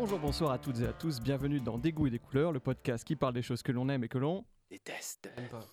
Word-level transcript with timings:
Bonjour, 0.00 0.20
bonsoir 0.20 0.52
à 0.52 0.58
toutes 0.60 0.78
et 0.78 0.86
à 0.86 0.92
tous, 0.92 1.20
bienvenue 1.20 1.58
dans 1.58 1.76
Des 1.76 1.90
goûts 1.90 2.06
et 2.06 2.10
des 2.10 2.20
couleurs, 2.20 2.52
le 2.52 2.60
podcast 2.60 3.02
qui 3.02 3.16
parle 3.16 3.34
des 3.34 3.42
choses 3.42 3.64
que 3.64 3.72
l'on 3.72 3.88
aime 3.88 4.04
et 4.04 4.08
que 4.08 4.16
l'on... 4.16 4.44
Déteste. 4.70 5.28
Même 5.36 5.48
pas. 5.48 5.68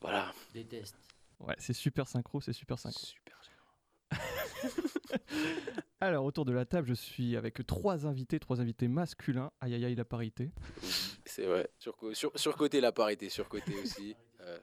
Voilà. 0.00 0.32
Déteste. 0.52 0.96
Ouais, 1.38 1.54
c'est 1.56 1.72
super 1.72 2.08
synchro, 2.08 2.40
c'est 2.40 2.52
super 2.52 2.80
synchro. 2.80 2.98
Super. 2.98 3.40
Alors, 6.00 6.24
autour 6.24 6.44
de 6.46 6.52
la 6.52 6.64
table, 6.64 6.88
je 6.88 6.94
suis 6.94 7.36
avec 7.36 7.64
trois 7.64 8.08
invités, 8.08 8.40
trois 8.40 8.60
invités 8.60 8.88
masculins. 8.88 9.52
Aïe 9.60 9.74
aïe 9.74 9.84
aïe, 9.84 9.94
la 9.94 10.04
parité. 10.04 10.50
C'est 11.24 11.46
vrai. 11.46 11.70
Sur, 11.78 11.96
sur, 12.12 12.32
surcoté 12.34 12.80
la 12.80 12.90
parité, 12.90 13.28
surcoté 13.28 13.72
aussi. 13.80 14.16
Euh, 14.40 14.58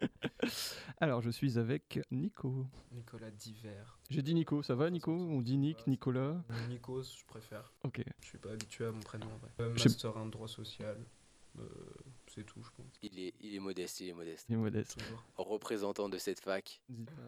Alors, 1.00 1.22
je 1.22 1.30
suis 1.30 1.58
avec 1.58 2.00
Nico. 2.10 2.66
Nicolas 2.92 3.30
Diver. 3.30 3.82
J'ai 4.10 4.22
dit 4.22 4.34
Nico, 4.34 4.62
ça 4.62 4.74
va 4.74 4.90
Nico 4.90 5.12
On 5.12 5.40
dit 5.40 5.56
Nick, 5.56 5.86
Nicolas 5.86 6.42
Nikos, 6.68 7.02
je 7.18 7.24
préfère. 7.26 7.72
Ok. 7.84 8.02
Je 8.20 8.26
suis 8.26 8.38
pas 8.38 8.50
habitué 8.50 8.86
à 8.86 8.92
mon 8.92 9.00
prénom 9.00 9.26
en 9.26 9.36
vrai. 9.38 9.50
Euh, 9.60 9.70
master 9.70 10.16
1 10.16 10.26
droit 10.26 10.48
social. 10.48 10.96
Euh, 11.58 11.64
c'est 12.28 12.44
tout, 12.44 12.62
je 12.62 12.70
pense. 12.76 12.86
il, 13.02 13.18
est, 13.18 13.34
il 13.40 13.54
est 13.54 13.58
modeste, 13.58 14.00
il 14.00 14.08
est 14.08 14.14
modeste. 14.14 14.46
Il 14.48 14.54
est 14.54 14.58
modeste. 14.58 14.98
Toujours. 14.98 15.24
Représentant 15.36 16.08
de 16.08 16.16
cette 16.16 16.40
fac, 16.40 16.80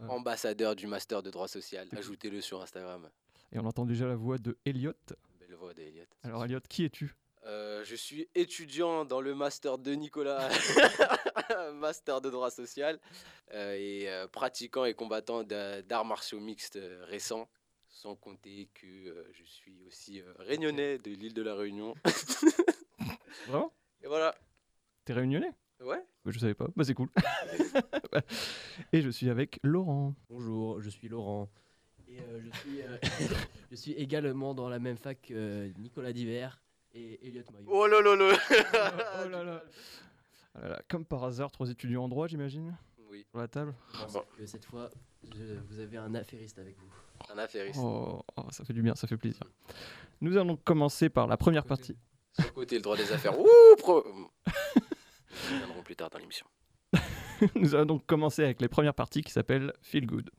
ambassadeur 0.09 0.77
du 0.77 0.87
master 0.87 1.23
de 1.23 1.31
droit 1.31 1.49
social. 1.49 1.89
Ajoutez-le 1.97 2.41
sur 2.41 2.63
Instagram. 2.63 3.09
Et 3.53 3.59
on 3.59 3.65
entend 3.67 3.85
déjà 3.85 4.07
la 4.07 4.17
voix 4.17 4.39
de 4.39 4.57
Elliot. 4.65 4.93
Belle 5.41 5.55
voix 5.57 5.75
d'Eliott. 5.75 6.09
Alors, 6.23 6.45
Elliot, 6.45 6.61
qui 6.69 6.85
es-tu? 6.85 7.15
Euh, 7.45 7.83
je 7.85 7.97
suis 7.97 8.29
étudiant 8.37 9.05
dans 9.05 9.21
le 9.21 9.35
master 9.35 9.77
de 9.79 9.93
Nicolas, 9.95 10.49
master 11.75 12.21
de 12.21 12.31
droit 12.31 12.51
social, 12.51 13.01
euh, 13.53 13.75
et 13.75 14.09
euh, 14.09 14.29
pratiquant 14.29 14.85
et 14.85 14.95
combattant 14.95 15.43
d'a- 15.43 15.83
d'arts 15.83 16.05
martiaux 16.05 16.39
mixtes 16.39 16.79
récents, 17.03 17.49
sans 17.89 18.15
compter 18.15 18.69
que 18.75 18.87
euh, 18.87 19.25
je 19.33 19.43
suis 19.45 19.83
aussi 19.87 20.21
euh, 20.21 20.33
réunionnais 20.39 20.99
de 20.99 21.11
l'île 21.11 21.35
de 21.35 21.43
la 21.43 21.55
Réunion. 21.57 21.95
Vraiment? 23.49 23.73
Et 24.03 24.07
voilà. 24.07 24.35
T'es 25.05 25.13
réunionnais? 25.13 25.51
Ouais. 25.81 26.01
Bah, 26.25 26.31
Je 26.31 26.39
savais 26.39 26.55
pas. 26.55 26.69
Bah, 26.77 26.85
c'est 26.85 26.95
cool. 26.95 27.09
et 28.93 29.03
je 29.03 29.11
suis 29.11 29.29
avec 29.31 29.59
Laurent. 29.65 30.15
Bonjour, 30.31 30.81
je 30.81 30.91
suis 30.91 31.09
Laurent. 31.09 31.49
Et 32.09 32.21
euh, 32.21 32.41
je, 32.41 32.59
suis, 32.61 32.83
euh, 32.83 32.97
je 33.71 33.77
suis 33.77 33.93
également 33.95 34.55
dans 34.55 34.69
la 34.69 34.79
même 34.79 34.97
fac 34.97 35.21
que 35.23 35.73
Nicolas 35.79 36.13
Diver 36.13 36.49
et 36.95 37.27
Elliot 37.27 37.43
Maillot. 37.53 37.67
Oh 37.69 37.87
là 37.87 38.01
là 38.01 38.17
là. 38.17 38.37
oh 39.25 39.29
là 39.31 39.45
là. 39.45 39.63
Ah 40.55 40.61
là 40.63 40.69
là, 40.69 40.83
Comme 40.89 41.05
par 41.05 41.25
hasard, 41.25 41.51
trois 41.51 41.71
étudiants 41.71 42.05
en 42.05 42.09
droit, 42.09 42.27
j'imagine, 42.29 42.77
Oui, 43.11 43.25
sur 43.31 43.39
la 43.39 43.49
table. 43.49 43.75
bon, 44.13 44.23
Que 44.37 44.47
cette 44.47 44.65
fois, 44.65 44.91
je- 45.35 45.55
vous 45.69 45.79
avez 45.81 45.97
un 45.97 46.15
affairiste 46.15 46.59
avec 46.59 46.77
vous. 46.79 46.93
un 47.35 47.39
affairiste. 47.39 47.81
Oh, 47.83 48.23
oh, 48.37 48.43
ça 48.51 48.65
fait 48.65 48.73
du 48.75 48.83
bien, 48.83 48.95
ça 48.95 49.07
fait 49.07 49.17
plaisir. 49.17 49.43
Nous 50.21 50.37
allons 50.37 50.57
commencer 50.57 51.09
par 51.09 51.27
la 51.27 51.37
première 51.37 51.63
Côté. 51.63 51.69
partie. 51.69 51.97
Sur 52.35 52.45
le 52.47 52.51
côté, 52.53 52.77
le 52.77 52.83
droit 52.83 52.97
des 52.97 53.11
affaires. 53.13 53.39
Ouh, 53.39 53.77
pro... 53.79 54.05
Nous 54.07 54.31
reviendrons 55.55 55.83
plus 55.83 55.97
tard 55.97 56.11
dans 56.11 56.19
l'émission. 56.19 56.47
Nous 57.57 57.75
allons 57.75 57.87
donc 57.87 58.07
commencer 58.07 58.45
avec 58.45 58.61
les 58.61 58.69
premières 58.69 58.95
parties 58.95 59.23
qui 59.23 59.33
s'appellent 59.33 59.73
Feel 59.81 60.07
Good. 60.07 60.31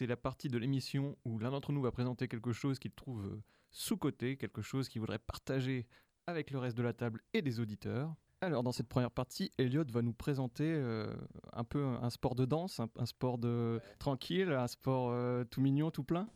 C'est 0.00 0.06
la 0.06 0.16
partie 0.16 0.48
de 0.48 0.56
l'émission 0.56 1.14
où 1.26 1.38
l'un 1.38 1.50
d'entre 1.50 1.72
nous 1.72 1.82
va 1.82 1.92
présenter 1.92 2.26
quelque 2.26 2.52
chose 2.54 2.78
qu'il 2.78 2.90
trouve 2.92 3.22
euh, 3.22 3.42
sous-coté, 3.70 4.38
quelque 4.38 4.62
chose 4.62 4.88
qu'il 4.88 4.98
voudrait 5.02 5.18
partager 5.18 5.86
avec 6.26 6.50
le 6.50 6.58
reste 6.58 6.74
de 6.78 6.82
la 6.82 6.94
table 6.94 7.20
et 7.34 7.42
des 7.42 7.60
auditeurs. 7.60 8.14
Alors, 8.40 8.62
dans 8.62 8.72
cette 8.72 8.88
première 8.88 9.10
partie, 9.10 9.52
Elliot 9.58 9.84
va 9.92 10.00
nous 10.00 10.14
présenter 10.14 10.64
euh, 10.64 11.14
un 11.52 11.64
peu 11.64 11.84
un 11.84 12.08
sport 12.08 12.34
de 12.34 12.46
danse, 12.46 12.80
un, 12.80 12.88
un 12.96 13.04
sport 13.04 13.36
de 13.36 13.78
tranquille, 13.98 14.50
un 14.52 14.68
sport 14.68 15.10
euh, 15.10 15.44
tout 15.44 15.60
mignon, 15.60 15.90
tout 15.90 16.02
plein. 16.04 16.26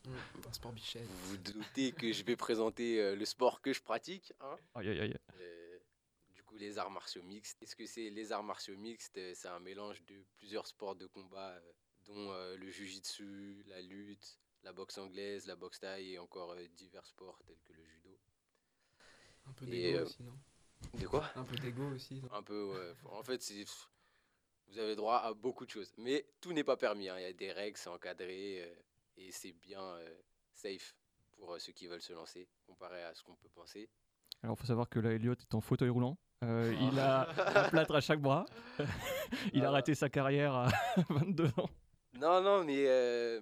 Un 0.47 0.53
sport 0.53 0.71
bichette. 0.71 1.07
Vous 1.07 1.29
vous 1.31 1.37
doutez 1.37 1.91
que 1.91 2.11
je 2.13 2.23
vais 2.23 2.35
présenter 2.35 3.01
euh, 3.01 3.15
le 3.15 3.25
sport 3.25 3.61
que 3.61 3.73
je 3.73 3.81
pratique. 3.81 4.31
hein 4.41 4.57
Aïe, 4.75 4.89
aïe, 4.89 4.99
aïe. 4.99 5.17
Euh, 5.41 5.77
du 6.35 6.43
coup, 6.43 6.55
les 6.57 6.77
arts 6.77 6.91
martiaux 6.91 7.23
mixtes. 7.23 7.63
Est-ce 7.63 7.75
que 7.75 7.87
c'est 7.87 8.11
les 8.11 8.31
arts 8.31 8.43
martiaux 8.43 8.77
mixtes? 8.77 9.19
C'est 9.33 9.47
un 9.47 9.59
mélange 9.59 10.05
de 10.05 10.23
plusieurs 10.35 10.67
sports 10.67 10.95
de 10.95 11.07
combat, 11.07 11.53
euh, 11.53 11.71
dont 12.05 12.31
euh, 12.31 12.55
le 12.57 12.69
jujitsu, 12.69 13.63
la 13.67 13.81
lutte, 13.81 14.39
la 14.63 14.73
boxe 14.73 14.97
anglaise, 14.97 15.45
la 15.47 15.55
boxe 15.55 15.79
thaï 15.79 16.13
et 16.13 16.19
encore 16.19 16.51
euh, 16.51 16.67
divers 16.75 17.05
sports 17.05 17.39
tels 17.45 17.59
que 17.63 17.73
le 17.73 17.83
judo. 17.85 18.17
Un 19.47 19.53
peu 19.53 19.65
d'ego 19.65 19.97
euh, 19.99 20.05
aussi, 20.05 20.23
non? 20.23 20.37
De 20.99 21.07
quoi? 21.07 21.29
Un 21.35 21.43
peu 21.43 21.55
d'ego 21.57 21.83
aussi. 21.93 22.21
non? 22.21 22.29
Un 22.33 22.43
peu, 22.43 22.63
ouais. 22.65 22.93
En 23.05 23.23
fait, 23.23 23.41
c'est. 23.41 23.63
Vous 24.67 24.79
avez 24.79 24.95
droit 24.95 25.17
à 25.17 25.33
beaucoup 25.33 25.65
de 25.65 25.69
choses. 25.69 25.93
Mais 25.97 26.25
tout 26.41 26.51
n'est 26.53 26.63
pas 26.63 26.77
permis. 26.77 27.07
hein. 27.09 27.17
Il 27.19 27.23
y 27.23 27.25
a 27.25 27.33
des 27.33 27.51
règles, 27.51 27.77
c'est 27.77 27.89
encadré. 27.89 28.61
euh, 28.63 28.75
et 29.17 29.31
c'est 29.31 29.51
bien 29.53 29.81
euh, 29.81 30.17
safe 30.53 30.95
pour 31.37 31.53
euh, 31.53 31.59
ceux 31.59 31.71
qui 31.71 31.87
veulent 31.87 32.01
se 32.01 32.13
lancer, 32.13 32.49
comparé 32.65 33.01
à 33.03 33.13
ce 33.13 33.23
qu'on 33.23 33.35
peut 33.35 33.49
penser. 33.49 33.89
Alors, 34.43 34.55
il 34.57 34.59
faut 34.61 34.67
savoir 34.67 34.89
que 34.89 34.99
là, 34.99 35.11
Elliot 35.11 35.33
est 35.33 35.53
en 35.55 35.61
fauteuil 35.61 35.89
roulant. 35.89 36.17
Euh, 36.43 36.75
il 36.91 36.99
a 36.99 37.29
un 37.65 37.69
plâtre 37.69 37.95
à 37.95 38.01
chaque 38.01 38.19
bras. 38.21 38.45
il 39.53 39.63
a 39.63 39.69
Ah. 39.69 39.71
raté 39.71 39.95
sa 39.95 40.09
carrière 40.09 40.53
à 40.55 40.67
22 41.09 41.47
ans. 41.59 41.69
Non, 42.19 42.41
non, 42.41 42.63
mais 42.63 42.85
euh, 42.87 43.41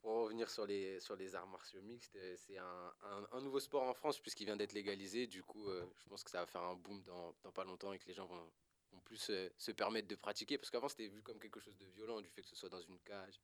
pour 0.00 0.12
revenir 0.24 0.48
sur 0.48 0.64
les, 0.64 1.00
sur 1.00 1.16
les 1.16 1.34
arts 1.34 1.48
martiaux 1.48 1.82
mixtes, 1.82 2.14
euh, 2.16 2.36
c'est 2.36 2.56
un, 2.58 2.94
un- 3.32 3.40
nouveau 3.40 3.58
sport 3.58 3.82
en 3.82 3.94
France 3.94 4.20
puisqu'il 4.20 4.44
vient 4.44 4.56
d'être 4.56 4.72
légalisé. 4.74 5.26
Du 5.26 5.42
coup, 5.42 5.68
euh, 5.68 5.84
je 5.96 6.08
pense 6.08 6.22
que 6.22 6.30
ça 6.30 6.40
va 6.40 6.46
faire 6.46 6.62
un 6.62 6.76
boom 6.76 7.02
dans, 7.02 7.34
dans 7.42 7.50
pas 7.52 7.64
longtemps 7.64 7.92
et 7.92 7.98
que 7.98 8.06
les 8.06 8.14
gens 8.14 8.26
vont, 8.26 8.52
vont 8.92 9.00
plus 9.00 9.30
se 9.56 9.72
permettre 9.72 10.06
de 10.06 10.14
pratiquer. 10.14 10.56
Parce 10.56 10.70
qu'avant, 10.70 10.88
c'était 10.88 11.08
vu 11.08 11.20
comme 11.22 11.40
quelque 11.40 11.58
chose 11.58 11.76
de 11.78 11.86
violent, 11.86 12.20
du 12.20 12.28
fait 12.30 12.42
que 12.42 12.48
ce 12.48 12.56
soit 12.56 12.68
dans 12.68 12.80
une 12.80 13.00
cage, 13.00 13.40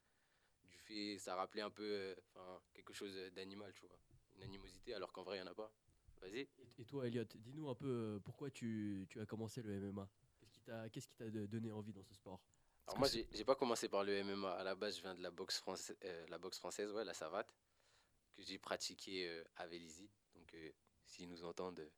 du 0.71 0.79
fait, 0.79 1.19
ça 1.19 1.35
rappelait 1.35 1.63
un 1.63 1.71
peu 1.71 2.15
quelque 2.73 2.93
chose 2.93 3.15
d'animal, 3.35 3.73
tu 3.75 3.85
vois. 3.87 3.99
Une 4.37 4.45
animosité, 4.45 4.95
alors 4.95 5.13
qu'en 5.13 5.25
vrai, 5.25 5.39
il 5.39 5.43
n'y 5.43 5.49
en 5.49 5.51
a 5.51 5.55
pas. 5.55 5.73
Vas-y. 6.21 6.49
Et, 6.79 6.85
toi, 6.85 7.07
Elliot, 7.07 7.25
dis-nous 7.35 7.69
un 7.69 7.75
peu 7.75 8.21
pourquoi 8.25 8.51
tu, 8.51 9.07
tu 9.11 9.21
as 9.21 9.27
commencé 9.27 9.63
le 9.63 9.73
MMA 9.75 10.09
Qu'est-ce 10.93 11.07
qui 11.09 11.17
t'a 11.17 11.31
de- 11.31 11.47
donné 11.47 11.73
envie 11.73 11.93
dans 11.93 12.03
ce 12.05 12.15
sport? 12.15 12.41
Alors 12.87 12.99
moi, 12.99 13.09
j'ai 13.09 13.45
pas 13.45 13.57
commencé 13.57 13.89
par 13.89 14.05
le 14.05 14.23
MMA. 14.23 14.51
À 14.53 14.65
la 14.65 14.75
base, 14.75 14.97
je 14.97 15.03
viens 15.03 15.15
de 15.15 15.23
la 15.23 15.31
boxe, 15.31 15.59
française, 15.59 15.97
la 16.29 16.39
boxe 16.39 16.59
française, 16.59 16.91
ouais, 16.93 17.05
la 17.05 17.15
savate, 17.15 17.53
que 18.37 18.43
j'ai 18.43 18.59
pratiqué 18.59 19.29
euh, 19.29 19.45
à 19.57 19.67
Vélizy. 19.67 20.09
Donc, 20.35 20.55
euh, 20.55 20.71
s'ils 21.05 21.29
nous 21.29 21.45
entendent, 21.45 21.81
euh, 21.81 21.91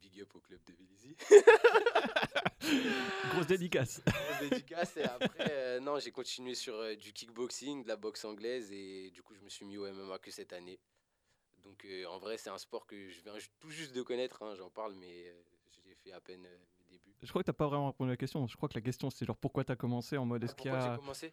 big 0.00 0.20
up 0.20 0.34
au 0.34 0.40
club 0.40 0.62
de 0.64 0.72
Vélizy. 0.74 1.16
Grosse 3.30 3.46
dédicace. 3.46 4.02
Grosse 4.06 4.50
dédicace. 4.50 4.96
Et 4.98 5.04
après, 5.04 5.46
euh, 5.50 5.80
non, 5.80 5.98
j'ai 5.98 6.12
continué 6.12 6.54
sur 6.54 6.74
euh, 6.74 6.94
du 6.96 7.12
kickboxing, 7.12 7.84
de 7.84 7.88
la 7.88 7.96
boxe 7.96 8.24
anglaise, 8.24 8.70
et 8.72 9.10
du 9.10 9.22
coup, 9.22 9.34
je 9.34 9.40
me 9.40 9.48
suis 9.48 9.64
mis 9.64 9.78
au 9.78 9.90
MMA 9.90 10.18
que 10.18 10.30
cette 10.30 10.52
année. 10.52 10.78
Donc, 11.62 11.84
euh, 11.86 12.04
en 12.06 12.18
vrai, 12.18 12.36
c'est 12.36 12.50
un 12.50 12.58
sport 12.58 12.86
que 12.86 13.08
je 13.08 13.20
viens 13.22 13.34
tout 13.58 13.70
juste 13.70 13.92
de 13.92 14.02
connaître. 14.02 14.42
hein, 14.42 14.54
J'en 14.54 14.70
parle, 14.70 14.94
mais 14.94 15.28
euh, 15.28 15.42
j'ai 15.84 15.94
fait 15.94 16.12
à 16.12 16.20
peine 16.20 16.46
Je 17.22 17.28
crois 17.30 17.42
que 17.42 17.46
t'as 17.46 17.52
pas 17.52 17.66
vraiment 17.66 17.86
répondu 17.88 18.10
à 18.10 18.12
la 18.12 18.16
question. 18.16 18.46
Je 18.46 18.56
crois 18.56 18.68
que 18.68 18.74
la 18.74 18.80
question, 18.82 19.10
c'est 19.10 19.24
genre 19.24 19.36
pourquoi 19.36 19.64
t'as 19.64 19.76
commencé 19.76 20.16
en 20.16 20.26
mode 20.26 20.44
est-ce 20.44 20.54
qu'il 20.54 20.66
y 20.66 20.70
Pourquoi 20.70 20.88
a. 20.88 20.94
j'ai 20.94 21.00
commencé? 21.00 21.32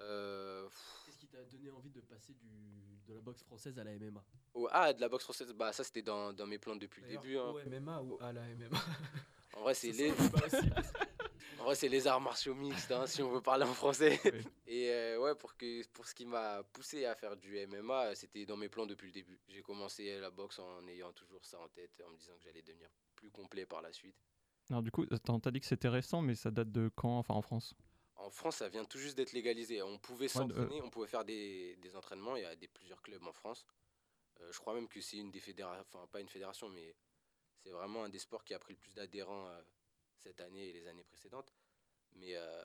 Euh, 0.00 0.68
Qu'est-ce 1.06 1.18
qui 1.18 1.26
t'a 1.26 1.42
donné 1.44 1.70
envie 1.70 1.90
de 1.90 2.00
passer 2.02 2.34
du, 2.34 3.00
de 3.06 3.14
la 3.14 3.20
boxe 3.20 3.42
française 3.42 3.78
à 3.78 3.84
la 3.84 3.92
MMA 3.98 4.22
oh, 4.54 4.68
ah, 4.70 4.92
de 4.92 5.00
la 5.00 5.08
boxe 5.08 5.24
française, 5.24 5.52
bah, 5.54 5.72
ça, 5.72 5.82
c'était 5.82 6.02
dans, 6.02 6.32
dans 6.32 6.46
mes 6.46 6.58
plans 6.58 6.76
depuis 6.76 7.02
le 7.02 7.08
début. 7.08 7.36
hein. 7.38 7.46
Au 7.48 7.58
MMA 7.68 8.02
ou 8.02 8.18
à 8.20 8.32
la 8.32 8.42
MMA 8.42 8.78
En 9.56 9.62
vrai, 9.62 9.74
c'est 9.74 9.90
les, 9.90 10.12
en 11.58 11.64
vrai, 11.64 11.74
c'est 11.74 11.88
les 11.88 12.06
arts 12.06 12.20
martiaux 12.20 12.54
mixtes, 12.54 12.92
hein, 12.92 13.06
si 13.06 13.22
on 13.22 13.30
veut 13.30 13.40
parler 13.40 13.64
en 13.64 13.74
français. 13.74 14.20
Oui. 14.32 14.44
Et 14.68 14.90
euh, 14.90 15.18
ouais, 15.20 15.34
pour, 15.34 15.56
que, 15.56 15.84
pour 15.88 16.06
ce 16.06 16.14
qui 16.14 16.26
m'a 16.26 16.62
poussé 16.72 17.06
à 17.06 17.14
faire 17.16 17.36
du 17.36 17.66
MMA, 17.66 18.14
c'était 18.14 18.44
dans 18.46 18.56
mes 18.56 18.68
plans 18.68 18.86
depuis 18.86 19.06
le 19.06 19.12
début. 19.12 19.40
J'ai 19.48 19.62
commencé 19.62 20.20
la 20.20 20.30
boxe 20.30 20.58
en 20.60 20.86
ayant 20.86 21.12
toujours 21.12 21.44
ça 21.44 21.58
en 21.58 21.68
tête, 21.68 22.00
en 22.06 22.10
me 22.10 22.16
disant 22.18 22.34
que 22.36 22.44
j'allais 22.44 22.62
devenir 22.62 22.88
plus 23.16 23.30
complet 23.30 23.66
par 23.66 23.82
la 23.82 23.90
suite. 23.92 24.14
Alors, 24.70 24.82
du 24.82 24.90
coup, 24.90 25.06
t'as 25.06 25.50
dit 25.50 25.60
que 25.60 25.66
c'était 25.66 25.88
récent, 25.88 26.20
mais 26.22 26.34
ça 26.34 26.50
date 26.50 26.70
de 26.70 26.90
quand 26.94 27.18
Enfin, 27.18 27.34
en 27.34 27.42
France? 27.42 27.74
En 28.16 28.30
France, 28.30 28.56
ça 28.56 28.68
vient 28.68 28.84
tout 28.84 28.98
juste 28.98 29.16
d'être 29.16 29.32
légalisé. 29.32 29.80
On 29.82 29.98
pouvait 29.98 30.26
Ouais, 30.36 30.44
de- 30.46 30.52
s'entraîner, 30.54 30.82
on 30.82 30.90
pouvait 30.90 31.06
faire 31.06 31.24
des, 31.24 31.76
des 31.76 31.96
entraînements. 31.96 32.36
Il 32.36 32.42
y 32.42 32.46
a 32.46 32.54
des, 32.56 32.68
plusieurs 32.68 33.00
clubs 33.00 33.22
en 33.26 33.32
France. 33.32 33.66
Euh, 34.40 34.52
je 34.52 34.58
crois 34.58 34.74
même 34.74 34.88
que 34.88 35.00
c'est 35.00 35.16
une 35.16 35.30
des 35.30 35.40
fédérations, 35.40 35.84
enfin 35.92 36.06
pas 36.08 36.20
une 36.20 36.28
fédération, 36.28 36.68
mais 36.68 36.94
c'est 37.56 37.70
vraiment 37.70 38.04
un 38.04 38.08
des 38.08 38.18
sports 38.18 38.44
qui 38.44 38.54
a 38.54 38.58
pris 38.58 38.74
le 38.74 38.78
plus 38.78 38.94
d'adhérents 38.94 39.48
euh, 39.48 39.62
cette 40.18 40.40
année 40.40 40.68
et 40.68 40.72
les 40.72 40.86
années 40.86 41.02
précédentes. 41.04 41.52
Mais 42.14 42.34
euh, 42.36 42.64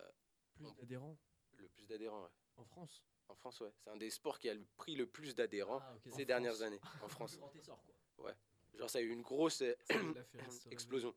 Plus 0.55 0.65
On- 0.67 0.71
d'adhérents? 0.73 1.17
Le 1.57 1.69
plus 1.69 1.87
d'adhérents, 1.87 2.23
ouais. 2.23 2.29
en 2.57 2.65
France? 2.65 3.03
En 3.29 3.35
France, 3.35 3.61
ouais. 3.61 3.71
C'est 3.83 3.89
un 3.89 3.97
des 3.97 4.09
sports 4.09 4.37
qui 4.39 4.49
a 4.49 4.53
le- 4.53 4.65
pris 4.75 4.95
le 4.95 5.05
plus 5.07 5.33
d'adhérents 5.33 5.79
Ah, 5.81 5.95
ces 6.05 6.23
En 6.23 6.25
dernières 6.25 6.53
France. 6.55 6.63
années 6.63 6.79
en 7.01 7.07
France. 7.07 7.37
Grand 7.37 7.55
essor, 7.55 7.81
quoi. 8.17 8.33
Genre, 8.75 8.89
ça 8.89 8.97
a 8.99 9.01
eu 9.01 9.09
une 9.09 9.21
grosse 9.21 9.61
euh, 9.61 9.73
ouais. 9.91 10.25
explosion. 10.71 11.13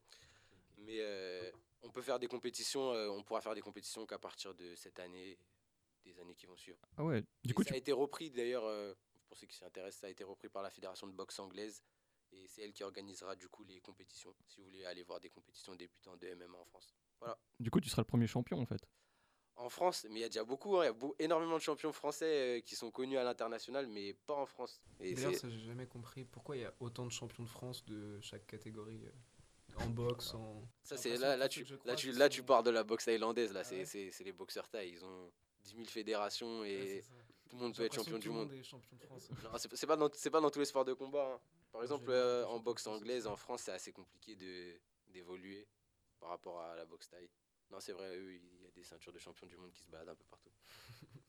Mais 0.76 0.98
euh, 1.00 1.50
on 1.82 1.90
peut 1.90 2.02
faire 2.02 2.18
des 2.18 2.28
compétitions, 2.28 2.92
euh, 2.92 3.08
on 3.08 3.22
pourra 3.22 3.40
faire 3.40 3.54
des 3.54 3.60
compétitions 3.62 4.06
qu'à 4.06 4.18
partir 4.18 4.54
de 4.54 4.74
cette 4.74 4.98
année, 5.00 5.38
des 6.04 6.18
années 6.20 6.34
qui 6.34 6.46
vont 6.46 6.56
suivre. 6.56 6.78
Ah 6.96 7.04
ouais, 7.04 7.22
du 7.44 7.50
Et 7.50 7.54
coup, 7.54 7.62
ça 7.62 7.68
tu... 7.68 7.74
a 7.74 7.76
été 7.76 7.92
repris 7.92 8.30
d'ailleurs, 8.30 8.64
euh, 8.64 8.94
pour 9.28 9.36
ceux 9.38 9.46
qui 9.46 9.56
s'y 9.56 9.64
intéressent, 9.64 10.00
ça 10.00 10.06
a 10.06 10.10
été 10.10 10.24
repris 10.24 10.48
par 10.48 10.62
la 10.62 10.70
fédération 10.70 11.06
de 11.06 11.12
boxe 11.12 11.38
anglaise 11.38 11.82
Et 12.32 12.46
c'est 12.48 12.62
elle 12.62 12.72
qui 12.72 12.82
organisera 12.84 13.36
du 13.36 13.48
coup 13.48 13.64
les 13.64 13.80
compétitions, 13.80 14.34
si 14.46 14.60
vous 14.60 14.66
voulez 14.66 14.84
aller 14.84 15.02
voir 15.04 15.20
des 15.20 15.30
compétitions 15.30 15.74
débutants 15.76 16.16
de 16.16 16.28
MMA 16.28 16.58
en 16.58 16.64
France. 16.64 16.94
Du 17.60 17.70
coup, 17.70 17.80
tu 17.80 17.88
seras 17.88 18.02
le 18.02 18.06
premier 18.06 18.26
champion 18.26 18.60
en 18.60 18.66
fait. 18.66 18.86
En 19.56 19.68
France, 19.70 20.06
mais 20.10 20.20
il 20.20 20.22
y 20.22 20.24
a 20.24 20.28
déjà 20.28 20.44
beaucoup, 20.44 20.76
hein, 20.76 20.82
il 20.84 20.86
y 20.86 20.88
a 20.88 20.92
beau- 20.92 21.16
énormément 21.18 21.56
de 21.56 21.62
champions 21.62 21.92
français 21.92 22.58
euh, 22.58 22.60
qui 22.60 22.76
sont 22.76 22.90
connus 22.90 23.16
à 23.16 23.24
l'international, 23.24 23.86
mais 23.86 24.12
pas 24.12 24.34
en 24.34 24.44
France. 24.46 24.80
D'ailleurs, 24.98 25.34
ça, 25.34 25.48
j'ai 25.48 25.60
jamais 25.60 25.86
compris 25.86 26.24
pourquoi 26.24 26.56
il 26.56 26.62
y 26.62 26.64
a 26.64 26.74
autant 26.80 27.06
de 27.06 27.10
champions 27.10 27.42
de 27.44 27.48
France 27.48 27.84
de 27.86 28.20
chaque 28.20 28.46
catégorie. 28.46 29.06
euh, 29.06 29.10
En 29.78 29.88
boxe, 29.90 30.34
en. 30.34 30.62
Ça, 30.82 30.96
c'est 30.96 31.16
là, 31.16 31.36
là, 31.36 31.48
tu, 31.48 31.64
là, 31.84 31.94
tu, 31.96 32.12
là, 32.12 32.28
tu 32.28 32.42
pars 32.42 32.62
de 32.62 32.70
la 32.70 32.84
boxe 32.84 33.04
thaïlandaise. 33.04 33.52
Là, 33.52 33.60
Ah 33.60 33.64
c'est 33.64 33.78
ouais 33.78 33.84
c'est- 33.84 34.10
c'est 34.10 34.24
les 34.24 34.32
boxeurs 34.32 34.68
thaï. 34.68 34.90
Ils 34.90 35.04
ont 35.04 35.30
10 35.60 35.74
000 35.74 35.84
fédérations 35.86 36.64
et 36.64 36.76
Ouais, 36.76 37.02
tout 37.48 37.56
le 37.56 37.62
monde 37.62 37.74
peut 37.76 37.84
être 37.84 37.94
champion 37.94 38.18
du 38.18 38.26
tout 38.26 38.32
le 38.32 38.38
monde. 38.38 38.52
est 38.52 38.62
champion 38.62 38.96
de 38.96 39.02
France. 39.04 39.28
Non, 39.44 39.50
c'est 39.58 39.76
c'est 39.76 39.86
pas, 39.86 39.96
dans- 39.96 40.10
c'est 40.14 40.30
pas 40.30 40.40
dans 40.40 40.50
tous 40.50 40.58
les 40.60 40.64
sports 40.64 40.84
de 40.84 40.92
combat. 40.94 41.34
hein. 41.34 41.40
Par 41.72 41.82
exemple, 41.82 42.06
euh, 42.08 42.46
en 42.46 42.58
boxe 42.60 42.86
anglaise, 42.86 43.26
en. 43.26 43.36
France, 43.36 43.62
c'est 43.64 43.72
assez 43.72 43.92
compliqué 43.92 44.34
de- 44.36 44.80
d'évoluer 45.08 45.66
par 46.20 46.30
rapport 46.30 46.60
à 46.60 46.74
la 46.76 46.86
boxe 46.86 47.08
thaï. 47.08 47.28
Non, 47.70 47.80
c'est 47.80 47.92
vrai, 47.92 48.16
eux, 48.16 48.32
il 48.34 48.62
y 48.62 48.66
a 48.66 48.70
des 48.70 48.84
ceintures 48.84 49.12
de 49.12 49.18
champion 49.18 49.46
du 49.46 49.56
monde 49.56 49.72
qui 49.72 49.82
se 49.82 49.88
baladent 49.90 50.10
un 50.10 50.14
peu 50.14 50.24
partout. 50.30 50.50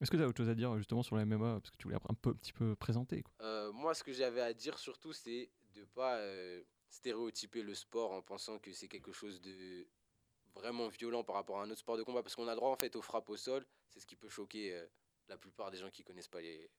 Est-ce 0.00 0.10
que 0.12 0.16
tu 0.16 0.22
as 0.22 0.28
autre 0.28 0.36
chose 0.36 0.48
à 0.48 0.54
dire 0.54 0.76
justement 0.78 1.02
sur 1.02 1.16
la 1.16 1.22
MMA 1.24 1.54
Parce 1.60 1.70
que 1.70 1.76
tu 1.76 1.84
voulais 1.84 1.96
un, 1.96 2.14
peu, 2.14 2.30
un 2.30 2.34
petit 2.34 2.52
peu 2.52 2.76
présenter. 2.76 3.22
Quoi. 3.22 3.32
Euh, 3.40 3.72
moi, 3.72 3.94
ce 3.94 4.04
que 4.04 4.12
j'avais 4.12 4.40
à 4.42 4.52
dire 4.52 4.78
surtout, 4.78 5.12
c'est 5.12 5.50
de 5.74 5.84
pas 5.86 6.18
euh, 6.18 6.62
stéréotyper 6.90 7.62
le 7.62 7.74
sport 7.74 8.12
en 8.12 8.22
pensant 8.22 8.58
que 8.58 8.72
c'est 8.72 8.88
quelque 8.88 9.12
chose 9.12 9.40
de 9.40 9.86
vraiment 10.54 10.88
violent 10.88 11.24
par 11.24 11.36
rapport 11.36 11.60
à 11.60 11.62
un 11.62 11.70
autre 11.70 11.80
sport 11.80 11.96
de 11.96 12.02
combat. 12.02 12.22
Parce 12.22 12.34
qu'on 12.34 12.48
a 12.48 12.54
droit 12.54 12.70
en 12.70 12.76
fait 12.76 12.94
aux 12.96 13.02
frappes 13.02 13.28
au 13.30 13.36
sol. 13.36 13.66
C'est 13.90 14.00
ce 14.00 14.06
qui 14.06 14.16
peut 14.16 14.28
choquer 14.28 14.74
euh, 14.74 14.86
la 15.28 15.36
plupart 15.36 15.70
des 15.70 15.78
gens 15.78 15.90
qui 15.90 16.02
connaissent 16.02 16.28
pas 16.28 16.40
les, 16.40 16.70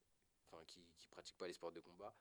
enfin, 0.52 0.64
qui, 0.66 0.86
qui 0.98 1.08
pratiquent 1.08 1.38
pas 1.38 1.48
les 1.48 1.54
sports 1.54 1.72
de 1.72 1.80
combat. 1.80 2.16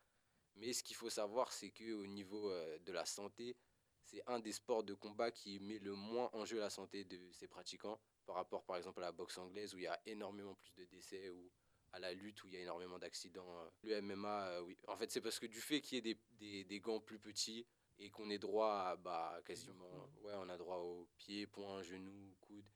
Mais 0.57 0.73
ce 0.73 0.83
qu'il 0.83 0.97
faut 0.97 1.11
savoir, 1.11 1.53
c'est 1.53 1.71
que 1.71 1.93
au 1.93 2.07
niveau 2.07 2.51
euh, 2.51 2.79
de 2.81 2.93
la 2.93 3.07
santé, 3.07 3.57
c'est 4.03 4.23
un 4.27 4.39
des 4.39 4.53
sports 4.53 4.83
de 4.83 4.95
combat 4.95 5.31
qui 5.31 5.61
met 5.61 5.79
le 5.79 5.95
moins 5.95 6.31
en 6.33 6.45
jeu 6.45 6.59
la 6.59 6.71
santé 6.71 7.05
de 7.05 7.31
ses 7.33 7.47
pratiquants 7.47 8.01
par 8.25 8.37
rapport, 8.37 8.65
par 8.65 8.77
exemple, 8.77 9.01
à 9.01 9.07
la 9.07 9.13
boxe 9.13 9.39
anglaise 9.39 9.75
où 9.75 9.79
il 9.79 9.85
y 9.85 9.87
a 9.87 10.01
énormément 10.07 10.55
plus 10.55 10.73
de 10.73 10.85
décès 10.87 11.29
ou 11.31 11.51
à 11.93 11.99
la 11.99 12.13
lutte 12.13 12.43
où 12.45 12.49
il 12.49 12.55
y 12.55 12.57
a 12.57 12.61
énormément 12.61 12.99
d'accidents. 12.99 13.59
euh, 13.61 13.69
Le 13.83 13.93
MMA, 14.03 14.49
euh, 14.49 14.61
oui. 14.63 14.77
En 14.87 14.97
fait, 14.97 15.11
c'est 15.11 15.21
parce 15.21 15.39
que 15.39 15.47
du 15.47 15.61
fait 15.61 15.81
qu'il 15.81 15.97
y 15.97 15.99
ait 15.99 16.15
des, 16.15 16.21
des, 16.33 16.65
des 16.65 16.81
gants 16.81 17.01
plus 17.01 17.19
petits 17.19 17.67
et 17.99 18.11
qu'on 18.11 18.31
ait 18.31 18.39
droit 18.39 18.73
à 18.75 18.97
bah, 18.97 19.41
quasiment. 19.45 20.09
Ouais, 20.23 20.35
on 20.37 20.49
a 20.49 20.57
droit 20.57 20.77
aux 20.79 21.09
pieds, 21.19 21.47
poings, 21.47 21.83
genoux, 21.83 22.37
coudes. 22.41 22.69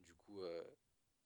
Du 0.00 0.14
coup, 0.14 0.42
euh, 0.42 0.64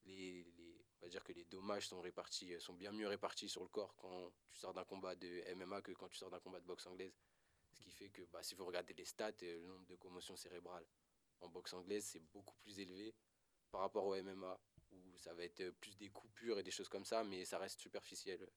les, 0.04 0.44
les- 0.56 0.84
on 1.00 1.06
va 1.06 1.10
dire 1.10 1.24
que 1.24 1.32
les 1.32 1.44
dommages 1.44 1.88
sont, 1.88 2.00
répartis, 2.00 2.54
sont 2.60 2.74
bien 2.74 2.92
mieux 2.92 3.08
répartis 3.08 3.48
sur 3.48 3.62
le 3.62 3.68
corps 3.68 3.94
quand 3.96 4.32
tu 4.50 4.56
sors 4.56 4.72
d'un 4.72 4.84
combat 4.84 5.16
de 5.16 5.42
MMA 5.48 5.82
que 5.82 5.92
quand 5.92 6.08
tu 6.08 6.16
sors 6.16 6.30
d'un 6.30 6.38
combat 6.40 6.60
de 6.60 6.66
boxe 6.66 6.86
anglaise. 6.86 7.12
Ce 7.72 7.80
qui 7.80 7.90
fait 7.90 8.08
que 8.10 8.22
bah, 8.32 8.42
si 8.42 8.54
vous 8.54 8.64
regardez 8.64 8.94
les 8.94 9.04
stats, 9.04 9.32
le 9.40 9.66
nombre 9.66 9.86
de 9.86 9.96
commotions 9.96 10.36
cérébrales 10.36 10.86
en 11.40 11.48
boxe 11.48 11.72
anglaise, 11.74 12.04
c'est 12.04 12.20
beaucoup 12.32 12.54
plus 12.56 12.78
élevé 12.78 13.14
par 13.70 13.80
rapport 13.80 14.04
au 14.06 14.14
MMA, 14.14 14.60
où 14.92 15.16
ça 15.18 15.34
va 15.34 15.44
être 15.44 15.60
euh, 15.60 15.72
plus 15.72 15.96
des 15.96 16.08
coupures 16.10 16.58
et 16.58 16.62
des 16.62 16.70
choses 16.70 16.88
comme 16.88 17.04
ça, 17.04 17.24
mais 17.24 17.44
ça 17.44 17.58
reste 17.58 17.80
superficiel 17.80 18.48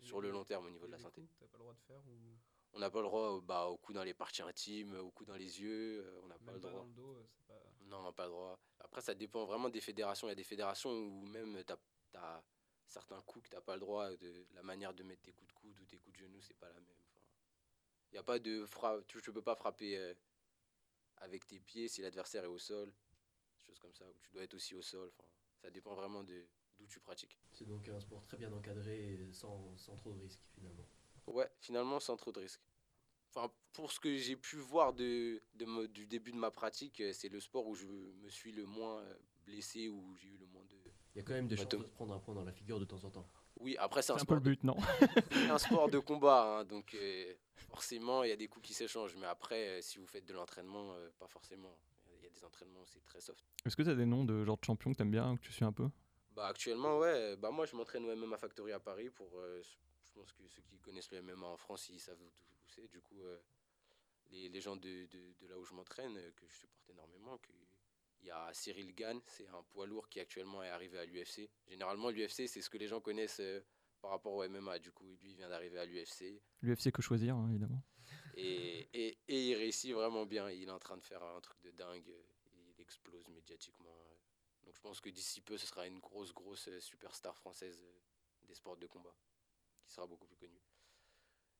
sur 0.00 0.20
le 0.20 0.30
long 0.30 0.44
terme 0.44 0.66
au 0.66 0.70
niveau 0.70 0.86
de 0.86 0.92
la 0.92 0.98
santé. 0.98 1.22
Pas 1.38 1.46
le 1.52 1.58
droit 1.58 1.74
de 1.74 1.80
faire 1.80 2.06
ou? 2.06 2.38
On 2.72 2.78
n'a 2.78 2.90
pas 2.90 3.00
le 3.00 3.06
droit 3.06 3.28
au- 3.30 3.40
bah, 3.40 3.66
au 3.66 3.78
coup 3.78 3.92
dans 3.94 4.04
les 4.04 4.12
parties 4.14 4.42
intimes, 4.42 4.94
au 4.96 5.10
coup 5.10 5.24
dans 5.24 5.36
les 5.36 5.60
yeux, 5.62 6.04
euh, 6.04 6.20
on 6.22 6.26
n'a 6.26 6.38
pas 6.38 6.52
le 6.52 6.60
droit. 6.60 6.72
dans 6.72 6.84
le 6.84 6.92
dos, 6.92 7.14
euh, 7.14 7.24
c'est 7.28 7.46
pas. 7.46 7.62
Non, 7.86 7.98
on 7.98 8.02
n'a 8.02 8.12
pas 8.12 8.24
le 8.24 8.30
droit. 8.30 8.60
Après, 8.80 9.00
ça 9.00 9.14
dépend 9.14 9.44
vraiment 9.46 9.68
des 9.70 9.80
fédérations. 9.80 10.26
Il 10.28 10.30
y 10.30 10.32
a 10.32 10.36
des 10.36 10.44
fédérations 10.44 10.90
où 10.90 11.24
même 11.26 11.62
tu 11.64 11.72
as, 12.18 12.44
certains 12.86 13.20
coups 13.22 13.44
que 13.44 13.48
tu 13.50 13.54
n'as 13.56 13.62
pas 13.62 13.74
le 13.74 13.80
droit, 13.80 14.14
de 14.16 14.46
la 14.54 14.62
manière 14.62 14.92
de 14.92 15.02
mettre 15.02 15.22
tes 15.22 15.32
coups 15.32 15.48
de 15.48 15.58
coude 15.58 15.80
ou 15.80 15.84
tes 15.86 15.96
coups 15.98 16.12
de 16.18 16.24
genou, 16.24 16.40
c'est 16.42 16.54
pas 16.58 16.68
la 16.68 16.74
même. 16.74 16.84
Enfin, 17.08 17.20
Il 18.12 18.18
a 18.18 18.22
pas 18.22 18.38
de 18.38 18.66
frappe. 18.66 19.06
Tu 19.06 19.16
ne 19.18 19.32
peux 19.32 19.42
pas 19.42 19.54
frapper 19.56 19.96
euh, 19.96 20.14
avec 21.18 21.46
tes 21.46 21.60
pieds 21.60 21.88
si 21.88 22.02
l'adversaire 22.02 22.44
est 22.44 22.48
au 22.48 22.58
sol, 22.58 22.92
des 23.58 23.62
choses 23.64 23.78
comme 23.78 23.94
ça, 23.94 24.06
ou 24.08 24.18
tu 24.20 24.30
dois 24.32 24.42
être 24.42 24.54
aussi 24.54 24.74
au 24.74 24.82
sol. 24.82 25.10
Enfin, 25.18 25.28
ça 25.62 25.70
dépend 25.70 25.94
vraiment 25.94 26.24
de 26.24 26.46
d'où 26.78 26.86
tu 26.86 27.00
pratiques. 27.00 27.38
C'est 27.50 27.66
donc 27.66 27.88
un 27.88 27.98
sport 27.98 28.22
très 28.22 28.36
bien 28.36 28.52
encadré 28.52 29.14
et 29.14 29.32
sans, 29.32 29.76
sans 29.76 29.96
trop 29.96 30.12
de 30.12 30.20
risques 30.20 30.44
finalement. 30.54 30.86
Ouais, 31.26 31.48
finalement, 31.60 32.00
sans 32.00 32.16
trop 32.16 32.32
de 32.32 32.40
risques. 32.40 32.62
Enfin, 33.34 33.52
pour 33.74 33.92
ce 33.92 34.00
que 34.00 34.16
j'ai 34.16 34.36
pu 34.36 34.56
voir 34.58 34.94
de, 34.94 35.42
de 35.54 35.64
me- 35.66 35.88
du 35.88 36.06
début 36.06 36.32
de 36.32 36.38
ma 36.38 36.50
pratique, 36.52 37.00
euh, 37.00 37.12
c'est 37.12 37.28
le 37.30 37.40
sport 37.40 37.66
où 37.68 37.74
je 37.74 37.86
me 37.86 38.30
suis 38.30 38.52
le 38.52 38.66
moins 38.66 39.00
euh, 39.00 39.14
blessé, 39.46 39.88
où 39.88 40.16
j'ai 40.16 40.28
eu 40.28 40.38
le 40.38 40.46
moins 40.46 40.64
de. 40.66 40.76
Il 41.14 41.18
y 41.18 41.20
a 41.20 41.24
quand 41.24 41.32
même 41.34 41.48
des 41.48 41.56
Ouais, 41.56 41.64
chances 41.64 41.76
de 41.76 41.84
se 41.84 41.90
prendre 41.90 42.14
un 42.14 42.20
point 42.20 42.34
dans 42.34 42.44
la 42.44 42.52
figure 42.52 42.78
de 42.78 42.84
temps 42.84 43.02
en 43.04 43.10
temps. 43.10 43.28
Oui, 43.60 43.76
après, 43.78 44.02
c'est 44.02 44.12
C'est 44.12 44.18
un, 44.18 44.18
un 44.18 44.24
peu 44.24 44.34
sport 44.34 44.36
le 44.36 44.40
de- 44.40 44.50
but, 44.50 44.64
non? 44.64 44.76
c'est 45.30 45.52
un 45.52 45.58
sport 45.58 45.88
de 45.90 45.98
combat, 45.98 46.60
hein, 46.60 46.64
donc 46.64 46.94
euh, 46.94 47.34
forcément, 47.56 48.22
il 48.24 48.30
y 48.30 48.32
a 48.32 48.36
des 48.36 48.48
coups 48.48 48.68
qui 48.68 48.74
s'échangent. 48.74 49.16
Mais 49.16 49.26
après, 49.26 49.78
euh, 49.78 49.82
si 49.82 49.98
vous 49.98 50.06
faites 50.06 50.26
de 50.26 50.34
l'entraînement, 50.34 50.94
euh, 50.94 51.10
pas 51.18 51.28
forcément. 51.28 51.76
Il 52.18 52.24
y 52.24 52.26
a 52.26 52.30
des 52.30 52.44
entraînements 52.44 52.80
où 52.80 52.86
c'est 52.86 53.04
très 53.04 53.20
soft. 53.20 53.44
Est-ce 53.64 53.76
que 53.76 53.82
tu 53.82 53.90
as 53.90 53.94
des 53.94 54.06
noms 54.06 54.24
de 54.24 54.44
genre 54.44 54.58
de 54.58 54.64
champions 54.64 54.92
que 54.92 54.96
tu 54.96 55.02
aimes 55.02 55.10
bien, 55.10 55.36
que 55.36 55.42
tu 55.42 55.52
suis 55.52 55.64
un 55.64 55.72
peu? 55.72 55.88
Bah, 56.32 56.48
actuellement, 56.48 56.98
ouais, 56.98 57.36
bah, 57.36 57.50
moi, 57.50 57.66
je 57.66 57.74
m'entraîne 57.76 58.04
au 58.04 58.14
MMA 58.14 58.36
Factory 58.36 58.72
à 58.72 58.80
Paris. 58.80 59.10
Pour, 59.10 59.38
euh, 59.38 59.62
je 59.62 60.12
pense 60.12 60.32
que 60.32 60.46
ceux 60.48 60.62
qui 60.62 60.78
connaissent 60.78 61.10
le 61.10 61.22
MMA 61.22 61.46
en 61.46 61.56
France, 61.56 61.88
ils 61.88 62.00
savent 62.00 62.20
où 62.20 62.30
c'est. 62.66 62.88
Du 62.90 63.00
coup, 63.00 63.22
euh, 63.22 63.38
les, 64.30 64.48
les 64.48 64.60
gens 64.60 64.76
de, 64.76 65.06
de, 65.06 65.34
de 65.40 65.46
là 65.48 65.58
où 65.58 65.64
je 65.64 65.74
m'entraîne, 65.74 66.16
euh, 66.16 66.30
que 66.36 66.46
je 66.46 66.54
supporte 66.54 66.90
énormément, 66.90 67.38
que, 67.38 67.52
il 68.22 68.28
y 68.28 68.30
a 68.30 68.50
Cyril 68.52 68.94
Gann, 68.94 69.20
c'est 69.24 69.46
un 69.48 69.62
poids 69.70 69.86
lourd 69.86 70.08
qui 70.08 70.20
actuellement 70.20 70.62
est 70.62 70.68
arrivé 70.68 70.98
à 70.98 71.04
l'UFC. 71.04 71.48
Généralement, 71.68 72.10
l'UFC, 72.10 72.48
c'est 72.48 72.60
ce 72.60 72.68
que 72.70 72.78
les 72.78 72.88
gens 72.88 73.00
connaissent 73.00 73.40
euh, 73.40 73.60
par 74.00 74.10
rapport 74.10 74.34
au 74.34 74.48
MMA. 74.48 74.78
Du 74.78 74.90
coup, 74.90 75.16
lui, 75.22 75.30
il 75.30 75.36
vient 75.36 75.48
d'arriver 75.48 75.78
à 75.78 75.84
l'UFC. 75.84 76.40
L'UFC 76.62 76.90
que 76.90 77.02
choisir, 77.02 77.36
hein, 77.36 77.48
évidemment. 77.50 77.82
Et, 78.36 78.88
et, 78.92 79.18
et 79.28 79.48
il 79.48 79.54
réussit 79.54 79.92
vraiment 79.94 80.26
bien. 80.26 80.50
Il 80.50 80.68
est 80.68 80.72
en 80.72 80.78
train 80.78 80.96
de 80.96 81.02
faire 81.04 81.22
un 81.22 81.40
truc 81.40 81.60
de 81.62 81.70
dingue. 81.70 82.12
Il 82.54 82.80
explose 82.80 83.26
médiatiquement. 83.28 83.96
Donc 84.64 84.74
je 84.74 84.80
pense 84.80 85.00
que 85.00 85.08
d'ici 85.10 85.40
peu, 85.40 85.56
ce 85.56 85.66
sera 85.66 85.86
une 85.86 86.00
grosse, 86.00 86.32
grosse 86.34 86.68
euh, 86.68 86.80
superstar 86.80 87.36
française 87.36 87.80
euh, 87.82 87.98
des 88.42 88.54
sports 88.54 88.76
de 88.76 88.86
combat, 88.86 89.14
qui 89.86 89.92
sera 89.92 90.06
beaucoup 90.06 90.26
plus 90.26 90.36
connue. 90.36 90.60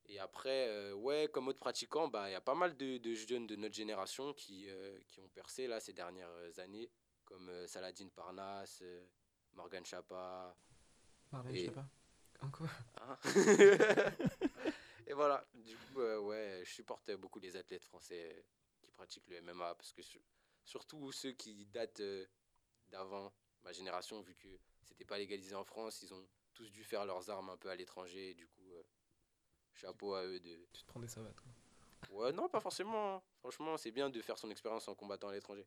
Et 0.07 0.19
après, 0.19 0.69
euh, 0.69 0.93
ouais, 0.95 1.29
comme 1.33 1.49
autre 1.49 1.59
pratiquant, 1.59 2.09
bah, 2.09 2.29
il 2.29 2.33
y 2.33 2.37
a 2.37 2.41
pas 2.41 2.55
mal 2.55 2.77
de, 2.77 2.99
de 2.99 3.15
jeunes 3.15 3.47
de 3.47 3.57
notre 3.57 3.75
génération 3.75 4.33
qui, 4.35 4.69
euh, 4.69 4.99
qui 5.09 5.21
ont 5.21 5.29
percé 5.29 5.67
là, 5.69 5.81
ces 5.81 5.93
dernières 5.93 6.59
années, 6.59 6.91
comme 7.25 7.49
euh, 7.49 7.67
Saladin 7.67 8.09
Parnasse, 8.09 8.83
Morgan 9.55 9.85
Chapa, 9.85 10.57
Marlène, 11.33 11.57
Et- 11.57 11.71
pas. 11.71 11.89
Encore 12.43 12.69
Hein 13.01 13.19
et 15.07 15.13
voilà, 15.13 15.47
du 15.55 15.77
coup, 15.79 16.01
euh, 16.01 16.19
ouais, 16.19 16.63
je 16.65 16.71
supporte 16.73 17.11
beaucoup 17.13 17.39
les 17.39 17.57
athlètes 17.57 17.85
français 17.85 18.45
qui 18.81 18.91
pratiquent 18.93 19.29
le 19.29 19.37
MMA 19.37 19.75
parce 19.75 19.93
que 19.93 20.03
sur- 20.03 20.21
surtout 20.65 21.13
ceux 21.13 21.33
qui 21.33 21.67
datent 21.67 22.01
euh, 22.01 22.27
d'avant 22.89 23.33
ma 23.63 23.73
génération, 23.73 24.21
vu 24.21 24.35
que 24.35 24.49
c'était 24.83 25.05
pas 25.05 25.19
légalisé 25.19 25.55
en 25.55 25.65
France, 25.65 26.03
ils 26.03 26.13
ont 26.13 26.29
tous 26.55 26.71
dû 26.71 26.85
faire 26.85 27.05
leurs 27.07 27.29
armes 27.31 27.51
un 27.51 27.57
peu 27.57 27.69
à 27.71 27.77
l'étranger. 27.77 28.31
et 28.31 28.35
Du 28.35 28.47
coup, 28.49 28.73
euh, 28.75 28.83
chapeau 29.75 30.15
à 30.15 30.25
eux 30.25 30.41
de. 30.41 30.67
Tu 30.73 30.83
te 30.83 30.87
prends 30.89 31.01
des 31.01 31.09
savates, 31.09 31.41
quoi. 31.41 31.53
Ouais, 32.09 32.33
non, 32.33 32.49
pas 32.49 32.61
forcément. 32.61 33.17
hein. 33.17 33.23
Franchement, 33.41 33.77
c'est 33.77 33.91
bien 33.91 34.09
de 34.11 34.21
faire 34.23 34.39
son 34.39 34.51
expérience 34.51 34.87
en 34.89 34.95
combattant 34.95 35.29
à 35.29 35.33
l'étranger. 35.33 35.67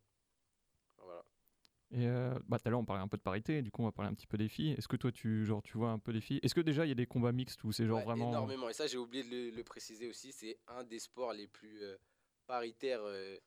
Et 1.92 2.06
euh, 2.08 2.38
bah, 2.48 2.60
tout 2.60 2.68
à 2.68 2.72
l'heure, 2.72 2.80
on 2.80 2.86
parlait 2.86 3.02
un 3.02 3.08
peu 3.08 3.18
de 3.18 3.22
parité, 3.24 3.62
du 3.64 3.72
coup, 3.72 3.82
on 3.82 3.86
va 3.86 3.92
parler 3.92 4.12
un 4.12 4.14
petit 4.14 4.28
peu 4.28 4.38
des 4.38 4.48
filles. 4.48 4.72
Est-ce 4.78 4.88
que 4.88 4.96
toi, 4.96 5.12
tu, 5.12 5.44
genre, 5.46 5.64
tu 5.64 5.76
vois 5.78 5.90
un 5.90 5.98
peu 5.98 6.14
des 6.14 6.22
filles? 6.22 6.40
Est-ce 6.44 6.54
que 6.54 6.62
déjà, 6.62 6.86
il 6.86 6.90
y 6.90 6.92
a 6.92 6.96
des 6.96 7.08
combats 7.08 7.32
mixtes 7.32 7.64
où 7.64 7.72
c'est 7.72 7.88
genre 7.88 7.98
Ouais, 8.00 8.06
vraiment. 8.06 8.30
Énormément. 8.30 8.70
Et 8.70 8.74
ça, 8.74 8.86
j'ai 8.86 8.98
oublié 9.00 9.24
de 9.24 9.30
le, 9.30 9.50
le 9.50 9.64
préciser 9.64 10.08
aussi. 10.08 10.32
C'est 10.32 10.60
un 10.68 10.84
des 10.84 11.00
sports 11.00 11.34
les 11.34 11.48
plus 11.48 11.82
euh, 11.82 11.98
paritaires 12.46 13.02
euh, 13.04 13.38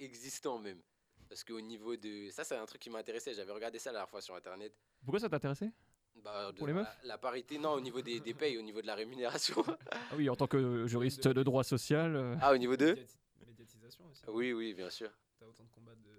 existants, 0.00 0.58
même. 0.58 0.80
Parce 1.28 1.44
qu'au 1.44 1.60
niveau 1.60 1.96
de. 1.96 2.30
Ça, 2.30 2.42
c'est 2.44 2.56
un 2.56 2.66
truc 2.66 2.80
qui 2.82 2.90
m'intéressait. 2.90 3.32
J'avais 3.32 3.52
regardé 3.52 3.78
ça 3.78 3.90
la 3.90 3.98
dernière 3.98 4.10
fois 4.10 4.20
sur 4.20 4.34
Internet. 4.34 4.74
Pourquoi 5.04 5.20
ça 5.20 5.28
t'intéressait? 5.28 5.70
Bah, 6.16 6.50
de- 6.52 6.58
Pour 6.58 6.66
les 6.66 6.72
meufs? 6.72 6.86
la, 7.02 7.08
la 7.08 7.18
parité, 7.18 7.58
non, 7.58 7.70
au 7.72 7.80
niveau 7.80 8.02
des, 8.02 8.20
des 8.20 8.34
payes, 8.34 8.58
au 8.58 8.62
niveau 8.62 8.80
de 8.82 8.86
la 8.86 8.94
rémunération. 8.94 9.62
Ah 10.10 10.16
oui, 10.16 10.28
en 10.28 10.36
tant 10.36 10.46
que 10.46 10.86
juriste 10.86 11.28
de 11.28 11.42
droit 11.42 11.64
social. 11.64 12.14
euh, 12.16 12.36
ah, 12.40 12.52
au 12.52 12.56
niveau 12.58 12.76
de? 12.76 12.86
Médiati- 12.92 13.18
Médiatisation 13.46 14.04
aussi. 14.10 14.22
Oui, 14.28 14.52
oui, 14.52 14.74
bien 14.74 14.90
sûr. 14.90 15.10
T'as 15.38 15.46
autant 15.46 15.64
de 15.64 15.70
combats 15.70 15.94
de. 15.94 16.10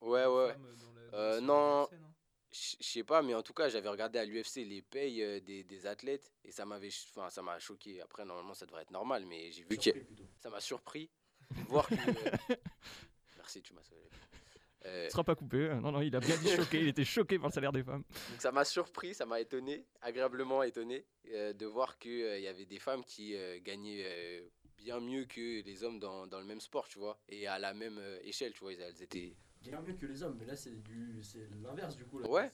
Ouais, 0.00 0.26
ouais. 0.26 0.56
Euh, 1.14 1.40
non. 1.40 1.88
Je 2.52 2.76
sais 2.80 3.04
pas, 3.04 3.22
mais 3.22 3.32
en 3.34 3.42
tout 3.42 3.52
cas, 3.54 3.68
j'avais 3.68 3.88
regardé 3.88 4.18
à 4.18 4.24
l'UFC 4.24 4.56
les 4.66 4.82
payes 4.82 5.22
euh, 5.22 5.38
des, 5.40 5.62
des 5.62 5.86
athlètes 5.86 6.32
et 6.44 6.50
ça 6.50 6.64
m'avait, 6.64 6.88
enfin, 7.14 7.30
ça 7.30 7.42
m'a 7.42 7.58
choqué. 7.60 8.00
Après, 8.00 8.24
normalement, 8.24 8.54
ça 8.54 8.66
devrait 8.66 8.82
être 8.82 8.90
normal, 8.90 9.24
mais 9.24 9.52
j'ai 9.52 9.62
vu 9.62 9.76
que 9.78 9.90
ça 10.40 10.50
m'a 10.50 10.60
surpris 10.60 11.08
de 11.56 11.62
voir 11.68 11.86
que. 11.88 11.94
euh, 11.94 12.56
Merci, 13.36 13.62
tu 13.62 13.72
m'as 13.72 13.82
sauvé. 13.84 14.02
Euh, 14.86 15.04
ne 15.04 15.10
sera 15.10 15.22
pas 15.22 15.36
coupé. 15.36 15.68
Non, 15.80 15.92
non, 15.92 16.00
il 16.00 16.16
a 16.16 16.20
bien 16.20 16.36
dit 16.38 16.48
choqué. 16.56 16.80
Il 16.80 16.88
était 16.88 17.04
choqué 17.04 17.38
par 17.38 17.48
le 17.50 17.52
salaire 17.52 17.70
des 17.70 17.84
femmes. 17.84 18.02
Donc 18.30 18.40
ça 18.40 18.50
m'a 18.50 18.64
surpris, 18.64 19.14
ça 19.14 19.26
m'a 19.26 19.38
étonné, 19.40 19.86
agréablement 20.00 20.64
étonné, 20.64 21.06
euh, 21.28 21.52
de 21.52 21.66
voir 21.66 21.98
qu'il 21.98 22.40
y 22.40 22.48
avait 22.48 22.66
des 22.66 22.78
femmes 22.80 23.04
qui 23.04 23.36
euh, 23.36 23.60
gagnaient 23.60 24.02
euh, 24.04 24.48
bien 24.76 24.98
mieux 24.98 25.24
que 25.26 25.62
les 25.62 25.84
hommes 25.84 26.00
dans, 26.00 26.26
dans 26.26 26.40
le 26.40 26.46
même 26.46 26.60
sport, 26.60 26.88
tu 26.88 26.98
vois, 26.98 27.20
et 27.28 27.46
à 27.46 27.60
la 27.60 27.74
même 27.74 27.98
euh, 27.98 28.18
échelle, 28.22 28.52
tu 28.54 28.60
vois, 28.60 28.72
elles 28.72 29.02
étaient... 29.02 29.36
Bien 29.62 29.80
mieux 29.82 29.92
que 29.94 30.06
les 30.06 30.22
hommes, 30.22 30.36
mais 30.38 30.46
là 30.46 30.56
c'est 30.56 30.82
du 30.82 31.22
c'est 31.22 31.48
l'inverse 31.62 31.96
du 31.96 32.04
coup. 32.06 32.18
Là, 32.18 32.28
Ouais. 32.28 32.50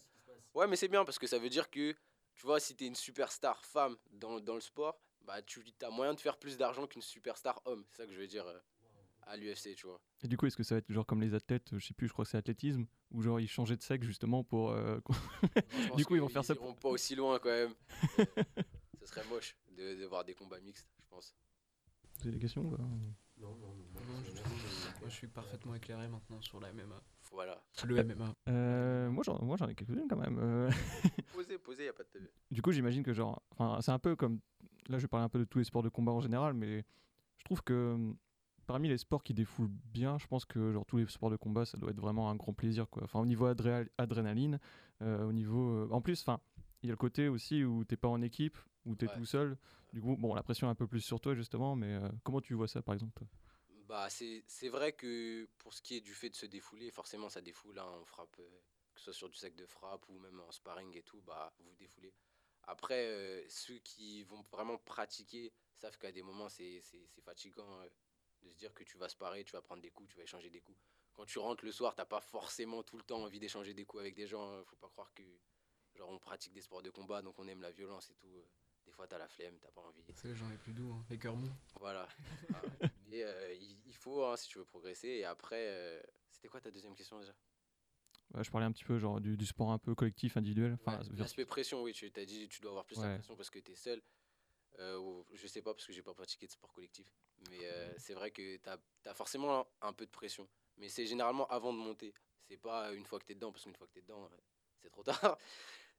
Ouais, 0.54 0.66
mais 0.66 0.76
c'est 0.76 0.88
bien, 0.88 1.04
parce 1.04 1.18
que 1.18 1.26
ça 1.26 1.38
veut 1.38 1.50
dire 1.50 1.68
que, 1.70 1.92
tu 2.34 2.46
vois, 2.46 2.58
si 2.60 2.74
t'es 2.74 2.86
une 2.86 2.94
superstar 2.94 3.62
femme 3.64 3.96
dans, 4.10 4.40
dans 4.40 4.54
le 4.54 4.60
sport, 4.62 4.98
bah, 5.26 5.42
tu 5.42 5.62
as 5.82 5.90
moyen 5.90 6.14
de 6.14 6.20
faire 6.20 6.38
plus 6.38 6.56
d'argent 6.56 6.86
qu'une 6.86 7.02
superstar 7.02 7.60
homme. 7.66 7.84
C'est 7.90 7.98
ça 7.98 8.06
que 8.06 8.12
je 8.12 8.18
veux 8.18 8.26
dire 8.26 8.46
euh, 8.46 8.58
à 9.22 9.36
l'UFC, 9.36 9.74
tu 9.76 9.86
vois. 9.86 10.00
Et 10.22 10.28
du 10.28 10.36
coup, 10.38 10.46
est-ce 10.46 10.56
que 10.56 10.62
ça 10.62 10.76
va 10.76 10.78
être 10.78 10.90
genre 10.90 11.04
comme 11.04 11.20
les 11.20 11.34
athlètes, 11.34 11.74
euh, 11.74 11.78
je 11.78 11.86
sais 11.86 11.92
plus, 11.94 12.08
je 12.08 12.12
crois 12.14 12.24
que 12.24 12.30
c'est 12.30 12.38
athlétisme, 12.38 12.86
où 13.10 13.20
genre 13.20 13.38
ils 13.38 13.48
changeaient 13.48 13.76
de 13.76 13.82
sexe 13.82 14.06
justement 14.06 14.42
pour. 14.44 14.70
euh, 14.70 14.98
Non, 15.90 15.96
Du 15.96 16.06
coup, 16.06 16.14
ils 16.16 16.20
vont 16.22 16.28
faire 16.30 16.44
ça 16.44 16.54
iront 16.54 16.74
pas 16.74 16.88
aussi 16.88 17.14
loin 17.14 17.38
quand 17.38 17.50
même. 17.50 17.74
Ce 19.00 19.06
serait 19.06 19.24
moche 19.26 19.56
de, 19.76 19.94
de 19.94 20.06
voir 20.06 20.24
des 20.24 20.34
combats 20.34 20.60
mixtes, 20.60 20.88
je 21.02 21.08
pense. 21.08 21.34
Vous 22.16 22.22
avez 22.22 22.32
des 22.32 22.38
questions 22.40 22.62
ou 22.62 22.76
Non, 23.40 23.48
non, 23.48 23.54
non. 23.54 24.06
Non, 24.08 24.22
je, 24.24 25.00
moi, 25.00 25.08
je 25.08 25.14
suis 25.14 25.26
parfaitement 25.26 25.74
éclairé 25.74 26.08
maintenant 26.08 26.40
sur 26.40 26.60
la 26.60 26.72
MMA. 26.72 27.00
Voilà. 27.32 27.60
Le 27.84 28.02
MMA. 28.04 28.34
Euh, 28.48 29.10
Moi, 29.10 29.22
j'en 29.24 29.42
moi, 29.44 29.56
j'en 29.58 29.68
ai 29.68 29.74
quelques-unes 29.74 30.06
quand 30.08 30.16
même. 30.16 30.38
euh. 30.40 30.70
Posez, 31.32 31.58
posez, 31.58 31.84
y 31.84 31.88
a 31.88 31.92
pas 31.92 32.04
de 32.04 32.08
TV. 32.08 32.30
Du 32.50 32.62
coup, 32.62 32.72
j'imagine 32.72 33.02
que 33.02 33.12
genre, 33.12 33.42
enfin, 33.50 33.78
c'est 33.82 33.90
un 33.90 33.98
peu 33.98 34.16
comme, 34.16 34.40
là, 34.88 34.98
je 34.98 35.02
vais 35.02 35.08
parler 35.08 35.24
un 35.24 35.28
peu 35.28 35.38
de 35.38 35.44
tous 35.44 35.58
les 35.58 35.64
sports 35.64 35.82
de 35.82 35.88
combat 35.90 36.12
en 36.12 36.20
général, 36.20 36.54
mais 36.54 36.84
je 37.38 37.44
trouve 37.44 37.62
que 37.62 37.92
hum, 37.94 38.16
parmi 38.66 38.88
les 38.88 38.96
sports 38.98 39.22
qui 39.22 39.34
défoulent 39.34 39.68
bien, 39.92 40.16
je 40.18 40.26
pense 40.26 40.44
que 40.46 40.72
genre 40.72 40.86
tous 40.86 40.96
les 40.96 41.06
sports 41.08 41.30
de 41.30 41.36
combat, 41.36 41.66
ça 41.66 41.76
doit 41.76 41.90
être 41.90 42.00
vraiment 42.00 42.30
un 42.30 42.36
grand 42.36 42.54
plaisir, 42.54 42.88
quoi. 42.88 43.02
Enfin, 43.04 43.20
au 43.20 43.26
niveau 43.26 43.46
adré- 43.46 43.88
adrénaline, 43.98 44.58
euh, 45.02 45.26
au 45.26 45.32
niveau, 45.32 45.70
euh, 45.70 45.88
en 45.90 46.00
plus, 46.00 46.20
enfin, 46.22 46.40
il 46.82 46.86
y 46.86 46.90
a 46.90 46.92
le 46.92 46.96
côté 46.96 47.28
aussi 47.28 47.64
où 47.64 47.84
t'es 47.84 47.96
pas 47.96 48.08
en 48.08 48.22
équipe, 48.22 48.56
où 48.86 48.96
t'es 48.96 49.06
Ouais. 49.06 49.10
tout 49.10 49.24
seul. 49.26 49.56
Du 49.92 50.00
coup, 50.00 50.16
bon, 50.16 50.34
la 50.34 50.42
pression 50.42 50.68
est 50.68 50.70
un 50.70 50.74
peu 50.74 50.86
plus 50.86 51.00
sur 51.00 51.20
toi 51.20 51.34
justement, 51.34 51.76
mais 51.76 51.94
euh, 51.94 52.08
comment 52.24 52.40
tu 52.40 52.54
vois 52.54 52.68
ça, 52.68 52.82
par 52.82 52.94
exemple 52.94 53.12
toi? 53.14 53.26
Bah, 53.88 54.08
c'est 54.10 54.68
vrai 54.68 54.92
que 54.92 55.48
pour 55.58 55.72
ce 55.74 55.80
qui 55.82 55.96
est 55.96 56.00
du 56.00 56.14
fait 56.14 56.28
de 56.30 56.34
se 56.34 56.46
défouler, 56.46 56.90
forcément 56.90 57.28
ça 57.28 57.40
défoule. 57.40 57.78
hein, 57.78 57.86
on 58.00 58.04
frappe, 58.04 58.36
euh, 58.40 58.60
que 58.94 59.00
ce 59.00 59.04
soit 59.06 59.12
sur 59.14 59.28
du 59.28 59.36
sac 59.36 59.54
de 59.54 59.66
frappe 59.66 60.08
ou 60.08 60.18
même 60.18 60.40
en 60.40 60.50
sparring 60.50 60.96
et 60.96 61.02
tout, 61.02 61.20
bah 61.22 61.52
vous 61.60 61.74
défoulez. 61.76 62.12
Après, 62.64 63.06
euh, 63.06 63.44
ceux 63.48 63.78
qui 63.78 64.24
vont 64.24 64.42
vraiment 64.50 64.78
pratiquer 64.78 65.52
savent 65.76 65.96
qu'à 65.98 66.10
des 66.12 66.22
moments 66.22 66.48
c'est 66.48 66.80
fatigant 67.24 67.80
de 68.42 68.50
se 68.50 68.56
dire 68.56 68.74
que 68.74 68.82
tu 68.84 68.98
vas 68.98 69.08
sparer, 69.08 69.44
tu 69.44 69.52
vas 69.52 69.62
prendre 69.62 69.82
des 69.82 69.90
coups, 69.90 70.10
tu 70.10 70.16
vas 70.16 70.24
échanger 70.24 70.50
des 70.50 70.60
coups. 70.60 70.78
Quand 71.14 71.24
tu 71.26 71.38
rentres 71.38 71.64
le 71.64 71.72
soir, 71.72 71.94
t'as 71.94 72.04
pas 72.04 72.20
forcément 72.20 72.82
tout 72.82 72.96
le 72.98 73.04
temps 73.04 73.22
envie 73.22 73.38
d'échanger 73.40 73.72
des 73.74 73.84
coups 73.84 74.00
avec 74.00 74.14
des 74.16 74.26
gens. 74.26 74.52
hein. 74.52 74.64
Faut 74.64 74.76
pas 74.76 74.88
croire 74.88 75.12
que 75.14 75.22
genre 75.94 76.10
on 76.10 76.18
pratique 76.18 76.52
des 76.52 76.60
sports 76.62 76.82
de 76.82 76.90
combat 76.90 77.22
donc 77.22 77.38
on 77.38 77.46
aime 77.48 77.62
la 77.62 77.70
violence 77.72 78.10
et 78.10 78.14
tout. 78.14 78.28
Des 78.86 78.92
fois 78.92 79.06
t'as 79.06 79.18
la 79.18 79.28
flemme, 79.28 79.58
t'as 79.60 79.70
pas 79.72 79.82
envie. 79.82 80.02
C'est 80.14 80.28
les 80.28 80.34
gens 80.36 80.48
les 80.48 80.56
plus 80.56 80.72
doux, 80.72 80.92
hein. 80.92 81.04
les 81.10 81.18
cœurs 81.18 81.36
mous. 81.36 81.50
Voilà. 81.80 82.08
Ah, 82.54 82.86
Mais 83.08 83.22
euh, 83.22 83.54
il, 83.54 83.94
faut, 83.94 84.24
hein, 84.24 84.36
si 84.36 84.48
tu 84.48 84.58
veux 84.58 84.64
progresser. 84.64 85.08
Et 85.08 85.24
après, 85.24 85.68
euh, 85.68 86.00
c'était 86.30 86.48
quoi 86.48 86.60
ta 86.60 86.70
deuxième 86.70 86.94
question 86.94 87.18
déjà? 87.18 87.34
Bah, 88.30 88.42
Je 88.42 88.50
parlais 88.50 88.66
un 88.66 88.72
petit 88.72 88.84
peu 88.84 88.98
genre 88.98 89.20
du, 89.20 89.36
du 89.36 89.46
sport 89.46 89.70
un 89.72 89.78
peu 89.78 89.94
collectif, 89.94 90.36
individuel. 90.36 90.74
Enfin, 90.74 90.98
Ouais, 90.98 91.04
vers- 91.10 91.18
L'aspect 91.18 91.44
pression, 91.44 91.82
oui, 91.82 91.92
tu 91.92 92.10
t'as 92.10 92.24
dit 92.24 92.48
tu 92.48 92.60
dois 92.60 92.70
avoir 92.70 92.84
plus 92.84 92.96
la 92.98 93.08
Ouais. 93.08 93.14
pression 93.14 93.36
parce 93.36 93.50
que 93.50 93.58
tu 93.58 93.72
es 93.72 93.76
seul. 93.76 94.00
Euh, 94.78 94.98
ou- 94.98 95.26
je 95.34 95.46
sais 95.46 95.62
pas 95.62 95.72
parce 95.74 95.86
que 95.86 95.92
j'ai 95.92 96.02
pas 96.02 96.14
pratiqué 96.14 96.46
de 96.46 96.52
sport 96.52 96.72
collectif. 96.72 97.06
Mais 97.50 97.58
euh, 97.64 97.92
c'est 97.98 98.14
vrai 98.14 98.30
que 98.30 98.56
tu 98.56 98.68
as, 99.08 99.14
forcément 99.14 99.60
un, 99.60 99.88
un 99.88 99.92
peu 99.92 100.06
de 100.06 100.10
pression. 100.10 100.48
Mais 100.76 100.88
c'est 100.88 101.06
généralement 101.06 101.46
avant 101.48 101.72
de 101.72 101.78
monter. 101.78 102.14
C'est 102.48 102.56
pas 102.58 102.92
une 102.92 103.04
fois 103.04 103.18
que 103.18 103.24
tu 103.24 103.32
es 103.32 103.34
dedans, 103.34 103.50
parce 103.52 103.64
qu'une 103.64 103.74
fois 103.74 103.86
que 103.86 103.92
tu 103.92 103.98
es 103.98 104.02
dedans, 104.02 104.28
c'est 104.80 104.90
trop 104.90 105.02
tard. 105.02 105.38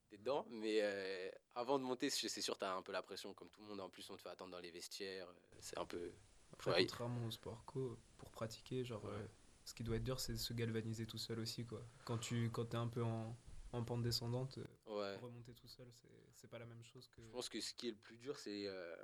Tu 0.08 0.14
es 0.14 0.18
dedans. 0.18 0.46
Mais 0.50 0.78
euh, 0.82 1.30
avant 1.54 1.78
de 1.78 1.84
monter, 1.84 2.10
c'est 2.10 2.40
sûr, 2.40 2.58
tu 2.58 2.64
as 2.64 2.72
un 2.74 2.82
peu 2.82 2.92
la 2.92 3.02
pression. 3.02 3.34
Comme 3.34 3.48
tout 3.50 3.60
le 3.62 3.66
monde, 3.68 3.80
en 3.80 3.88
plus, 3.90 4.08
on 4.10 4.16
te 4.16 4.22
fait 4.22 4.28
attendre 4.30 4.52
dans 4.52 4.60
les 4.60 4.70
vestiaires. 4.70 5.28
euh, 5.28 5.56
C'est 5.60 5.78
un 5.78 5.86
peu. 5.86 6.12
Après, 6.52 6.70
Ouais. 6.72 6.80
contrairement 6.86 7.24
au 7.26 7.30
sport 7.30 7.64
co, 7.66 7.98
pour 8.16 8.30
pratiquer, 8.30 8.84
genre, 8.84 9.04
euh, 9.06 9.26
ce 9.64 9.74
qui 9.74 9.84
doit 9.84 9.96
être 9.96 10.04
dur, 10.04 10.18
c'est 10.18 10.32
de 10.32 10.38
se 10.38 10.52
galvaniser 10.54 11.06
tout 11.06 11.18
seul 11.18 11.38
aussi, 11.40 11.64
quoi. 11.66 11.84
Quand 12.04 12.18
tu 12.18 12.50
quand 12.50 12.72
es 12.74 12.76
un 12.76 12.88
peu 12.88 13.02
en, 13.04 13.36
en 13.72 13.84
pente 13.84 14.02
descendante, 14.02 14.58
Ouais. 14.86 15.16
remonter 15.16 15.54
tout 15.54 15.68
seul, 15.68 15.86
c'est- 15.92 16.48
pas 16.48 16.58
la 16.58 16.64
même 16.66 16.82
chose 16.82 17.06
que. 17.08 17.20
Je 17.20 17.30
pense 17.30 17.48
que 17.50 17.60
ce 17.60 17.74
qui 17.74 17.88
est 17.88 17.90
le 17.90 17.96
plus 17.98 18.16
dur, 18.16 18.38
c'est 18.38 18.66
euh, 18.66 18.96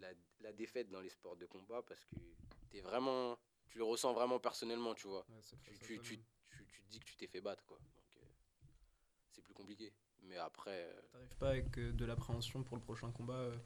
la, 0.00 0.08
la 0.40 0.52
défaite 0.52 0.90
dans 0.90 1.00
les 1.00 1.08
sports 1.10 1.36
de 1.36 1.46
combat 1.46 1.82
parce 1.82 2.04
que 2.06 2.16
es 2.72 2.80
vraiment, 2.80 3.38
tu 3.68 3.78
le 3.78 3.84
ressens 3.84 4.12
vraiment 4.12 4.40
personnellement, 4.40 4.94
tu 4.96 5.06
vois. 5.06 5.24
Tu, 5.62 5.78
tu, 5.78 6.00
tu, 6.00 6.00
tu, 6.00 6.66
tu 6.66 6.82
te 6.82 6.88
dis 6.88 6.98
que 6.98 7.04
tu 7.04 7.16
t'es 7.16 7.28
fait 7.28 7.40
battre, 7.40 7.64
quoi. 7.64 7.78
Donc, 7.78 8.24
c'est 9.30 9.42
plus 9.42 9.54
compliqué. 9.54 9.92
Mais 10.22 10.36
après, 10.36 10.84
euh, 10.84 11.00
T'arrives 11.12 11.36
pas 11.36 11.48
avec 11.50 11.78
euh, 11.78 11.92
de 11.92 12.04
l'appréhension 12.04 12.62
pour 12.62 12.76
le 12.76 12.82
prochain 12.82 13.10
combat 13.10 13.34
euh, 13.34 13.56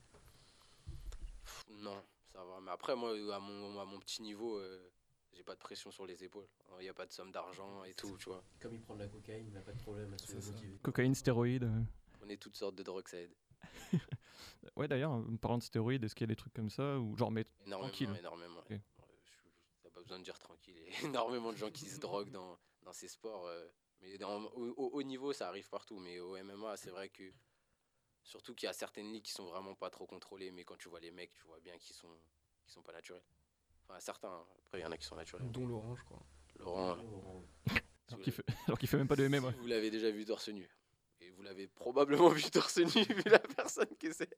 pff, 1.44 1.64
non, 1.70 2.02
ça 2.32 2.42
va. 2.44 2.60
Mais 2.60 2.70
après, 2.70 2.96
moi, 2.96 3.10
à 3.34 3.38
mon, 3.38 3.78
à 3.80 3.84
mon 3.84 3.98
petit 3.98 4.22
niveau, 4.22 4.56
euh, 4.58 4.90
j'ai 5.32 5.42
pas 5.42 5.54
de 5.54 5.60
pression 5.60 5.90
sur 5.90 6.06
les 6.06 6.22
épaules. 6.24 6.46
Il 6.78 6.82
n'y 6.82 6.88
a 6.88 6.94
pas 6.94 7.06
de 7.06 7.12
somme 7.12 7.30
d'argent 7.32 7.84
et 7.84 7.94
tout, 7.94 8.16
tu 8.18 8.28
vois. 8.30 8.42
Comme 8.60 8.74
il 8.74 8.80
prend 8.80 8.94
de 8.94 9.00
la 9.00 9.08
cocaïne, 9.08 9.46
il 9.48 9.52
n'a 9.52 9.60
pas 9.60 9.72
de 9.72 9.78
problème 9.82 10.12
à 10.14 10.18
se 10.18 10.32
motiver. 10.50 10.78
Cocaïne, 10.82 11.14
stéroïdes. 11.14 11.70
On 12.22 12.28
est 12.28 12.36
toutes 12.40 12.56
sortes 12.56 12.74
de 12.76 12.82
drogues, 12.82 13.08
ça 13.08 13.18
aide. 13.20 13.34
Ouais, 14.76 14.88
d'ailleurs, 14.88 15.10
en 15.12 15.36
parlant 15.36 15.58
de 15.58 15.62
stéroïdes, 15.62 16.04
est-ce 16.04 16.14
qu'il 16.14 16.24
y 16.24 16.30
a 16.30 16.32
des 16.32 16.36
trucs 16.36 16.54
comme 16.54 16.70
ça 16.70 16.98
ou 16.98 17.16
genre, 17.16 17.30
mais 17.30 17.44
Énormément, 17.66 17.88
Tranquille? 17.90 18.16
énormément. 18.18 18.60
Ok. 18.60 18.72
Euh, 18.72 18.78
je- 19.24 19.82
T'as 19.82 19.90
pas 19.90 20.00
besoin 20.00 20.18
de 20.18 20.24
dire 20.24 20.38
tranquille. 20.38 20.74
Il 20.88 20.92
y 21.02 21.04
a 21.04 21.08
énormément 21.08 21.52
de 21.52 21.56
gens 21.58 21.70
qui 21.70 21.88
se 21.88 22.00
droguent 22.00 22.30
dans, 22.30 22.58
dans 22.82 22.92
ces 22.92 23.08
sports. 23.08 23.46
Euh, 24.04 24.08
mais 24.12 24.18
dans, 24.18 24.42
au, 24.52 24.74
au 24.76 24.90
haut 24.98 25.02
niveau, 25.02 25.32
ça 25.32 25.48
arrive 25.48 25.68
partout. 25.68 25.98
Mais 25.98 26.18
au 26.20 26.36
MMA, 26.42 26.76
c'est 26.76 26.90
vrai 26.90 27.08
que. 27.08 27.24
Surtout 28.22 28.54
qu'il 28.54 28.66
y 28.66 28.70
a 28.70 28.72
certaines 28.72 29.12
ligues 29.12 29.24
qui 29.24 29.32
sont 29.32 29.44
vraiment 29.44 29.74
pas 29.74 29.90
trop 29.90 30.06
contrôlées. 30.06 30.50
Mais 30.50 30.64
quand 30.64 30.76
tu 30.78 30.88
vois 30.88 31.00
les 31.00 31.10
mecs, 31.10 31.32
tu 31.34 31.44
vois 31.46 31.60
bien 31.60 31.76
qu'ils 31.78 31.94
sont, 31.94 32.08
qu'ils 32.62 32.72
sont 32.72 32.82
pas 32.82 32.92
naturels. 32.92 33.22
Enfin, 33.86 34.00
certains. 34.00 34.28
hein. 34.32 34.46
Après, 34.66 34.78
il 34.80 34.82
y 34.82 34.86
en 34.86 34.92
a 34.92 34.96
qui 34.96 35.04
sont 35.04 35.16
naturels. 35.16 35.50
dont 35.50 35.66
Laurent, 35.66 35.94
je 35.94 36.04
crois. 36.04 36.22
Laurent, 36.58 36.94
Laurent. 36.96 37.42
si 38.08 38.14
alors 38.14 38.20
qu'il 38.22 38.32
fait, 38.32 38.44
alors 38.66 38.78
fait 38.78 38.96
même 38.96 39.08
pas 39.08 39.16
de 39.16 39.28
MMA. 39.28 39.52
si 39.52 39.58
vous 39.58 39.66
l'avez 39.66 39.90
déjà 39.90 40.10
vu 40.10 40.24
torse 40.24 40.48
nu. 40.48 40.66
Et 41.20 41.30
vous 41.30 41.42
l'avez 41.42 41.66
probablement 41.68 42.28
vu 42.30 42.42
torse 42.44 42.78
nu, 42.78 42.86
vu 43.04 43.22
la 43.26 43.38
personne 43.40 43.94
que 43.98 44.10
c'est. 44.12 44.30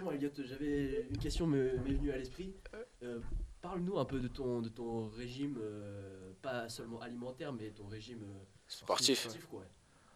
Bon, 0.00 0.10
Elliot, 0.12 0.30
j'avais 0.38 1.02
une 1.08 1.18
question 1.18 1.46
me- 1.46 1.72
m'est 1.78 1.94
venue 1.94 2.10
à 2.12 2.18
l'esprit. 2.18 2.54
Euh, 3.02 3.20
Parle-nous 3.66 3.98
un 3.98 4.04
peu 4.04 4.20
de 4.20 4.28
ton, 4.28 4.60
de 4.62 4.68
ton 4.68 5.08
régime, 5.08 5.56
euh, 5.60 6.32
pas 6.40 6.68
seulement 6.68 7.00
alimentaire, 7.00 7.52
mais 7.52 7.72
ton 7.72 7.88
régime 7.88 8.22
euh, 8.22 8.44
Sportif. 8.68 9.26
quoi. 9.50 9.64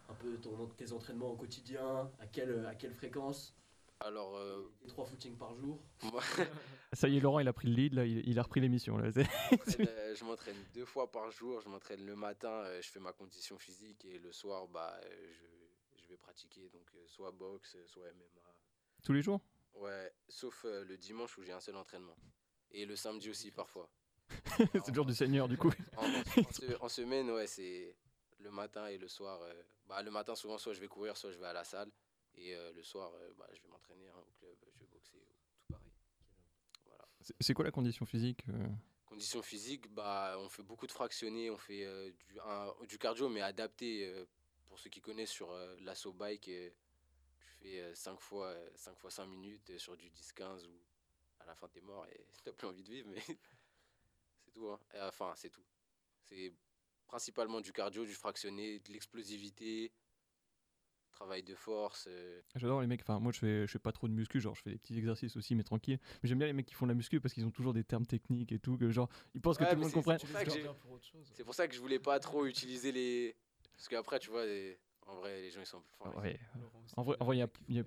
Un 0.07 0.13
peu 0.13 0.37
ton, 0.37 0.67
tes 0.77 0.93
entraînements 0.93 1.31
au 1.31 1.35
quotidien, 1.35 2.09
à 2.19 2.27
quelle, 2.27 2.65
à 2.65 2.75
quelle 2.75 2.93
fréquence, 2.93 3.53
Alors, 3.99 4.37
euh, 4.37 4.71
trois 4.87 5.03
footings 5.03 5.35
par 5.35 5.53
jour? 5.55 5.83
Ça 6.93 7.09
y 7.09 7.17
est, 7.17 7.19
Laurent, 7.19 7.39
il 7.39 7.47
a 7.49 7.51
pris 7.51 7.67
le 7.67 7.73
lead, 7.75 7.93
là, 7.93 8.05
il, 8.05 8.25
il 8.25 8.39
a 8.39 8.43
repris 8.43 8.61
l'émission. 8.61 8.97
Là. 8.97 9.07
M'entraîne, 9.09 9.87
euh, 9.89 10.15
je 10.15 10.23
m'entraîne 10.23 10.55
deux 10.73 10.85
fois 10.85 11.11
par 11.11 11.29
jour. 11.31 11.59
Je 11.59 11.67
m'entraîne 11.67 12.05
le 12.05 12.15
matin, 12.15 12.47
euh, 12.63 12.81
je 12.81 12.89
fais 12.89 13.01
ma 13.01 13.11
condition 13.11 13.57
physique 13.57 14.05
et 14.05 14.17
le 14.19 14.31
soir, 14.31 14.69
bah, 14.69 14.97
je, 15.03 16.01
je 16.01 16.07
vais 16.07 16.15
pratiquer 16.17 16.69
donc 16.69 16.89
euh, 16.95 17.03
soit 17.05 17.31
boxe, 17.31 17.75
soit 17.87 18.03
MMA. 18.13 18.53
Tous 19.03 19.11
les 19.11 19.21
jours? 19.21 19.41
Ouais, 19.73 20.09
sauf 20.29 20.63
euh, 20.63 20.85
le 20.85 20.95
dimanche 20.97 21.37
où 21.37 21.43
j'ai 21.43 21.51
un 21.51 21.59
seul 21.59 21.75
entraînement. 21.75 22.15
Et 22.71 22.85
le 22.85 22.95
samedi 22.95 23.29
aussi 23.29 23.51
parfois. 23.51 23.89
C'est 24.57 24.87
le 24.87 24.93
jour 24.93 25.05
du 25.05 25.13
Seigneur, 25.13 25.47
du 25.47 25.57
coup. 25.57 25.71
En, 25.97 26.05
en- 26.05 26.19
en 26.19 26.51
se- 26.51 26.77
en 26.81 26.89
semaine, 26.89 27.29
ouais, 27.31 27.47
c'est 27.47 27.95
le 28.39 28.49
matin 28.51 28.87
et 28.87 28.97
le 28.97 29.07
soir. 29.07 29.41
euh, 29.41 29.53
bah, 29.87 30.01
le 30.01 30.11
matin, 30.11 30.35
souvent, 30.35 30.57
soit 30.57 30.73
je 30.73 30.79
vais 30.79 30.87
courir, 30.87 31.17
soit 31.17 31.31
je 31.31 31.37
vais 31.37 31.47
à 31.47 31.53
la 31.53 31.63
salle. 31.65 31.91
Et 32.35 32.55
euh, 32.55 32.71
le 32.71 32.81
soir, 32.81 33.11
euh, 33.13 33.33
bah, 33.37 33.47
je 33.53 33.61
vais 33.61 33.67
m'entraîner 33.67 34.07
hein, 34.07 34.19
au 34.25 34.31
club, 34.39 34.55
je 34.73 34.79
vais 34.79 34.85
boxer, 34.87 35.17
tout 35.53 35.73
pareil. 35.73 35.91
Voilà. 36.85 37.05
C'est- 37.41 37.53
quoi 37.53 37.65
la 37.65 37.71
condition 37.71 38.05
physique 38.05 38.45
Conditions 39.05 39.41
physiques, 39.41 39.89
bah, 39.93 40.37
on 40.39 40.47
fait 40.47 40.63
beaucoup 40.63 40.87
de 40.87 40.93
fractionnés, 40.93 41.51
on 41.51 41.57
fait 41.57 41.85
du, 42.29 42.39
un- 42.39 42.73
du 42.87 42.97
cardio, 42.97 43.27
mais 43.27 43.41
adapté. 43.41 44.09
pour 44.69 44.79
ceux 44.79 44.89
qui 44.89 45.01
connaissent 45.01 45.31
sur 45.31 45.51
l'assaut 45.81 46.13
bike, 46.13 46.43
tu 46.43 46.71
fais 47.59 47.93
5 47.93 48.17
fois, 48.21 48.47
euh, 48.47 48.69
cinq 48.75 48.97
fois 48.97 49.11
5 49.11 49.25
minutes 49.25 49.77
sur 49.77 49.97
du 49.97 50.09
10-15 50.09 50.65
où 50.65 50.79
à 51.41 51.45
la 51.45 51.55
fin 51.55 51.67
t'es 51.67 51.81
mort 51.81 52.05
et 52.07 52.25
t'as 52.43 52.51
plus 52.53 52.67
envie 52.67 52.83
de 52.83 52.89
vivre, 52.91 53.09
mais 53.09 53.19
c'est 54.45 54.51
tout. 54.53 54.67
hein. 54.69 54.79
Et, 54.93 55.01
enfin, 55.01 55.33
c'est 55.35 55.49
tout. 55.49 55.65
C'est 56.23 56.53
principalement 57.07 57.61
du 57.61 57.73
cardio, 57.73 58.05
du 58.05 58.13
fractionné, 58.13 58.79
de 58.79 58.91
l'explosivité, 58.93 59.91
travail 61.11 61.43
de 61.43 61.55
force. 61.55 62.05
euh, 62.09 62.41
J'adore 62.55 62.81
les 62.81 62.87
mecs, 62.87 63.01
enfin 63.01 63.19
moi 63.19 63.31
je 63.31 63.39
fais, 63.39 63.67
je 63.67 63.71
fais 63.71 63.79
pas 63.79 63.91
trop 63.91 64.07
de 64.07 64.13
muscu, 64.13 64.39
genre 64.39 64.55
je 64.55 64.61
fais 64.61 64.71
des 64.71 64.77
petits 64.77 64.97
exercices 64.97 65.35
aussi 65.35 65.55
mais 65.55 65.63
tranquille. 65.63 65.99
Mais 66.23 66.29
j'aime 66.29 66.37
bien 66.39 66.47
les 66.47 66.53
mecs 66.53 66.65
qui 66.65 66.73
font 66.73 66.85
de 66.85 66.91
la 66.91 66.95
muscu 66.95 67.19
parce 67.19 67.33
qu'ils 67.33 67.45
ont 67.45 67.51
toujours 67.51 67.73
des 67.73 67.83
termes 67.83 68.05
techniques 68.05 68.51
et 68.51 68.59
tout, 68.59 68.77
que 68.77 68.89
genre 68.89 69.09
ils 69.33 69.41
pensent 69.41 69.57
que 69.57 69.65
tout 69.65 69.75
le 69.75 69.81
monde 69.81 69.91
comprenne. 69.91 70.17
c'est 71.33 71.43
pour 71.43 71.53
ça 71.53 71.67
que 71.67 71.75
je 71.75 71.79
voulais 71.81 71.99
pas 71.99 72.19
trop 72.19 72.45
utiliser 72.45 72.91
les. 72.91 73.35
Parce 73.73 73.87
qu'après, 73.89 74.19
tu 74.19 74.29
vois, 74.29 74.45
les- 74.45 74.79
en 75.07 75.15
vrai, 75.15 75.41
les 75.41 75.49
gens 75.51 75.59
ils 75.59 75.65
sont. 75.65 75.83
enfin, 75.99 76.11
Ah 76.15 76.19
ouais. 76.21 76.39
Aussi, 76.83 76.93
En 76.97 77.03
vrai- 77.03 77.17
les 77.17 77.21
en 77.21 77.25
vrai, 77.25 77.35
il 77.35 77.39
y 77.39 77.41
a- 77.41 77.45
mecs 77.45 77.53
qui 77.53 77.63
il 77.67 77.75
y 77.75 77.79
a- 77.79 77.83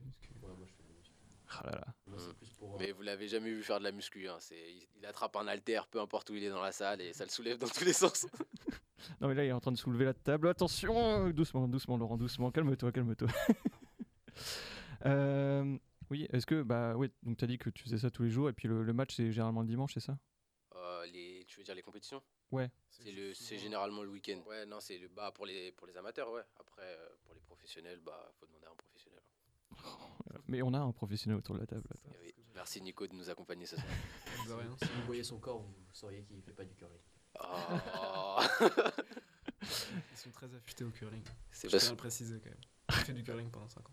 Ah 1.51 1.63
là 1.67 1.73
là. 1.73 1.87
Moi, 2.07 2.19
c'est 2.19 2.35
plus 2.35 2.51
pour. 2.51 2.79
Mais 2.79 2.93
vous 2.93 3.03
l'avez 3.03 3.29
jamais 3.29 3.51
vu 3.51 3.63
faire 3.63 3.79
de 3.79 3.85
la 3.85 3.93
muscu. 3.93 4.29
Hein. 4.29 4.37
C'est, 4.41 4.75
il, 4.97 5.07
attrape 5.07 5.37
un 5.37 5.47
haltère, 5.47 5.87
peu 5.87 6.01
importe 6.01 6.31
où 6.31 6.35
il 6.35 6.45
est 6.45 6.49
dans 6.49 6.63
la 6.63 6.73
salle, 6.73 7.01
et 7.01 7.13
ça 7.13 7.25
le 7.25 7.31
soulève 7.31 7.59
dans 7.59 7.69
tous 7.69 7.85
les 7.85 7.93
sens. 7.93 8.27
Non 9.21 9.29
mais 9.29 9.35
là 9.35 9.45
il 9.45 9.49
est 9.49 9.53
en 9.53 9.61
train 9.61 9.73
de 9.73 9.77
soulever 9.77 10.07
la 10.07 10.15
table. 10.15 10.49
Attention, 10.49 11.29
doucement, 11.29 11.69
doucement 11.69 11.99
Laurent, 11.99 12.17
doucement. 12.17 12.51
Calme-toi, 12.51 12.91
calme-toi. 12.91 13.29
Euh, 15.07 15.77
oui, 16.11 16.27
est-ce 16.33 16.47
que 16.47 16.63
bah 16.63 16.95
oui, 16.97 17.11
donc 17.23 17.37
t'as 17.37 17.47
dit 17.47 17.59
que 17.59 17.69
tu 17.69 17.83
faisais 17.83 17.99
ça 17.99 18.11
tous 18.11 18.23
les 18.23 18.31
jours 18.31 18.49
et 18.49 18.55
puis 18.55 18.69
le, 18.69 18.83
le 18.83 18.93
match 18.95 19.15
c'est 19.15 19.33
généralement 19.33 19.61
le 19.61 19.67
dimanche, 19.67 19.93
c'est 19.93 20.01
ça? 20.01 20.17
Euh, 20.77 21.07
les, 21.07 21.45
tu 21.47 21.59
veux 21.59 21.65
dire 21.65 21.75
les 21.75 21.83
compétitions? 21.83 22.23
Ouais. 22.51 22.71
C'est, 22.89 23.11
le, 23.13 23.35
c'est 23.35 23.59
généralement 23.59 24.03
le 24.03 24.11
week-end. 24.11 24.41
Ouais, 24.47 24.67
non, 24.67 24.81
c'est 24.81 24.99
le, 24.99 25.09
bah, 25.09 25.31
pour, 25.33 25.47
les, 25.47 25.73
pour 25.73 25.87
les 25.87 25.97
amateurs, 25.97 26.31
ouais. 26.31 26.43
Après, 26.59 26.83
euh, 26.83 27.09
pour 27.25 27.35
les 27.35 27.41
professionnels, 27.41 28.01
bah, 28.01 28.33
faut 28.39 28.47
demander 28.47 28.67
à 28.67 28.71
un 28.71 28.77
professionnel. 28.77 29.23
Mais 30.49 30.63
on 30.63 30.73
a 30.75 30.79
un 30.79 30.93
professionnel 30.93 31.39
autour 31.39 31.55
de 31.57 31.61
la 31.61 31.67
table. 31.67 31.89
Oui. 32.23 32.35
Merci 32.55 32.81
Nico 32.81 33.07
de 33.07 33.15
nous 33.15 33.29
accompagner 33.31 33.67
ce 33.67 33.77
soir. 33.77 33.87
De 34.49 34.53
rien. 34.53 34.77
Si 34.81 34.85
vous 34.89 35.07
voyez 35.07 35.25
son 35.25 35.39
corps, 35.39 35.61
vous 35.63 35.75
sauriez 35.93 36.23
qu'il 36.23 36.41
fait 36.43 36.53
pas 36.53 36.65
du 36.65 36.75
curling. 36.75 37.01
Oh. 37.41 38.39
Ils 39.63 40.17
sont 40.17 40.31
très 40.31 40.55
affûtés 40.55 40.85
au 40.85 40.91
curling. 40.91 41.23
C'est 41.51 41.69
Je 41.69 41.73
parce 41.73 41.85
tiens 41.85 41.91
à 41.91 41.95
le 41.95 41.97
préciser 41.97 42.39
quand 42.41 42.51
même. 42.51 42.59
J'ai 42.91 43.05
fait 43.07 43.13
du 43.13 43.25
curling 43.25 43.51
pendant 43.51 43.69
5 43.69 43.81
ans, 43.89 43.93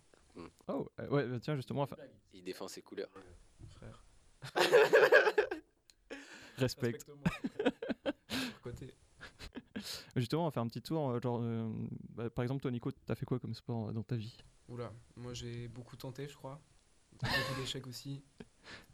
Oh, 0.68 0.90
euh, 1.00 1.08
ouais, 1.10 1.26
bah, 1.28 1.40
tiens, 1.42 1.56
justement, 1.56 1.82
enfin, 1.82 1.96
qu'il 2.30 2.44
défend 2.44 2.68
ses 2.68 2.82
couleurs. 2.82 3.10
frère. 3.70 4.04
respect. 6.58 6.98
Côté. 8.62 8.94
Justement, 10.16 10.44
on 10.44 10.46
va 10.46 10.52
faire 10.52 10.64
un 10.64 10.68
petit 10.68 10.82
tour. 10.82 11.10
euh, 11.10 11.20
Genre, 11.22 11.40
euh, 11.42 11.70
bah, 12.10 12.30
par 12.30 12.44
exemple, 12.44 12.62
toi, 12.62 12.72
Nico, 12.72 12.92
t'as 12.92 13.16
fait 13.16 13.26
quoi 13.26 13.40
comme 13.40 13.54
sport 13.54 13.92
dans 13.94 14.04
ta 14.04 14.16
vie? 14.16 14.38
Oula, 14.72 14.94
moi 15.18 15.34
j'ai 15.34 15.68
beaucoup 15.68 15.98
tenté, 15.98 16.30
je 16.30 16.36
crois. 16.36 16.62
Beaucoup 17.12 17.60
d'échecs 17.60 17.86
aussi. 17.88 18.24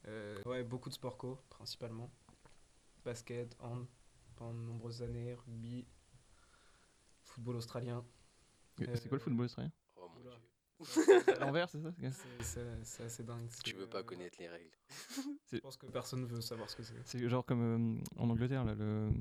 Euh, 0.07 0.41
ouais, 0.47 0.63
beaucoup 0.63 0.89
de 0.89 0.95
sport 0.95 1.17
co, 1.17 1.35
principalement. 1.49 2.09
Basket, 3.05 3.55
hand, 3.59 3.85
pendant 4.35 4.53
de 4.55 4.65
nombreuses 4.65 5.03
années, 5.03 5.35
rugby, 5.35 5.85
football 7.25 7.57
australien. 7.57 8.03
C'est 8.79 8.85
quoi 8.85 8.95
le 8.95 9.15
Euh, 9.15 9.19
football 9.19 9.45
australien? 9.45 9.71
Oh 9.97 10.09
mon 10.09 10.21
Oula. 10.21 10.31
dieu. 10.31 10.47
À 11.37 11.39
l'envers, 11.45 11.69
c'est 11.69 11.81
ça 11.81 11.91
C'est- 11.99 12.43
C'est 12.43 12.83
c'est 12.83 13.03
assez 13.03 13.23
dingue. 13.23 13.47
Tu 13.63 13.75
veux 13.75 13.87
pas 13.87 13.99
euh, 13.99 14.03
connaître 14.03 14.37
les 14.39 14.47
règles. 14.47 14.71
Je 15.51 15.57
pense 15.59 15.77
que 15.77 15.85
personne 15.85 16.25
veut 16.25 16.41
savoir 16.41 16.69
ce 16.71 16.75
que 16.75 16.81
c'est. 16.83 16.95
C'est 17.05 17.29
genre 17.29 17.45
comme 17.45 17.99
euh, 17.99 18.01
en 18.17 18.29
Angleterre, 18.31 18.65
là, 18.65 18.73
le. 18.73 19.11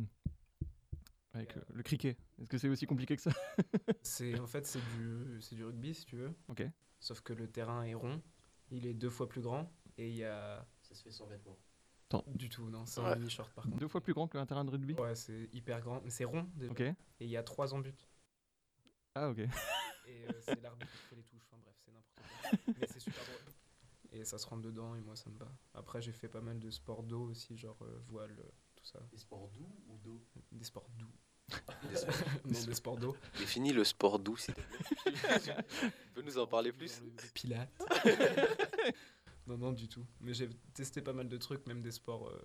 Avec 1.36 1.56
euh, 1.56 1.60
le 1.72 1.82
cricket. 1.82 2.16
Est-ce 2.40 2.48
que 2.48 2.58
c'est 2.58 2.68
aussi 2.68 2.86
compliqué 2.86 3.14
que 3.16 3.22
ça 3.22 3.30
C'est 4.02 4.38
en 4.40 4.46
fait 4.46 4.66
c'est 4.66 4.80
du 4.96 5.40
c'est 5.40 5.54
du 5.54 5.64
rugby 5.64 5.94
si 5.94 6.04
tu 6.06 6.16
veux. 6.16 6.32
Ok. 6.48 6.62
Sauf 7.00 7.20
que 7.20 7.32
le 7.32 7.46
terrain 7.50 7.82
est 7.84 7.94
rond, 7.94 8.22
il 8.70 8.86
est 8.86 8.94
deux 8.94 9.10
fois 9.10 9.28
plus 9.28 9.40
grand 9.42 9.70
et 9.98 10.08
il 10.08 10.16
y 10.16 10.24
a 10.24 10.66
Ça 10.82 10.94
se 10.94 11.02
fait 11.02 11.10
sans 11.10 11.26
vêtements. 11.26 11.58
du 12.34 12.48
tout 12.48 12.68
non, 12.70 12.86
c'est 12.86 13.00
Ouais. 13.00 13.08
un 13.08 13.16
mini 13.16 13.30
short 13.30 13.52
par 13.54 13.64
contre. 13.64 13.76
Deux 13.76 13.88
fois 13.88 14.00
plus 14.00 14.14
grand 14.14 14.28
qu'un 14.28 14.46
terrain 14.46 14.64
de 14.64 14.70
rugby? 14.70 14.94
Ouais, 14.94 15.14
c'est 15.14 15.48
hyper 15.52 15.80
grand, 15.80 16.00
mais 16.02 16.10
c'est 16.10 16.24
rond 16.24 16.48
déjà. 16.54 16.72
Ok. 16.72 16.80
Et 16.80 16.96
il 17.20 17.28
y 17.28 17.36
a 17.36 17.42
trois 17.42 17.74
en 17.74 17.78
but. 17.80 18.08
Ah, 19.14 19.28
ok. 19.30 19.38
Et 19.38 19.48
euh, 19.48 20.40
c'est 20.40 20.60
l'arbitre 20.62 20.90
qui 20.92 20.98
fait 21.08 21.16
les 21.16 21.22
touches. 21.24 21.42
Enfin 21.50 21.58
bref, 21.62 21.74
c'est 21.84 21.90
n'importe 21.92 22.14
quoi. 22.16 22.74
Mais 22.80 22.86
c'est 22.86 23.00
super 23.00 23.24
drôle. 23.24 23.52
Et 24.12 24.24
ça 24.24 24.38
se 24.38 24.46
rentre 24.46 24.62
dedans 24.62 24.94
et 24.94 25.00
moi 25.00 25.16
ça 25.16 25.28
me 25.28 25.36
bat. 25.36 25.52
Après 25.74 26.00
j'ai 26.00 26.12
fait 26.12 26.28
pas 26.28 26.40
mal 26.40 26.58
de 26.60 26.70
sports 26.70 27.02
d'eau 27.02 27.24
aussi, 27.28 27.56
genre 27.58 27.76
euh, 27.82 27.98
voile, 28.08 28.36
euh, 28.38 28.50
tout 28.76 28.84
ça. 28.86 29.00
Des 29.10 29.18
sports 29.18 29.48
doux 29.48 29.68
ou 29.88 29.98
d'eau? 29.98 30.24
Des 30.52 30.64
sports 30.64 30.88
doux. 30.96 31.10
Non, 32.44 32.62
des 32.62 32.74
sports 32.74 32.96
d'eau. 32.96 33.16
Définis 33.38 33.72
le 33.72 33.84
sport 33.84 34.18
doux, 34.18 34.36
s'il 34.36 34.54
te 34.54 34.60
plaît. 34.60 35.12
tu 35.44 36.10
peux 36.14 36.22
nous 36.22 36.38
en 36.38 36.46
parler 36.46 36.72
plus? 36.72 37.00
Le 37.00 37.28
Pilates. 37.32 37.70
non, 39.46 39.56
non, 39.56 39.72
du 39.72 39.88
tout. 39.88 40.04
Mais 40.20 40.34
j'ai 40.34 40.48
testé 40.74 41.02
pas 41.02 41.12
mal 41.12 41.28
de 41.28 41.36
trucs, 41.36 41.66
même 41.66 41.82
des 41.82 41.92
sports, 41.92 42.28
euh, 42.28 42.44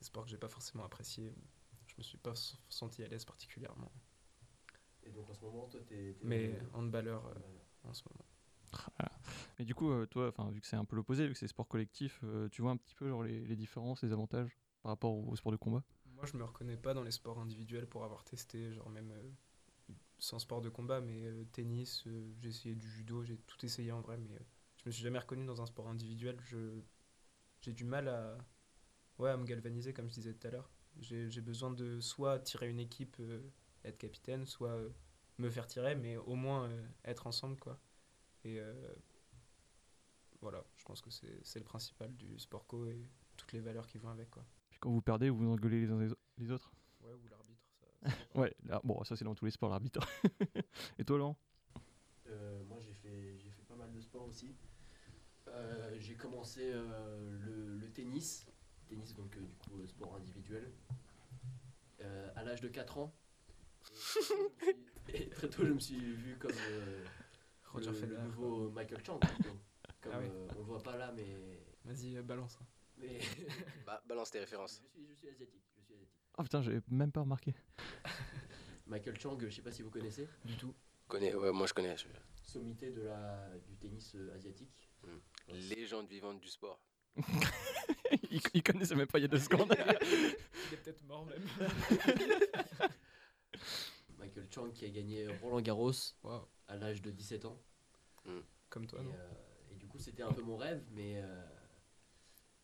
des 0.00 0.06
sports 0.06 0.24
que 0.24 0.30
j'ai 0.30 0.38
pas 0.38 0.48
forcément 0.48 0.84
appréciés. 0.84 1.34
Je 1.86 1.94
me 1.98 2.02
suis 2.02 2.18
pas 2.18 2.34
senti 2.68 3.02
à 3.02 3.08
l'aise 3.08 3.24
particulièrement. 3.24 3.90
Et 5.02 5.10
donc 5.10 5.28
en 5.28 5.34
ce 5.34 5.40
moment, 5.40 5.66
toi, 5.66 5.80
t'es. 5.86 6.14
t'es 6.20 6.26
Mais 6.26 6.48
le- 6.48 6.58
handballeur 6.74 7.26
euh, 7.26 7.88
en 7.88 7.92
ce 7.92 8.02
moment. 8.08 8.24
Et 9.58 9.64
du 9.64 9.74
coup, 9.74 9.90
euh, 9.90 10.06
toi, 10.06 10.28
enfin, 10.28 10.48
vu 10.50 10.60
que 10.60 10.66
c'est 10.66 10.76
un 10.76 10.84
peu 10.84 10.94
l'opposé, 10.96 11.26
vu 11.26 11.32
que 11.32 11.38
c'est 11.38 11.48
sport 11.48 11.66
collectif, 11.66 12.20
euh, 12.22 12.48
tu 12.50 12.62
vois 12.62 12.70
un 12.70 12.76
petit 12.76 12.94
peu 12.94 13.08
genre 13.08 13.24
les, 13.24 13.40
les 13.44 13.56
différences, 13.56 14.02
les 14.02 14.12
avantages 14.12 14.56
par 14.82 14.90
rapport 14.90 15.12
au, 15.12 15.28
au 15.30 15.36
sport 15.36 15.50
de 15.52 15.56
combat? 15.56 15.82
Moi, 16.20 16.28
je 16.30 16.36
me 16.36 16.44
reconnais 16.44 16.76
pas 16.76 16.92
dans 16.92 17.02
les 17.02 17.12
sports 17.12 17.38
individuels 17.38 17.86
pour 17.86 18.04
avoir 18.04 18.24
testé, 18.24 18.74
genre 18.74 18.90
même 18.90 19.10
euh, 19.10 19.94
sans 20.18 20.38
sport 20.38 20.60
de 20.60 20.68
combat, 20.68 21.00
mais 21.00 21.24
euh, 21.24 21.46
tennis, 21.50 22.04
euh, 22.06 22.30
j'ai 22.42 22.50
essayé 22.50 22.74
du 22.74 22.90
judo, 22.90 23.24
j'ai 23.24 23.38
tout 23.38 23.64
essayé 23.64 23.90
en 23.90 24.02
vrai, 24.02 24.18
mais 24.18 24.38
je 24.76 24.82
me 24.84 24.90
suis 24.90 25.02
jamais 25.02 25.18
reconnu 25.18 25.46
dans 25.46 25.62
un 25.62 25.66
sport 25.66 25.88
individuel. 25.88 26.36
Je 26.42 26.82
j'ai 27.62 27.72
du 27.72 27.84
mal 27.84 28.08
à 28.08 28.36
ouais 29.18 29.30
à 29.30 29.38
me 29.38 29.44
galvaniser 29.46 29.94
comme 29.94 30.10
je 30.10 30.14
disais 30.14 30.34
tout 30.34 30.46
à 30.46 30.50
l'heure. 30.50 30.70
J'ai 30.98 31.40
besoin 31.40 31.70
de 31.70 32.00
soit 32.00 32.38
tirer 32.40 32.68
une 32.68 32.80
équipe, 32.80 33.16
être 33.84 33.96
capitaine, 33.96 34.44
soit 34.44 34.78
me 35.38 35.48
faire 35.48 35.66
tirer, 35.66 35.94
mais 35.94 36.18
au 36.18 36.34
moins 36.34 36.70
être 37.04 37.26
ensemble 37.26 37.56
quoi. 37.58 37.78
Et 38.44 38.60
voilà, 40.42 40.64
je 40.76 40.84
pense 40.84 41.00
que 41.00 41.10
c'est 41.10 41.40
c'est 41.44 41.60
le 41.60 41.64
principal 41.64 42.14
du 42.16 42.38
sport 42.38 42.66
co 42.66 42.86
et 42.86 43.06
toutes 43.38 43.52
les 43.52 43.60
valeurs 43.60 43.86
qui 43.86 43.96
vont 43.98 44.10
avec 44.10 44.30
quoi. 44.30 44.44
Puis 44.70 44.78
quand 44.80 44.90
vous 44.90 45.02
perdez, 45.02 45.28
vous 45.28 45.38
vous 45.38 45.50
engueulez 45.50 45.80
les 45.82 45.90
uns 45.90 45.98
les, 46.40 46.50
autres 46.50 46.70
Ouais, 47.02 47.14
ou 47.14 47.28
l'arbitre, 47.28 47.62
ça. 47.80 47.86
Ouais, 48.34 48.54
là, 48.64 48.80
bon, 48.84 49.02
ça 49.04 49.16
c'est 49.16 49.24
dans 49.24 49.34
tous 49.34 49.44
les 49.44 49.50
sports, 49.50 49.70
l'arbitre. 49.70 50.00
Et 50.98 51.04
toi, 51.04 51.18
Laurent 51.18 51.36
Euh, 52.28 52.62
moi, 52.64 52.78
j'ai 52.80 52.92
fait, 52.94 53.38
j'ai 53.38 53.50
fait 53.50 53.62
pas 53.64 53.76
mal 53.76 53.90
de 53.92 54.00
sport 54.00 54.24
aussi. 54.26 54.54
Euh, 55.48 55.96
j'ai 55.98 56.14
commencé 56.16 56.70
euh, 56.72 57.38
le, 57.40 57.76
le 57.78 57.90
tennis. 57.92 58.46
Tennis, 58.88 59.14
donc 59.14 59.36
euh, 59.36 59.40
du 59.40 59.54
coup, 59.56 59.80
euh, 59.80 59.86
sport 59.86 60.14
individuel. 60.16 60.70
Euh, 62.00 62.30
à 62.36 62.42
l'âge 62.44 62.60
de 62.60 62.68
4 62.68 62.98
ans. 62.98 63.14
Et 65.12 65.28
très 65.28 65.48
tôt, 65.48 65.64
je 65.66 65.72
me 65.72 65.78
suis 65.80 65.98
vu 66.14 66.36
comme 66.38 66.52
euh, 66.70 67.04
Roger 67.72 67.90
le, 67.92 68.06
le 68.06 68.18
nouveau 68.22 68.70
Michael 68.70 69.04
Chang. 69.04 69.18
plutôt. 69.18 69.58
Comme, 70.00 70.12
Ah 70.14 70.18
oui. 70.20 70.28
euh, 70.30 70.48
on 70.54 70.58
le 70.60 70.64
voit 70.64 70.82
pas 70.82 70.96
là, 70.96 71.12
mais. 71.12 71.26
Vas-y, 71.84 72.14
balance. 72.22 72.56
hein. 72.60 72.64
mais 72.96 73.18
Bah, 73.84 74.02
balance 74.08 74.30
tes 74.30 74.38
références. 74.38 74.80
je, 74.82 74.88
suis, 74.88 75.06
je 75.08 75.14
suis 75.14 75.28
asiatique. 75.28 75.69
Oh 76.38 76.42
putain, 76.42 76.62
j'avais 76.62 76.80
même 76.88 77.12
pas 77.12 77.20
remarqué. 77.20 77.54
Michael 78.86 79.18
Chang, 79.20 79.38
je 79.40 79.50
sais 79.50 79.62
pas 79.62 79.72
si 79.72 79.82
vous 79.82 79.90
connaissez. 79.90 80.28
Du 80.44 80.56
tout. 80.56 80.74
Connais, 81.08 81.34
ouais, 81.34 81.52
moi 81.52 81.66
je 81.66 81.74
connais. 81.74 81.96
je- 81.96 82.06
Sommité 82.42 82.90
de 82.90 83.02
la, 83.02 83.48
du 83.68 83.76
tennis 83.76 84.14
euh, 84.16 84.34
asiatique. 84.34 84.90
Légende 85.48 86.08
vivante 86.08 86.40
du 86.40 86.48
sport. 86.48 86.80
il, 88.30 88.40
il 88.54 88.62
connaissait 88.62 88.94
même 88.94 89.06
pas 89.06 89.18
il 89.18 89.22
y 89.22 89.24
a 89.24 89.28
deux 89.28 89.38
secondes. 89.38 89.72
Il 90.70 90.74
est 90.74 90.76
peut-être 90.76 91.02
mort 91.04 91.26
même. 91.26 91.42
Michael 94.18 94.46
Chang 94.52 94.70
qui 94.72 94.84
a 94.84 94.88
gagné 94.90 95.26
Roland 95.42 95.60
Garros 95.60 95.92
à 96.68 96.76
l'âge 96.76 97.02
de 97.02 97.10
17 97.10 97.44
ans. 97.46 97.60
Comme 98.68 98.86
toi, 98.86 99.00
et, 99.00 99.04
non 99.04 99.10
euh, 99.12 99.72
et 99.72 99.74
du 99.76 99.88
coup, 99.88 99.98
c'était 99.98 100.22
un 100.22 100.32
peu 100.32 100.42
mon 100.42 100.56
rêve, 100.56 100.84
mais, 100.92 101.16
euh, 101.16 101.44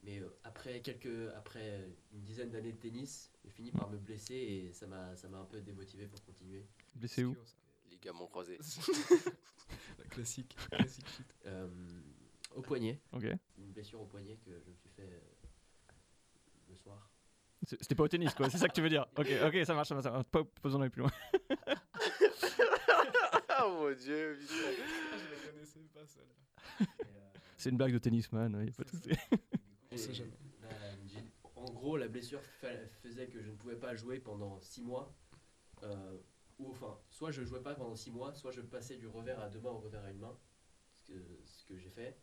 mais 0.07 0.21
euh, 0.21 0.29
après, 0.45 0.81
quelques, 0.81 1.33
après 1.35 1.85
une 2.13 2.23
dizaine 2.23 2.51
d'années 2.51 2.73
de 2.73 2.79
tennis, 2.79 3.33
j'ai 3.45 3.51
fini 3.51 3.73
par 3.73 3.91
me 3.91 3.99
blesser 3.99 4.35
et 4.35 4.73
ça 4.73 4.87
m'a 4.87 5.17
ça 5.17 5.29
m'a 5.29 5.39
un 5.39 5.45
peu 5.45 5.61
démotivé 5.61 6.07
pour 6.07 6.25
continuer. 6.25 6.65
Blessé 6.95 7.25
où? 7.25 7.37
Ligaments 7.91 8.29
croisés. 8.29 8.59
La 9.99 10.05
classique. 10.05 10.55
classique 10.71 11.09
shit. 11.09 11.27
Euh, 11.47 11.69
au 12.55 12.63
poignet, 12.63 13.01
Ok. 13.13 13.25
une 13.59 13.73
blessure 13.73 14.01
au 14.01 14.07
poignet 14.07 14.37
que 14.45 14.53
je 14.65 14.71
me 14.71 14.77
suis 14.77 14.89
fait 14.91 15.03
euh, 15.03 15.21
le 16.69 16.77
soir. 16.77 17.11
C'était 17.65 17.97
pas 17.97 18.05
au 18.05 18.09
tennis, 18.09 18.33
quoi, 18.33 18.49
c'est 18.49 18.59
ça 18.59 18.69
que 18.69 18.75
tu 18.75 18.83
veux 18.83 18.89
dire. 18.89 19.07
Ok, 19.19 19.27
ok, 19.45 19.57
ça 19.67 19.75
marche, 19.75 19.89
ça 19.89 19.95
marche. 19.95 20.05
ça 20.05 20.11
marche. 20.13 20.25
Pas, 20.27 20.45
pas 20.45 20.51
besoin 20.63 20.79
d'aller 20.81 20.91
plus 20.91 21.01
loin. 21.01 21.11
oh 23.61 23.71
mon 23.73 23.93
dieu, 23.95 24.39
putain. 24.41 24.55
Ah, 24.55 25.17
je 25.19 25.25
la 25.35 25.51
connaissais 25.53 25.81
pas 25.93 26.07
celle-là. 26.07 26.87
Euh, 27.03 27.39
C'est 27.57 27.71
une 27.71 27.77
blague 27.77 27.93
de 27.93 27.99
tennisman, 27.99 28.65
y 28.65 28.69
a 28.69 28.73
pas 28.73 28.85
de 28.85 28.91
souci. 28.91 29.11
On 29.97 29.99
sait 29.99 30.11
Et 30.11 30.15
jamais. 30.15 30.33
la- 30.63 31.07
j'ai- 31.07 31.25
en 31.57 31.65
gros, 31.73 31.97
la 31.97 32.09
blessure 32.09 32.43
fa- 32.43 32.87
faisait 33.03 33.29
que 33.29 33.41
je 33.43 33.51
ne 33.51 33.57
pouvais 33.57 33.77
pas 33.77 33.95
jouer 33.95 34.19
pendant 34.21 34.61
6 34.61 34.83
mois. 34.83 35.15
euh, 35.83 36.19
ou 36.59 36.71
enfin, 36.71 36.99
soit 37.11 37.31
je 37.31 37.43
jouais 37.45 37.63
pas 37.63 37.75
pendant 37.75 37.95
6 37.97 38.11
mois, 38.11 38.33
soit 38.35 38.51
je 38.51 38.63
passais 38.63 38.97
du 38.97 39.07
revers 39.07 39.39
à 39.41 39.49
deux 39.51 39.61
mains 39.61 39.71
au 39.73 39.79
revers 39.79 40.03
à 40.05 40.11
une 40.11 40.19
main. 40.21 40.39
Ce 40.97 41.13
que, 41.13 41.19
ce 41.45 41.65
que 41.67 41.77
j'ai 41.77 41.91
fait. 41.91 42.19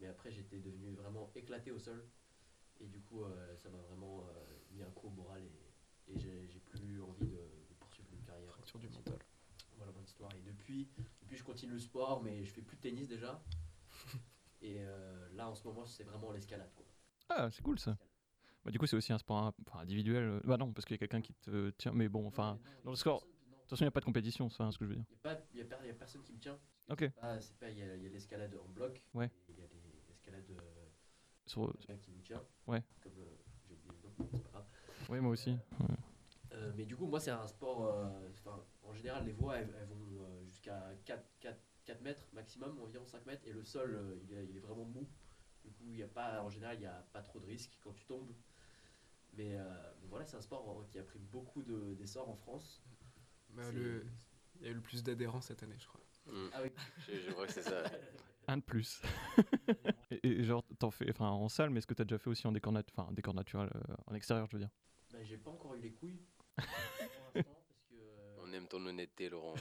Mais 0.00 0.08
après, 0.08 0.30
j'étais 0.32 0.58
devenu 0.58 0.92
vraiment 0.94 1.30
éclaté 1.36 1.70
au 1.70 1.78
sol. 1.78 2.04
Et 2.80 2.86
du 2.88 3.00
coup, 3.00 3.22
euh, 3.24 3.56
ça 3.56 3.70
m'a 3.70 3.78
vraiment 3.78 4.22
euh, 4.28 4.44
mis 4.72 4.82
un 4.82 4.90
coup 4.90 5.06
au 5.06 5.10
moral. 5.10 5.42
Et, 6.08 6.12
et 6.14 6.18
j'ai 6.18 6.60
plus 6.60 7.00
envie 7.00 7.26
de, 7.26 7.36
de 7.36 7.74
poursuivre 7.78 8.08
une 8.12 8.22
carrière. 8.22 8.50
Fracture 8.52 8.80
du 8.80 8.88
mental. 8.88 9.18
Voilà 9.76 9.92
mon 9.92 10.02
histoire. 10.02 10.30
Et 10.34 10.42
depuis, 10.42 10.88
depuis, 11.22 11.36
je 11.36 11.44
continue 11.44 11.72
le 11.74 11.78
sport, 11.78 12.22
mais 12.24 12.44
je 12.44 12.52
fais 12.52 12.62
plus 12.62 12.76
de 12.76 12.82
tennis 12.82 13.06
déjà. 13.08 13.42
Et 14.62 14.80
là, 15.34 15.48
en 15.48 15.54
ce 15.54 15.62
moment, 15.66 15.86
c'est 15.86 16.02
vraiment 16.04 16.32
l'escalade. 16.32 16.72
quoi. 16.74 16.86
Ah, 17.28 17.50
c'est 17.50 17.62
cool 17.62 17.78
ça. 17.78 17.96
Bah, 18.64 18.70
du 18.70 18.78
coup, 18.78 18.86
c'est 18.86 18.96
aussi 18.96 19.12
un 19.12 19.18
sport 19.18 19.36
hein, 19.38 19.54
enfin, 19.68 19.80
individuel. 19.80 20.22
euh, 20.24 20.40
Bah 20.44 20.56
non, 20.56 20.72
parce 20.72 20.84
qu'il 20.84 20.94
y 20.94 20.98
a 20.98 20.98
quelqu'un 20.98 21.20
qui 21.20 21.34
te 21.34 21.70
tient. 21.70 21.92
Mais 21.92 22.08
bon, 22.08 22.26
enfin. 22.26 22.58
Dans 22.84 22.90
le 22.90 22.96
score. 22.96 23.20
De 23.20 23.26
toute 23.70 23.70
façon, 23.70 23.82
il 23.82 23.86
n'y 23.86 23.88
a 23.88 23.92
pas 23.92 24.00
de 24.00 24.04
compétition, 24.04 24.48
c'est 24.48 24.70
ce 24.70 24.78
que 24.78 24.84
je 24.84 24.90
veux 24.90 24.96
dire. 24.96 25.04
Il 25.54 25.56
n'y 25.56 25.90
a, 25.90 25.94
personne 25.94 26.22
qui 26.22 26.32
me 26.32 26.38
tient. 26.38 26.58
Ok. 26.88 27.08
Pas- 27.20 27.38
Il 27.70 27.78
y 27.78 27.82
a, 27.82 27.96
l'escalade 27.96 28.54
en 28.64 28.68
bloc. 28.68 29.02
Ouais. 29.12 29.28
Il 29.48 29.56
y 29.58 29.62
a 29.62 29.66
les- 29.66 30.02
l'escalade 30.08 30.44
euh, 30.50 30.86
Sur... 31.46 31.72
qui 32.00 32.12
nous 32.12 32.20
tient. 32.22 32.42
Ouais. 32.68 32.82
Comme 33.00 33.12
euh, 33.18 33.24
j'ai 33.66 33.74
oublié 33.74 33.92
le 34.02 34.08
nom, 34.08 34.28
c'est 34.32 34.42
pas 34.44 34.50
grave. 34.50 34.66
Oui, 35.08 35.20
moi 35.20 35.32
aussi. 35.32 35.50
Ouais. 35.50 35.96
Euh, 36.52 36.72
mais 36.76 36.84
du 36.84 36.96
coup, 36.96 37.06
moi, 37.06 37.18
c'est 37.18 37.32
un 37.32 37.46
sport. 37.48 38.08
enfin, 38.30 38.62
en 38.84 38.94
général, 38.94 39.24
les 39.26 39.32
voies, 39.32 39.58
elles, 39.58 39.74
elles 39.80 39.88
vont 39.88 40.44
jusqu'à 40.44 40.80
4, 41.04 41.24
4, 41.40 41.58
4 41.84 42.00
mètres 42.02 42.22
maximum, 42.32 42.78
environ 42.80 43.04
5 43.06 43.26
mètres. 43.26 43.42
Et 43.46 43.52
le 43.52 43.64
sol, 43.64 44.20
il, 44.22 44.32
est, 44.32 44.46
il 44.48 44.56
est 44.56 44.60
vraiment 44.60 44.84
mou. 44.84 45.08
Du 45.66 45.72
coup, 45.72 45.92
il 45.92 45.98
y 45.98 46.02
a 46.04 46.08
pas, 46.08 46.42
en 46.42 46.48
général, 46.48 46.76
il 46.76 46.80
n'y 46.80 46.86
a 46.86 47.04
pas 47.12 47.22
trop 47.22 47.40
de 47.40 47.46
risques 47.46 47.76
quand 47.82 47.92
tu 47.92 48.04
tombes. 48.06 48.32
Mais, 49.32 49.56
euh, 49.58 49.64
voilà, 50.08 50.24
c'est 50.24 50.36
un 50.36 50.40
sport 50.40 50.80
euh, 50.80 50.84
qui 50.90 50.98
a 50.98 51.02
pris 51.02 51.18
beaucoup 51.18 51.62
de- 51.62 51.94
d'essor 51.94 52.28
en 52.28 52.36
France. 52.36 52.82
Bah, 53.50 53.70
le... 53.72 54.06
Il 54.60 54.62
y 54.62 54.68
a 54.68 54.70
eu 54.70 54.74
le 54.74 54.80
plus 54.80 55.02
d'adhérents 55.02 55.40
cette 55.42 55.62
année, 55.64 55.74
je 55.78 55.86
crois. 55.88 56.00
Hmm, 56.26 56.48
Ah 56.52 56.60
oui. 56.62 56.70
Je, 57.08 57.18
je 57.18 57.30
vois 57.32 57.46
que 57.46 57.52
c'est 57.52 57.62
ça. 57.62 57.82
Un 58.48 58.58
de 58.58 58.62
plus. 58.62 59.02
et, 60.12 60.20
et 60.28 60.44
genre, 60.44 60.64
t'en 60.78 60.92
fais 60.92 61.10
enfin, 61.10 61.28
en 61.28 61.48
salle, 61.48 61.70
mais 61.70 61.78
est-ce 61.78 61.86
que 61.88 61.94
t'as 61.94 62.04
déjà 62.04 62.16
fait 62.18 62.30
aussi 62.30 62.46
en 62.46 62.52
décor, 62.52 62.72
nat- 62.72 62.84
enfin, 62.96 63.08
en 63.08 63.12
décor 63.12 63.34
naturel, 63.34 63.68
euh, 63.74 63.94
en 64.06 64.14
extérieur, 64.14 64.46
je 64.46 64.52
veux 64.56 64.60
dire? 64.60 64.70
Bah, 65.12 65.18
j'ai 65.24 65.36
pas 65.36 65.50
encore 65.50 65.74
eu 65.74 65.80
les 65.80 65.92
couilles. 65.92 66.22
pour 66.56 66.64
l'instant, 67.34 67.60
parce 67.66 67.82
que, 67.90 67.94
euh, 67.96 68.36
On 68.44 68.52
aime 68.52 68.68
ton 68.68 68.86
honnêteté, 68.86 69.28
Laurent. 69.28 69.54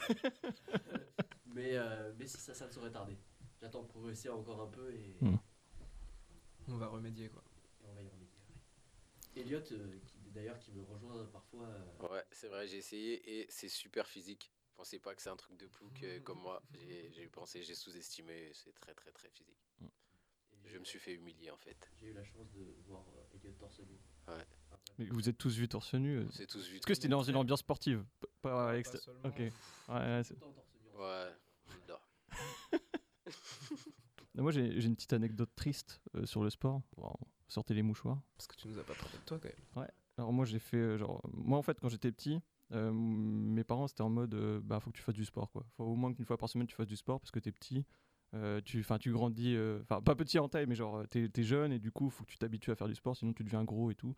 mais 1.47 1.75
euh, 1.75 2.13
mais 2.17 2.27
ça, 2.27 2.53
ça 2.53 2.67
ne 2.67 2.71
saurait 2.71 2.91
tarder. 2.91 3.17
J'attends 3.59 3.83
de 3.83 3.87
progresser 3.87 4.29
encore 4.29 4.61
un 4.61 4.67
peu 4.67 4.93
et, 4.93 5.17
Mm. 5.21 5.35
On 6.67 6.77
va 6.77 6.87
remédier 6.87 7.29
quoi. 7.29 7.43
et 7.83 7.87
on 7.87 7.93
va 7.93 8.01
y 8.01 8.07
remédier. 8.07 8.31
ouais. 9.35 9.41
Elliot, 9.41 9.59
euh, 9.71 9.99
qui, 10.07 10.17
d'ailleurs, 10.31 10.57
qui 10.59 10.71
me 10.71 10.81
rejoint 10.83 11.25
parfois. 11.25 11.67
euh, 11.67 12.07
Ouais, 12.09 12.23
c'est 12.31 12.47
vrai, 12.47 12.67
j'ai 12.67 12.77
essayé 12.77 13.39
et 13.41 13.45
c'est 13.49 13.67
super 13.69 14.07
physique. 14.07 14.51
Pensez 14.75 14.99
pas 14.99 15.15
que 15.15 15.21
c'est 15.21 15.29
un 15.29 15.35
truc 15.37 15.57
de 15.57 15.67
plouc 15.67 16.03
comme 16.23 16.39
moi. 16.39 16.61
J'ai 16.73 17.27
pensé, 17.27 17.63
j'ai 17.63 17.75
sous-estimé. 17.75 18.51
C'est 18.53 18.73
très, 18.73 18.93
très, 18.93 19.11
très 19.11 19.29
physique. 19.29 19.57
et 20.65 20.69
Je 20.69 20.77
me 20.77 20.83
suis 20.83 20.99
fait 20.99 21.13
humilier 21.13 21.49
en 21.51 21.57
fait. 21.57 21.89
J'ai 21.97 22.07
eu 22.07 22.13
la 22.13 22.23
chance 22.25 22.51
de 22.51 22.75
voir 22.85 23.05
euh, 23.15 23.35
Elliot 23.35 23.53
torse 23.53 23.79
nu. 23.79 23.97
Ouais. 24.27 24.45
Mais 24.97 25.05
vous 25.05 25.29
êtes 25.29 25.37
tous 25.37 25.55
vus 25.55 25.67
torse 25.69 25.93
nu 25.93 26.17
euh, 26.17 26.29
s'est 26.31 26.47
tous 26.47 26.67
vus. 26.67 26.77
Est-ce 26.77 26.85
que 26.87 26.93
c'était 26.93 27.07
dans 27.07 27.23
une 27.23 27.35
ambiance 27.37 27.59
sportive 27.59 28.03
Pas, 28.41 28.73
Pas 28.73 28.97
seulement. 28.97 29.21
Ok. 29.29 29.37
Ouais, 29.39 29.51
ouais, 29.89 30.21
c'est- 30.25 30.33
Tout 30.35 30.39
le 30.39 30.39
temps 30.39 30.53
torse 30.53 30.73
nu. 30.73 30.89
en 30.89 30.93
fait. 30.93 30.99
Ouais, 30.99 31.31
là. 31.87 32.01
Moi, 34.37 34.51
j'ai 34.51 34.85
une 34.85 34.95
petite 34.95 35.13
anecdote 35.13 35.49
triste 35.55 36.01
euh, 36.15 36.25
sur 36.25 36.43
le 36.43 36.49
sport. 36.49 36.81
Bon, 36.97 37.13
sortez 37.47 37.73
les 37.73 37.83
mouchoirs. 37.83 38.21
Parce 38.37 38.47
que 38.47 38.55
tu 38.55 38.67
nous 38.67 38.77
as 38.77 38.83
pas 38.83 38.93
parlé 38.93 39.17
de 39.17 39.23
toi 39.25 39.39
quand 39.39 39.79
même. 39.79 39.89
Alors 40.17 40.31
moi 40.31 40.45
j'ai 40.45 40.59
fait 40.59 40.77
euh, 40.77 40.97
genre 40.97 41.21
moi 41.33 41.57
en 41.57 41.61
fait 41.61 41.77
quand 41.81 41.89
j'étais 41.89 42.09
petit 42.09 42.39
euh, 42.71 42.89
mes 42.93 43.65
parents 43.65 43.85
c'était 43.85 44.01
en 44.01 44.09
mode 44.09 44.33
bah 44.63 44.79
faut 44.79 44.89
que 44.89 44.95
tu 44.95 45.03
fasses 45.03 45.13
du 45.15 45.25
sport 45.25 45.51
quoi. 45.51 45.65
Faut 45.75 45.83
au 45.83 45.95
moins 45.97 46.13
qu'une 46.13 46.23
fois 46.23 46.37
par 46.37 46.47
semaine 46.47 46.67
tu 46.67 46.75
fasses 46.75 46.87
du 46.87 46.95
sport 46.95 47.19
parce 47.19 47.31
que 47.31 47.39
t'es 47.39 47.51
petit. 47.51 47.83
tu 48.63 48.79
enfin 48.79 48.97
tu 48.97 49.11
grandis 49.11 49.57
enfin 49.81 50.01
pas 50.01 50.15
petit 50.15 50.39
en 50.39 50.47
taille 50.47 50.67
mais 50.67 50.75
genre 50.75 51.05
t'es 51.09 51.29
es 51.35 51.43
jeune 51.43 51.73
et 51.73 51.79
du 51.79 51.91
coup 51.91 52.09
faut 52.09 52.23
que 52.23 52.29
tu 52.31 52.37
t'habitues 52.37 52.71
à 52.71 52.75
faire 52.77 52.87
du 52.87 52.95
sport 52.95 53.17
sinon 53.17 53.33
tu 53.33 53.43
deviens 53.43 53.65
gros 53.65 53.91
et 53.91 53.95
tout. 53.95 54.15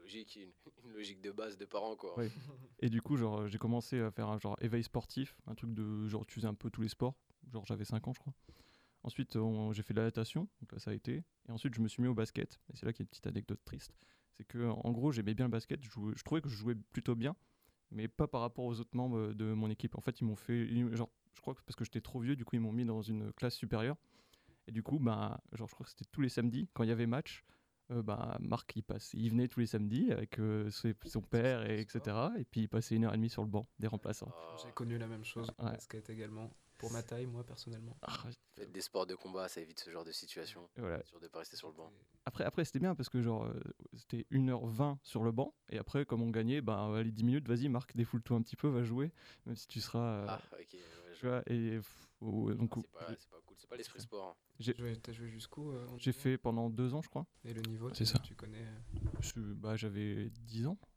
Logique, 0.00 0.36
une, 0.36 0.52
une 0.84 0.92
logique 0.94 1.20
de 1.20 1.32
base 1.32 1.58
de 1.58 1.66
parents 1.66 1.96
quoi. 1.96 2.16
Ouais. 2.16 2.30
Et 2.80 2.88
du 2.88 3.02
coup 3.02 3.18
genre 3.18 3.46
j'ai 3.46 3.58
commencé 3.58 4.00
à 4.00 4.10
faire 4.10 4.28
un 4.28 4.38
genre 4.38 4.56
éveil 4.62 4.84
sportif, 4.84 5.36
un 5.46 5.54
truc 5.54 5.74
de 5.74 6.08
genre 6.08 6.24
tu 6.24 6.36
faisais 6.36 6.46
un 6.48 6.54
peu 6.54 6.70
tous 6.70 6.80
les 6.80 6.88
sports, 6.88 7.14
genre 7.52 7.66
j'avais 7.66 7.84
5 7.84 8.08
ans 8.08 8.14
je 8.14 8.20
crois. 8.20 8.32
Ensuite 9.06 9.36
on- 9.36 9.72
j'ai 9.72 9.82
fait 9.82 9.94
de 9.94 10.00
la 10.00 10.04
natation, 10.06 10.48
donc 10.60 10.72
là 10.72 10.78
ça 10.78 10.90
a 10.90 10.94
été 10.94 11.24
et 11.48 11.52
ensuite 11.52 11.74
je 11.74 11.80
me 11.80 11.88
suis 11.88 12.02
mis 12.02 12.08
au 12.08 12.14
basket 12.14 12.60
et 12.72 12.76
c'est 12.76 12.84
là 12.84 12.92
qu'il 12.92 13.00
y 13.00 13.04
a 13.04 13.06
une 13.06 13.08
petite 13.08 13.26
anecdote 13.26 13.60
triste. 13.64 13.96
C'est 14.36 14.44
que 14.44 14.68
en 14.68 14.92
gros 14.92 15.12
j'aimais 15.12 15.32
bien 15.34 15.46
le 15.46 15.50
basket, 15.50 15.82
je, 15.82 15.88
jouais- 15.90 16.12
je 16.16 16.22
trouvais 16.22 16.42
que 16.42 16.48
je 16.50 16.56
jouais 16.56 16.74
plutôt 16.92 17.14
bien 17.14 17.34
mais 17.92 18.08
pas 18.08 18.26
par 18.26 18.40
rapport 18.42 18.64
aux 18.64 18.80
autres 18.80 18.94
membres 18.96 19.32
de 19.32 19.52
mon 19.52 19.70
équipe. 19.70 19.96
En 19.96 20.00
fait, 20.00 20.20
ils 20.20 20.24
m'ont 20.24 20.34
fait, 20.34 20.66
genre, 20.96 21.08
je 21.34 21.40
crois 21.40 21.54
que 21.54 21.60
parce 21.64 21.76
que 21.76 21.84
j'étais 21.84 22.00
trop 22.00 22.18
vieux, 22.18 22.34
du 22.34 22.44
coup, 22.44 22.56
ils 22.56 22.60
m'ont 22.60 22.72
mis 22.72 22.84
dans 22.84 23.00
une 23.00 23.32
classe 23.34 23.54
supérieure. 23.54 23.96
Et 24.66 24.72
du 24.72 24.82
coup, 24.82 24.98
bah, 24.98 25.40
genre, 25.52 25.68
je 25.68 25.74
crois 25.74 25.84
que 25.84 25.90
c'était 25.90 26.04
tous 26.10 26.20
les 26.20 26.28
samedis, 26.28 26.68
quand 26.74 26.82
il 26.82 26.88
y 26.88 26.92
avait 26.92 27.06
match, 27.06 27.44
euh, 27.92 28.02
bah, 28.02 28.36
Marc, 28.40 28.74
il, 28.74 28.82
passait, 28.82 29.16
il 29.16 29.30
venait 29.30 29.46
tous 29.46 29.60
les 29.60 29.66
samedis 29.66 30.10
avec 30.10 30.40
euh, 30.40 30.68
ses- 30.70 30.96
son 31.04 31.22
père, 31.22 31.64
et 31.70 31.78
etc. 31.80 32.32
Et 32.40 32.44
puis, 32.44 32.62
il 32.62 32.68
passait 32.68 32.96
une 32.96 33.04
heure 33.04 33.14
et 33.14 33.18
demie 33.18 33.30
sur 33.30 33.42
le 33.44 33.48
banc 33.48 33.68
des 33.78 33.86
remplaçants. 33.86 34.32
J'ai 34.60 34.72
connu 34.72 34.98
la 34.98 35.06
même 35.06 35.24
chose. 35.24 35.46
Ouais. 35.60 35.70
Basket 35.70 36.10
également. 36.10 36.50
Pour 36.78 36.92
ma 36.92 37.02
taille, 37.02 37.26
moi 37.26 37.42
personnellement. 37.44 37.96
Ah, 38.02 38.12
faites 38.54 38.70
des 38.72 38.80
sports 38.80 39.06
de 39.06 39.14
combat, 39.14 39.48
ça 39.48 39.60
évite 39.60 39.80
ce 39.80 39.90
genre 39.90 40.04
de 40.04 40.12
situation. 40.12 40.68
voilà. 40.76 41.02
Sûr 41.04 41.20
de 41.20 41.28
pas 41.28 41.38
rester 41.40 41.56
sur 41.56 41.68
le 41.68 41.74
banc. 41.74 41.90
Après, 42.26 42.44
après 42.44 42.64
c'était 42.64 42.78
bien 42.80 42.94
parce 42.94 43.08
que 43.08 43.22
genre, 43.22 43.44
euh, 43.46 43.60
c'était 43.96 44.26
1h20 44.30 44.98
sur 45.02 45.22
le 45.24 45.32
banc. 45.32 45.54
Et 45.70 45.78
après, 45.78 46.04
comme 46.04 46.22
on 46.22 46.30
gagnait, 46.30 46.60
bah, 46.60 46.86
allez, 46.94 47.12
10 47.12 47.24
minutes, 47.24 47.48
vas-y, 47.48 47.68
Marc, 47.68 47.96
défoule-toi 47.96 48.36
un 48.36 48.42
petit 48.42 48.56
peu, 48.56 48.68
va 48.68 48.82
jouer. 48.84 49.12
Même 49.46 49.56
si 49.56 49.66
tu 49.68 49.80
seras. 49.80 49.98
euh, 50.22 50.26
Ah, 50.28 50.40
ok. 50.52 50.58
ouais, 50.74 50.80
je- 51.14 51.26
vois, 51.26 51.42
et, 51.46 51.80
oh, 52.20 52.52
donc, 52.52 52.74
c'est 52.76 52.90
pas, 52.90 53.06
c'est 53.18 53.30
pas 53.30 53.40
cool, 53.46 53.56
c'est 53.58 53.68
pas 53.68 53.76
l'esprit 53.76 54.00
sport. 54.00 54.28
hein. 54.28 54.34
j'ai- 54.58 54.74
joué- 54.76 55.28
jusqu'où 55.28 55.70
euh, 55.72 55.86
j'ai 55.98 56.12
fait 56.12 56.36
pendant 56.38 56.68
deux 56.70 56.94
ans, 56.94 57.02
je 57.02 57.08
crois. 57.08 57.26
Et 57.44 57.52
le 57.54 57.62
niveau, 57.62 57.88
C'est 57.90 58.04
tu- 58.04 58.06
ça. 58.06 58.18
Tu 58.20 58.34
connais. 58.34 58.64
euh, 58.64 58.98
Je- 59.20 59.40
bah, 59.40 59.76
j'avais 59.76 60.30
10 60.30 60.66
ans, 60.66 60.76
je 60.80 60.80
crois. 60.86 60.95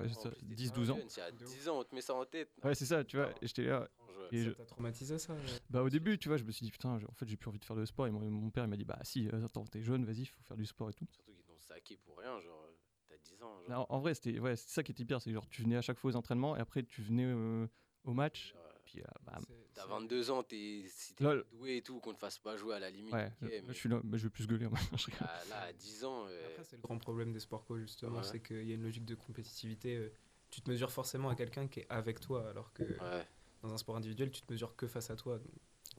Ouais, 0.00 0.08
c'est 0.08 0.14
ça, 0.20 0.30
plus, 0.30 0.46
t'es 0.48 0.54
10-12 0.54 0.88
trop 0.88 0.96
ans. 0.96 0.98
jeune, 1.00 1.08
Si 1.10 1.20
à 1.20 1.30
De 1.30 1.44
ouf. 1.44 1.50
10 1.52 1.68
ans, 1.68 1.78
on 1.80 1.84
te 1.84 1.94
met 1.94 2.00
ça 2.00 2.14
en 2.14 2.24
tête. 2.24 2.50
Ouais, 2.64 2.74
c'est 2.74 2.86
ça, 2.86 3.04
tu 3.04 3.16
vois. 3.16 3.30
Et 3.42 3.46
j'étais 3.46 3.64
là. 3.64 3.88
Et 4.32 4.38
Ça 4.38 4.44
je- 4.44 4.50
t'a 4.50 4.64
traumatisé 4.64 5.18
ça 5.18 5.32
euh 5.32 5.38
Bah, 5.70 5.82
au 5.82 5.88
début, 5.90 6.16
tu 6.18 6.28
vois, 6.28 6.36
je 6.36 6.44
me 6.44 6.52
suis 6.52 6.64
dit, 6.64 6.70
putain, 6.70 6.90
en 7.08 7.12
fait, 7.14 7.26
j'ai 7.26 7.36
plus 7.36 7.48
envie 7.48 7.58
de 7.58 7.64
faire 7.64 7.74
de 7.76 7.84
sport. 7.84 8.06
Et 8.06 8.10
mon, 8.10 8.20
mon 8.30 8.50
père, 8.50 8.64
il 8.64 8.68
m'a 8.70 8.76
dit, 8.76 8.84
bah, 8.84 8.98
si, 9.02 9.28
euh, 9.28 9.44
attends, 9.44 9.64
t'es 9.64 9.82
jeune, 9.82 10.04
vas-y, 10.04 10.26
faut 10.26 10.40
faire 10.44 10.56
du 10.56 10.66
sport 10.66 10.88
et 10.90 10.92
tout. 10.92 11.06
Surtout 11.10 11.32
qu'ils 11.32 11.42
t'ont 11.44 11.58
saqué 11.58 11.96
pour 11.96 12.18
rien, 12.18 12.40
genre, 12.40 12.68
t'as 13.08 13.16
10 13.18 13.42
ans. 13.42 13.60
Genre, 13.62 13.70
Non, 13.70 13.86
en 13.88 13.98
vrai, 13.98 14.14
c'était 14.14 14.38
ouais, 14.38 14.54
c'est 14.56 14.68
ça 14.70 14.82
qui 14.84 14.92
était 14.92 15.04
pire. 15.04 15.20
C'est 15.20 15.32
genre, 15.32 15.48
tu 15.48 15.62
venais 15.62 15.76
à 15.76 15.82
chaque 15.82 15.98
fois 15.98 16.10
aux 16.12 16.16
entraînements 16.16 16.56
et 16.56 16.60
après, 16.60 16.82
tu 16.84 17.02
venais 17.02 17.24
euh, 17.26 17.66
au 18.04 18.12
match. 18.14 18.54
Puis, 18.90 19.00
euh, 19.00 19.04
bah, 19.24 19.38
T'as 19.74 19.82
c'est- 19.82 19.88
22 19.88 20.30
ans, 20.30 20.42
t'es, 20.42 20.84
si 20.88 21.14
t'es 21.14 21.24
doué 21.52 21.76
et 21.76 21.82
tout, 21.82 22.00
qu'on 22.00 22.12
te 22.12 22.18
fasse 22.18 22.38
pas 22.38 22.56
jouer 22.56 22.74
à 22.74 22.80
la 22.80 22.90
limite. 22.90 23.14
ouais, 23.14 23.32
je- 23.40 23.46
mais 23.46 23.62
je 23.68 23.72
suis 23.72 23.88
là, 23.88 24.00
mais 24.02 24.18
je 24.18 24.24
vais 24.24 24.30
plus 24.30 24.46
gueuler. 24.46 24.66
à- 24.66 24.70
là, 25.48 25.60
à 25.62 25.72
10 25.72 26.04
ans, 26.04 26.26
euh, 26.28 26.46
Après, 26.48 26.64
c'est 26.64 26.76
le 26.76 26.82
grand 26.82 26.98
problème 26.98 27.32
des 27.32 27.40
sports 27.40 27.64
co, 27.64 27.78
justement, 27.78 28.16
Ouais. 28.18 28.24
c'est 28.24 28.40
qu'il 28.40 28.64
y 28.68 28.72
a 28.72 28.74
une 28.74 28.82
logique 28.82 29.04
de 29.04 29.14
compétitivité. 29.14 29.96
euh, 29.96 30.12
Tu 30.50 30.60
te 30.62 30.68
mesures 30.68 30.90
forcément 30.90 31.28
à 31.28 31.36
quelqu'un 31.36 31.68
qui 31.68 31.78
est 31.80 31.86
avec 31.88 32.18
toi, 32.18 32.48
alors 32.50 32.72
que 32.72 32.82
ouais, 32.82 33.26
dans 33.62 33.72
un 33.72 33.76
sport 33.78 33.96
individuel, 33.96 34.32
tu 34.32 34.42
te 34.42 34.52
mesures 34.52 34.74
que 34.74 34.88
face 34.88 35.10
à 35.10 35.16
toi. 35.16 35.38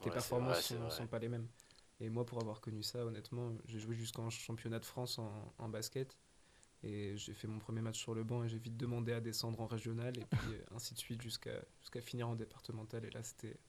tes 0.01 0.09
Ouais, 0.09 0.11
performances 0.11 0.61
c'est 0.63 0.89
sont, 0.89 1.07
pas 1.07 1.19
les 1.19 1.29
mêmes. 1.29 1.47
Et 2.01 2.09
moi, 2.09 2.25
pour 2.25 2.39
avoir 2.41 2.59
connu 2.59 2.83
ça, 2.83 3.05
honnêtement, 3.05 3.55
j'ai 3.65 3.79
joué 3.79 3.95
jusqu'en 3.95 4.29
championnat 4.29 4.79
de 4.79 4.85
France 4.85 5.19
en, 5.19 5.53
en 5.57 5.69
basket. 5.69 6.17
Et 6.83 7.15
j'ai 7.15 7.33
fait 7.33 7.47
mon 7.47 7.59
premier 7.59 7.81
match 7.81 7.99
sur 7.99 8.15
le 8.15 8.23
banc 8.23 8.43
et 8.43 8.49
j'ai 8.49 8.57
vite 8.57 8.75
demandé 8.75 9.13
à 9.13 9.21
descendre 9.21 9.61
en 9.61 9.67
régional 9.67 10.17
et 10.17 10.25
puis 10.25 10.53
euh, 10.53 10.75
ainsi 10.75 10.93
de 10.93 10.99
suite 10.99 11.21
jusqu'à 11.21 11.63
jusqu'à 11.79 12.01
finir 12.01 12.27
en 12.27 12.35
départemental. 12.35 13.05
Et 13.05 13.11
là, 13.11 13.21
c'était 13.23 13.59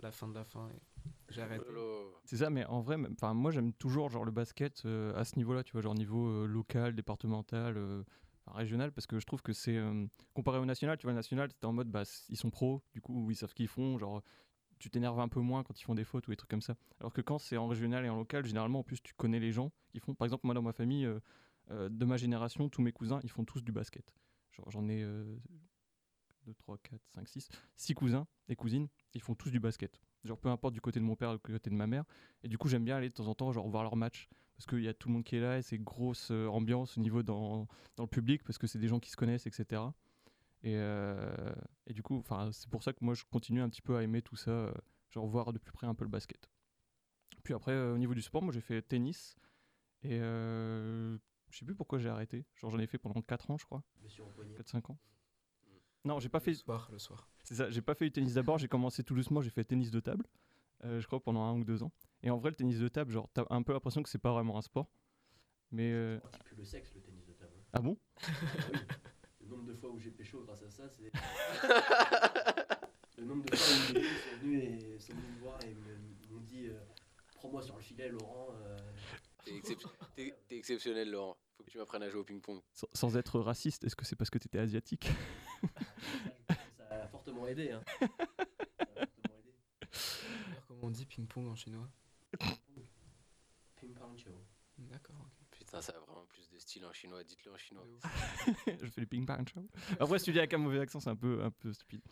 la 0.00 0.12
fin 0.12 0.28
de 0.28 0.34
la 0.34 0.44
fin. 0.44 0.68
Et 0.68 0.80
j'ai 1.30 1.42
arrêté. 1.42 1.64
C'est 2.24 2.38
ça, 2.38 2.50
mais 2.50 2.64
en 2.66 2.80
vrai, 2.80 2.96
enfin, 3.12 3.34
moi, 3.34 3.50
j'aime 3.50 3.72
toujours 3.72 4.08
genre 4.08 4.24
le 4.24 4.30
basket 4.30 4.82
euh, 4.84 5.14
à 5.16 5.24
ce 5.24 5.36
niveau-là, 5.36 5.62
tu 5.62 5.72
vois, 5.72 5.82
genre 5.82 5.94
niveau 5.94 6.26
euh, 6.28 6.46
local, 6.46 6.94
départemental, 6.94 7.76
euh, 7.76 8.02
enfin, 8.46 8.58
régional, 8.58 8.92
parce 8.92 9.06
que 9.06 9.18
je 9.18 9.26
trouve 9.26 9.42
que 9.42 9.52
c'est 9.52 9.76
euh, 9.76 10.06
comparé 10.32 10.58
au 10.58 10.64
national, 10.64 10.96
tu 10.98 11.04
vois, 11.04 11.12
le 11.12 11.16
national, 11.16 11.50
c'était 11.50 11.66
en 11.66 11.72
mode, 11.72 11.88
bah, 11.90 12.02
ils 12.28 12.36
sont 12.36 12.50
pros, 12.50 12.82
du 12.92 13.00
coup, 13.00 13.30
ils 13.30 13.36
savent 13.36 13.50
ce 13.50 13.54
qu'ils 13.54 13.68
font, 13.68 13.98
genre. 13.98 14.22
Tu 14.80 14.90
t'énerves 14.90 15.20
un 15.20 15.28
peu 15.28 15.40
moins 15.40 15.62
quand 15.62 15.80
ils 15.80 15.84
font 15.84 15.94
des 15.94 16.04
fautes 16.04 16.26
ou 16.26 16.30
des 16.30 16.36
trucs 16.36 16.50
comme 16.50 16.60
ça. 16.60 16.74
Alors 17.00 17.12
que 17.12 17.20
quand 17.20 17.38
c'est 17.38 17.56
en 17.56 17.68
régional 17.68 18.04
et 18.04 18.08
en 18.08 18.16
local, 18.16 18.44
généralement, 18.44 18.80
en 18.80 18.82
plus, 18.82 19.00
tu 19.00 19.14
connais 19.14 19.38
les 19.38 19.52
gens 19.52 19.72
qui 19.88 20.00
font. 20.00 20.14
Par 20.14 20.26
exemple, 20.26 20.44
moi, 20.44 20.54
dans 20.54 20.62
ma 20.62 20.72
famille, 20.72 21.08
de 21.70 22.04
ma 22.04 22.16
génération, 22.16 22.68
tous 22.68 22.82
mes 22.82 22.92
cousins, 22.92 23.20
ils 23.22 23.30
font 23.30 23.44
tous 23.44 23.62
du 23.62 23.72
basket. 23.72 24.12
J'en 24.68 24.88
ai 24.88 25.04
2, 26.46 26.54
3, 26.54 26.78
4, 26.78 27.00
5, 27.14 27.28
6, 27.28 27.48
6 27.76 27.94
cousins 27.94 28.26
et 28.48 28.56
cousines, 28.56 28.88
ils 29.14 29.20
font 29.20 29.34
tous 29.34 29.50
du 29.50 29.60
basket. 29.60 30.00
Genre, 30.24 30.38
peu 30.38 30.48
importe 30.48 30.74
du 30.74 30.80
côté 30.80 31.00
de 31.00 31.04
mon 31.04 31.16
père 31.16 31.30
ou 31.30 31.34
du 31.34 31.40
côté 31.40 31.70
de 31.70 31.74
ma 31.74 31.86
mère. 31.86 32.04
Et 32.42 32.48
du 32.48 32.58
coup, 32.58 32.68
j'aime 32.68 32.84
bien 32.84 32.96
aller 32.96 33.08
de 33.08 33.14
temps 33.14 33.26
en 33.26 33.34
temps, 33.34 33.52
genre, 33.52 33.68
voir 33.68 33.82
leurs 33.82 33.96
matchs. 33.96 34.28
Parce 34.56 34.66
qu'il 34.66 34.82
y 34.82 34.88
a 34.88 34.94
tout 34.94 35.08
le 35.08 35.14
monde 35.14 35.24
qui 35.24 35.36
est 35.36 35.40
là 35.40 35.58
et 35.58 35.62
c'est 35.62 35.78
grosse 35.78 36.30
euh, 36.30 36.46
ambiance 36.46 36.96
au 36.96 37.00
niveau 37.00 37.24
dans, 37.24 37.66
dans 37.96 38.04
le 38.04 38.08
public 38.08 38.44
parce 38.44 38.56
que 38.56 38.68
c'est 38.68 38.78
des 38.78 38.86
gens 38.86 39.00
qui 39.00 39.10
se 39.10 39.16
connaissent, 39.16 39.48
etc. 39.48 39.82
Et, 40.62 40.76
euh, 40.76 41.52
et 41.86 41.92
du 41.92 42.02
coup, 42.02 42.22
c'est 42.52 42.68
pour 42.70 42.82
ça 42.84 42.92
que 42.92 43.04
moi, 43.04 43.14
je 43.14 43.24
continue 43.24 43.60
un 43.60 43.68
petit 43.68 43.82
peu 43.82 43.96
à 43.96 44.02
aimer 44.02 44.22
tout 44.22 44.36
ça, 44.36 44.50
euh, 44.50 44.72
genre 45.10 45.26
voir 45.26 45.52
de 45.52 45.58
plus 45.58 45.72
près 45.72 45.88
un 45.88 45.94
peu 45.94 46.04
le 46.04 46.10
basket. 46.10 46.48
Puis 47.42 47.52
après, 47.52 47.72
euh, 47.72 47.94
au 47.94 47.98
niveau 47.98 48.14
du 48.14 48.22
sport, 48.22 48.42
moi, 48.42 48.52
j'ai 48.52 48.60
fait 48.60 48.80
tennis. 48.80 49.34
Et 50.02 50.18
euh, 50.20 51.18
je 51.54 51.60
sais 51.60 51.64
plus 51.64 51.74
pourquoi 51.76 51.98
j'ai 52.00 52.08
arrêté. 52.08 52.44
Genre, 52.56 52.70
j'en 52.70 52.78
ai 52.80 52.86
fait 52.88 52.98
pendant 52.98 53.22
4 53.22 53.48
ans, 53.50 53.56
je 53.56 53.64
crois. 53.64 53.82
Je 53.98 54.02
me 54.04 54.08
suis 54.08 54.22
empoigné. 54.22 54.54
4-5 54.56 54.90
ans. 54.90 54.98
Non, 56.04 56.18
j'ai 56.18 56.28
pas 56.28 56.40
fait 56.40 56.52
soir, 56.52 56.88
le 56.92 56.98
soir. 56.98 57.28
c'est 57.44 57.54
ça, 57.54 57.70
j'ai 57.70 57.80
pas 57.80 57.94
fait 57.94 58.04
du 58.06 58.12
tennis 58.12 58.34
d'abord, 58.34 58.58
j'ai 58.58 58.68
commencé 58.68 59.02
tout 59.04 59.14
doucement, 59.14 59.40
j'ai 59.40 59.48
fait 59.50 59.64
tennis 59.64 59.90
de 59.90 60.00
table, 60.00 60.26
euh, 60.84 61.00
je 61.00 61.06
crois 61.06 61.22
pendant 61.22 61.42
un 61.44 61.58
ou 61.58 61.64
deux 61.64 61.82
ans. 61.82 61.92
Et 62.22 62.28
en 62.30 62.36
vrai, 62.36 62.50
le 62.50 62.56
tennis 62.56 62.78
de 62.78 62.88
table, 62.88 63.10
genre, 63.12 63.28
t'as 63.32 63.44
un 63.50 63.62
peu 63.62 63.72
l'impression 63.72 64.02
que 64.02 64.08
c'est 64.10 64.18
pas 64.18 64.32
vraiment 64.32 64.58
un 64.58 64.62
sport. 64.62 64.90
Mais. 65.70 65.92
euh, 65.92 66.18
Un 66.24 66.28
petit 66.28 66.40
peu 66.50 66.56
le 66.56 66.64
sexe, 66.64 66.92
le 66.94 67.00
tennis 67.00 67.24
de 67.24 67.32
table. 67.32 67.54
Ah 67.72 67.80
bon? 67.80 67.96
Ah 68.20 68.26
oui. 68.72 68.78
Le 69.40 69.46
nombre 69.46 69.64
de 69.64 69.74
fois 69.74 69.90
où 69.90 69.98
j'ai 69.98 70.10
pécho 70.10 70.42
grâce 70.44 70.62
à 70.62 70.68
ça, 70.70 70.88
c'est. 70.90 71.10
le 73.18 73.24
nombre 73.24 73.44
de 73.44 73.56
fois 73.56 73.90
où 73.90 73.94
les 73.94 74.02
sont 74.02 74.36
venues 74.42 74.58
et 74.62 74.98
sont 74.98 75.12
venues 75.14 75.26
me 75.36 75.40
voir 75.40 75.58
et 75.64 75.74
m'ont 76.30 76.40
dit 76.40 76.66
euh, 76.68 76.78
Prends-moi 77.36 77.62
sur 77.62 77.76
le 77.76 77.82
filet, 77.82 78.08
Laurent. 78.10 78.48
euh. 78.52 78.76
T'es, 79.44 79.52
excep- 79.52 79.86
t'es- 80.16 80.34
t'es 80.48 80.56
exceptionnel, 80.58 81.10
Laurent. 81.10 81.36
Faut 81.56 81.64
que 81.64 81.70
tu 81.70 81.78
m'apprennes 81.78 82.02
à 82.02 82.08
jouer 82.08 82.20
au 82.20 82.24
ping-pong. 82.24 82.60
sans, 82.72 82.88
sans 82.92 83.16
être 83.16 83.40
raciste, 83.40 83.84
est-ce 83.84 83.96
que 83.96 84.04
c'est 84.04 84.16
parce 84.16 84.30
que 84.30 84.38
t'étais 84.38 84.58
asiatique 84.58 85.08
Ça 86.76 87.02
a 87.02 87.08
fortement 87.08 87.46
aidé. 87.46 87.70
Hein. 87.70 87.82
Ça 88.00 88.06
a 88.06 89.06
fortement 89.06 89.34
aidé. 89.38 89.54
D'ailleurs, 89.90 90.62
Comment 90.68 90.80
on 90.82 90.90
dit 90.90 91.06
ping-pong 91.06 91.46
en 91.48 91.54
chinois? 91.54 91.88
Ping 93.76 93.94
pong. 93.94 94.18
D'accord, 94.78 95.16
ok. 95.16 95.58
Putain, 95.58 95.80
ça 95.80 95.92
a 95.92 96.00
vraiment 96.00 96.26
plus 96.26 96.48
de 96.50 96.58
style 96.58 96.84
en 96.84 96.92
chinois. 96.92 97.22
Dites-le 97.22 97.52
en 97.52 97.56
chinois. 97.56 97.84
Je 98.66 98.86
fais 98.86 99.00
le 99.00 99.06
ping-pong. 99.06 99.48
Après, 100.00 100.18
si 100.18 100.26
tu 100.26 100.32
dis 100.32 100.38
avec 100.38 100.52
un 100.54 100.58
mauvais 100.58 100.80
accent, 100.80 101.00
c'est 101.00 101.10
un 101.10 101.16
peu, 101.16 101.42
un 101.42 101.50
peu 101.50 101.72
stupide. 101.72 102.02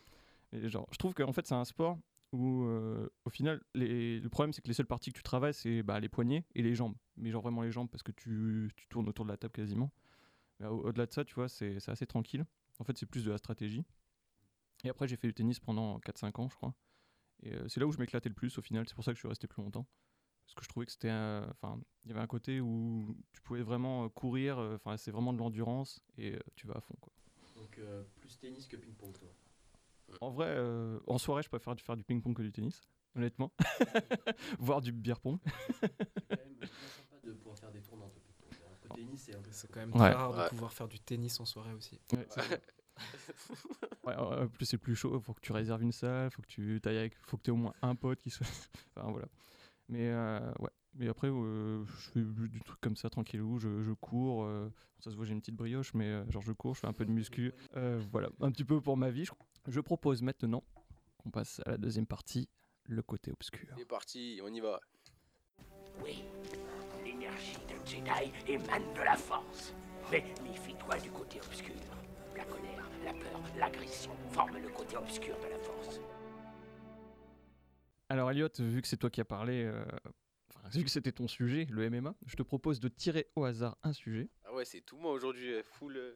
Mais 0.53 0.69
genre, 0.69 0.87
je 0.93 0.99
trouve 0.99 1.15
qu'en 1.15 1.33
fait, 1.33 1.47
c'est 1.47 1.55
un 1.55 1.65
sport 1.65 1.99
où, 2.33 2.65
euh, 2.65 3.09
au 3.25 3.31
final, 3.31 3.63
le 3.75 4.27
problème, 4.29 4.53
c'est 4.53 4.63
que 4.63 4.69
les 4.69 4.75
seules 4.75 4.87
parties 4.87 5.13
que 5.13 5.19
tu 5.19 5.23
travailles, 5.23 5.55
c'est 5.55 5.83
bah, 5.83 6.01
les 6.01 6.09
poignets 6.09 6.45
et 6.55 6.63
les 6.63 6.75
jambes. 6.75 6.95
Mais 7.17 7.31
genre 7.31 7.43
vraiment 7.43 7.63
les 7.63 7.71
jambes 7.73 7.89
parce 7.91 8.03
que 8.03 8.13
tu, 8.13 8.71
tu 8.77 8.87
tournes 8.89 9.09
autour 9.09 9.25
de 9.25 9.31
la 9.31 9.37
table 9.37 9.53
quasiment. 9.53 9.91
Au- 10.63 10.67
Au-delà 10.89 11.07
de 11.07 11.13
ça, 11.13 11.25
tu 11.25 11.35
vois, 11.35 11.49
c'est 11.49 11.77
assez 11.89 12.07
tranquille. 12.07 12.45
En 12.79 12.85
fait, 12.85 12.97
c'est 12.97 13.07
plus 13.07 13.25
de 13.25 13.31
la 13.31 13.39
stratégie. 13.39 13.85
Et 14.85 14.89
après, 14.89 15.07
j'ai 15.09 15.17
fait 15.17 15.29
du 15.29 15.35
tennis 15.35 15.61
pendant 15.61 15.99
4-5 16.01 16.39
ans, 16.39 16.49
je 16.49 16.57
crois. 16.57 16.75
Et 17.43 17.53
euh, 17.55 17.69
c'est 17.69 17.81
là 17.81 17.87
où 17.87 17.93
je 17.93 17.99
m'éclatais 17.99 18.29
le 18.29 18.35
plus 18.35 18.57
au 18.59 18.63
final. 18.63 18.89
C'est 18.89 18.95
pour 18.95 19.05
ça 19.05 19.13
que 19.13 19.17
je 19.17 19.21
suis 19.21 19.29
resté 19.29 19.47
plus 19.47 19.63
longtemps. 19.63 19.87
Parce 20.45 20.55
que 20.55 20.65
je 20.65 20.69
trouvais 20.69 20.87
que 20.87 20.93
c'était. 20.93 21.11
Enfin, 21.11 21.81
il 22.05 22.09
y 22.09 22.13
avait 22.13 22.21
un 22.21 22.27
côté 22.27 22.61
où 22.61 23.17
tu 23.33 23.41
pouvais 23.43 23.63
vraiment 23.63 24.05
euh, 24.05 24.09
courir. 24.09 24.59
Enfin, 24.59 24.97
c'est 24.97 25.11
vraiment 25.11 25.33
de 25.33 25.39
l'endurance 25.39 26.01
et 26.19 26.37
tu 26.57 26.67
vas 26.67 26.75
à 26.75 26.81
fond. 26.81 26.95
Quoi. 27.01 27.13
Donc 27.57 27.79
plus 28.17 28.39
tennis 28.39 28.67
que 28.67 28.77
ping-pong, 28.77 29.13
toi. 29.13 29.29
En 30.21 30.31
vrai, 30.31 30.47
euh, 30.49 30.99
en 31.07 31.19
soirée, 31.19 31.43
je 31.43 31.49
préfère 31.49 31.75
faire 31.81 31.97
du 31.97 32.05
ping-pong 32.05 32.35
que 32.35 32.43
du 32.43 32.53
tennis, 32.53 32.81
honnêtement. 33.17 33.53
Voire 34.59 34.81
du 34.81 34.93
beer 34.93 35.19
pong. 35.21 35.39
C'est 35.45 35.89
quand 36.29 36.37
même 36.37 36.55
bien 36.59 36.69
sympa 36.97 37.17
de 37.27 37.33
pouvoir 37.33 37.59
faire 37.59 37.71
des 37.73 37.81
tournois 37.83 38.07
entre 38.07 38.21
ping-pong. 38.21 38.53
Alors 38.67 38.81
que 38.81 38.89
tennis, 38.89 39.23
c'est 39.27 39.35
un 39.37 39.41
peu. 39.43 39.51
C'est 39.53 39.71
quand 39.71 39.81
même 39.81 39.93
Ouais. 39.95 40.11
rare 40.13 40.33
de 40.35 40.39
Ouais. 40.41 40.49
pouvoir 40.49 40.73
faire 40.73 40.89
du 40.89 41.01
tennis 41.01 41.41
en 41.41 41.45
soirée 41.45 41.73
aussi. 41.75 42.01
Ouais. 42.13 42.27
Ouais, 44.05 44.15
en 44.17 44.49
plus 44.49 44.67
c'est 44.67 44.79
plus 44.79 44.95
chaud, 44.97 45.19
faut 45.21 45.33
que 45.33 45.41
tu 45.41 45.53
réserves 45.53 45.83
une 45.83 45.93
salle, 45.93 46.31
faut 46.31 46.43
que 46.43 46.49
tu 46.49 46.81
ailles 46.85 46.99
avec, 46.99 47.15
faut 47.23 47.37
que 47.37 47.43
tu 47.43 47.51
aies 47.51 47.53
au 47.53 47.57
moins 47.57 47.73
un 47.83 47.95
pote 47.95 48.21
qui 48.21 48.31
soit. 48.31 48.47
enfin 48.97 49.11
voilà. 49.11 49.29
Mais 49.89 50.09
euh, 50.11 50.53
ouais. 50.59 50.71
Mais 50.95 51.09
après, 51.09 51.29
euh, 51.29 51.85
je 51.87 52.11
fais 52.11 52.21
du 52.21 52.61
truc 52.61 52.79
comme 52.81 52.97
ça 52.97 53.09
tranquillou, 53.09 53.59
je, 53.59 53.83
je 53.83 53.93
cours. 53.93 54.45
euh, 54.45 54.71
ça 54.99 55.11
se 55.11 55.17
voit, 55.17 55.25
j'ai 55.25 55.33
une 55.33 55.41
petite 55.41 55.55
brioche, 55.57 55.95
mais 55.95 56.07
euh, 56.07 56.31
genre 56.31 56.43
je 56.43 56.53
cours, 56.53 56.75
je 56.75 56.81
fais 56.81 56.87
un 56.87 56.93
peu 56.93 57.07
de 57.07 57.11
muscu. 57.11 57.53
Euh, 57.77 58.03
voilà, 58.11 58.29
un 58.41 58.51
petit 58.51 58.65
peu 58.65 58.81
pour 58.81 58.97
ma 58.99 59.11
vie. 59.11 59.25
Je, 59.25 59.33
je 59.69 59.81
propose 59.81 60.23
maintenant 60.23 60.65
qu'on 61.19 61.31
passe 61.31 61.61
à 61.67 61.71
la 61.71 61.79
deuxième 61.79 62.07
partie, 62.07 62.49
le 62.87 63.03
côté 63.03 63.31
obscur. 63.31 63.75
C'est 63.77 63.85
parti, 63.85 64.41
on 64.43 64.53
y 64.53 64.61
va. 64.61 64.81
Oui, 66.03 66.25
l'énergie 67.05 67.57
d'un 67.69 67.85
Jedi 67.85 68.33
émane 68.49 68.93
de 68.95 69.01
la 69.01 69.17
force. 69.17 69.75
Mais 70.11 70.25
méfie-toi 70.43 70.99
du 70.99 71.11
côté 71.11 71.39
obscur. 71.41 71.75
La 72.37 72.45
colère, 72.45 72.91
la 73.05 73.13
peur, 73.13 73.41
l'agression 73.57 74.13
forment 74.31 74.59
le 74.59 74.69
côté 74.69 74.97
obscur 74.97 75.37
de 75.39 75.49
la 75.49 75.59
force. 75.59 76.01
Alors 78.09 78.31
Elliot, 78.31 78.49
vu 78.59 78.83
que 78.83 78.89
c'est 78.89 78.97
toi 78.97 79.11
qui 79.11 79.21
as 79.21 79.25
parlé, 79.25 79.65
euh, 79.65 79.85
enfin, 80.55 80.69
vu 80.69 80.85
que 80.85 80.91
c'était 80.91 81.13
ton 81.13 81.29
sujet, 81.29 81.67
le 81.71 81.89
MMA, 81.89 82.15
je 82.27 82.37
te 82.37 82.43
propose 82.43 82.81
de 82.81 82.89
tirer 82.89 83.31
au 83.37 83.45
hasard 83.45 83.79
un 83.83 83.93
sujet. 83.93 84.29
Ah 84.45 84.53
ouais, 84.53 84.65
c'est 84.65 84.81
tout 84.81 84.97
moi 84.97 85.13
aujourd'hui, 85.13 85.55
euh, 85.55 85.63
full 85.63 85.97
euh, 85.97 86.15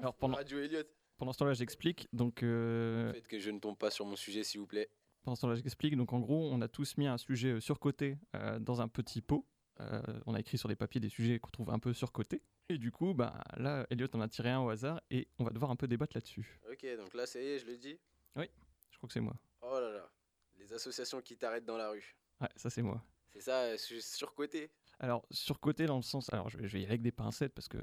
Alors 0.00 0.14
pendant, 0.14 0.36
Radio 0.38 0.58
Elliott. 0.58 0.88
Pendant 1.20 1.32
ce 1.32 1.38
temps-là, 1.38 1.52
j'explique. 1.52 2.08
Donc 2.12 2.42
euh, 2.42 3.12
Faites 3.12 3.28
que 3.28 3.38
je 3.38 3.50
ne 3.50 3.58
tombe 3.60 3.76
pas 3.78 3.90
sur 3.90 4.06
mon 4.06 4.16
sujet, 4.16 4.42
s'il 4.42 4.58
vous 4.60 4.66
plaît. 4.66 4.88
Pendant 5.22 5.36
ce 5.36 5.42
temps-là, 5.42 5.54
j'explique. 5.54 5.96
Donc, 5.96 6.14
en 6.14 6.18
gros, 6.18 6.50
on 6.50 6.60
a 6.62 6.68
tous 6.68 6.96
mis 6.96 7.06
un 7.06 7.18
sujet 7.18 7.50
euh, 7.50 7.60
surcoté 7.60 8.16
euh, 8.34 8.58
dans 8.58 8.80
un 8.80 8.88
petit 8.88 9.20
pot. 9.20 9.46
Euh, 9.80 10.00
on 10.26 10.34
a 10.34 10.40
écrit 10.40 10.56
sur 10.56 10.68
des 10.70 10.76
papiers 10.76 10.98
des 11.00 11.10
sujets 11.10 11.38
qu'on 11.38 11.50
trouve 11.50 11.68
un 11.70 11.78
peu 11.78 11.92
surcotés. 11.92 12.42
Et 12.70 12.78
du 12.78 12.90
coup, 12.90 13.12
bah, 13.12 13.38
là, 13.58 13.86
Elliot 13.90 14.08
en 14.14 14.20
a 14.22 14.28
tiré 14.28 14.48
un 14.50 14.60
au 14.60 14.70
hasard 14.70 15.00
et 15.10 15.28
on 15.38 15.44
va 15.44 15.50
devoir 15.50 15.70
un 15.70 15.76
peu 15.76 15.86
débattre 15.86 16.16
là-dessus. 16.16 16.58
Ok, 16.72 16.86
donc 16.96 17.12
là, 17.12 17.26
ça 17.26 17.38
y 17.40 17.46
est, 17.46 17.58
je 17.58 17.66
le 17.66 17.76
dis. 17.76 17.98
Je 18.36 18.96
crois 18.96 19.06
que 19.08 19.12
c'est 19.12 19.20
moi. 19.20 19.36
Oh 19.62 19.78
là 19.78 19.90
là, 19.90 20.10
les 20.58 20.72
associations 20.72 21.20
qui 21.20 21.36
t'arrêtent 21.36 21.64
dans 21.66 21.76
la 21.76 21.90
rue. 21.90 22.16
Ouais, 22.40 22.48
ça, 22.56 22.70
c'est 22.70 22.82
moi. 22.82 23.02
C'est 23.32 23.40
ça, 23.40 23.76
su- 23.78 24.00
surcoté 24.00 24.70
Alors, 24.98 25.24
surcoté 25.30 25.84
dans 25.86 25.96
le 25.96 26.02
sens. 26.02 26.32
Alors, 26.32 26.48
je 26.50 26.58
vais, 26.58 26.66
je 26.68 26.72
vais 26.72 26.80
y 26.80 26.82
aller 26.84 26.92
avec 26.92 27.02
des 27.02 27.12
pincettes 27.12 27.54
parce 27.54 27.68
que. 27.68 27.78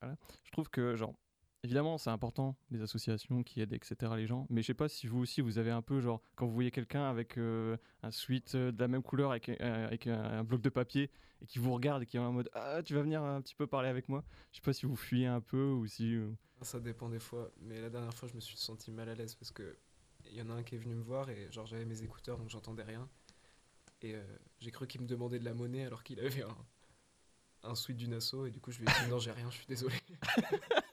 Voilà. 0.00 0.16
Je 0.44 0.50
trouve 0.50 0.68
que, 0.70 0.96
genre. 0.96 1.14
Évidemment, 1.62 1.98
c'est 1.98 2.08
important, 2.10 2.56
les 2.70 2.80
associations 2.80 3.42
qui 3.42 3.60
aident, 3.60 3.74
etc., 3.74 4.12
les 4.16 4.26
gens. 4.26 4.46
Mais 4.48 4.62
je 4.62 4.68
sais 4.68 4.74
pas 4.74 4.88
si 4.88 5.06
vous 5.06 5.18
aussi, 5.20 5.42
vous 5.42 5.58
avez 5.58 5.70
un 5.70 5.82
peu, 5.82 6.00
genre, 6.00 6.22
quand 6.34 6.46
vous 6.46 6.54
voyez 6.54 6.70
quelqu'un 6.70 7.04
avec 7.10 7.36
euh, 7.36 7.76
un 8.02 8.10
sweat 8.10 8.54
euh, 8.54 8.72
de 8.72 8.80
la 8.80 8.88
même 8.88 9.02
couleur, 9.02 9.30
avec, 9.30 9.50
euh, 9.50 9.86
avec 9.86 10.06
un, 10.06 10.22
un 10.22 10.42
bloc 10.42 10.62
de 10.62 10.70
papier, 10.70 11.10
et 11.42 11.46
qui 11.46 11.58
vous 11.58 11.72
regarde 11.74 12.02
et 12.02 12.06
qui 12.06 12.16
est 12.16 12.20
en 12.20 12.32
mode 12.32 12.48
Ah, 12.54 12.82
tu 12.82 12.94
vas 12.94 13.02
venir 13.02 13.22
un 13.22 13.42
petit 13.42 13.54
peu 13.54 13.66
parler 13.66 13.88
avec 13.90 14.08
moi. 14.08 14.24
Je 14.52 14.56
sais 14.56 14.62
pas 14.62 14.72
si 14.72 14.86
vous 14.86 14.96
fuyez 14.96 15.26
un 15.26 15.42
peu 15.42 15.64
ou 15.70 15.86
si. 15.86 16.14
euh, 16.14 16.30
Ça 16.62 16.80
dépend 16.80 17.10
des 17.10 17.20
fois, 17.20 17.50
mais 17.60 17.78
la 17.80 17.90
dernière 17.90 18.14
fois, 18.14 18.26
je 18.28 18.34
me 18.34 18.40
suis 18.40 18.56
senti 18.56 18.90
mal 18.90 19.08
à 19.10 19.14
l'aise 19.14 19.34
parce 19.34 19.50
que 19.50 19.76
il 20.30 20.34
y 20.36 20.42
en 20.42 20.48
a 20.50 20.54
un 20.54 20.62
qui 20.62 20.74
est 20.76 20.78
venu 20.78 20.94
me 20.94 21.02
voir 21.02 21.28
et 21.30 21.48
genre 21.50 21.66
j'avais 21.66 21.86
mes 21.86 22.02
écouteurs 22.02 22.36
donc 22.38 22.50
j'entendais 22.50 22.82
rien. 22.82 23.08
Et 24.02 24.14
j'ai 24.60 24.70
cru 24.70 24.86
qu'il 24.86 25.00
me 25.00 25.06
demandait 25.06 25.38
de 25.38 25.44
la 25.46 25.54
monnaie 25.54 25.84
alors 25.86 26.02
qu'il 26.04 26.20
avait 26.20 26.42
un, 26.42 26.56
un 27.64 27.74
suite 27.74 27.96
d'une 27.96 28.12
asso 28.14 28.46
et 28.46 28.50
du 28.50 28.60
coup 28.60 28.70
je 28.70 28.80
lui 28.80 28.86
ai 28.86 29.04
dit 29.04 29.10
non, 29.10 29.18
j'ai 29.18 29.30
rien, 29.32 29.50
je 29.50 29.56
suis 29.56 29.66
désolé. 29.66 29.94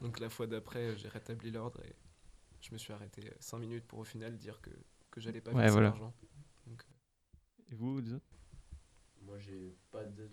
donc 0.00 0.20
la 0.20 0.28
fois 0.28 0.46
d'après, 0.46 0.96
j'ai 0.96 1.08
rétabli 1.08 1.50
l'ordre 1.50 1.80
et 1.84 1.94
je 2.60 2.72
me 2.72 2.78
suis 2.78 2.92
arrêté 2.92 3.22
5 3.40 3.58
minutes 3.58 3.86
pour 3.86 3.98
au 4.00 4.04
final 4.04 4.36
dire 4.36 4.60
que, 4.60 4.70
que 5.10 5.20
j'allais 5.20 5.40
pas 5.40 5.52
Ouais, 5.52 5.62
verser 5.62 5.72
voilà. 5.72 5.88
l'argent. 5.88 6.14
Donc, 6.66 6.82
euh, 6.84 7.72
Et 7.72 7.74
vous, 7.74 7.98
autres? 8.12 8.24
Moi, 9.22 9.38
j'ai 9.38 9.76
pas 9.90 10.04
de 10.04 10.28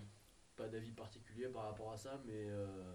pas 0.56 0.68
d'avis 0.68 0.92
particulier 0.92 1.48
par 1.48 1.64
rapport 1.64 1.92
à 1.92 1.98
ça, 1.98 2.22
mais, 2.26 2.46
euh, 2.48 2.94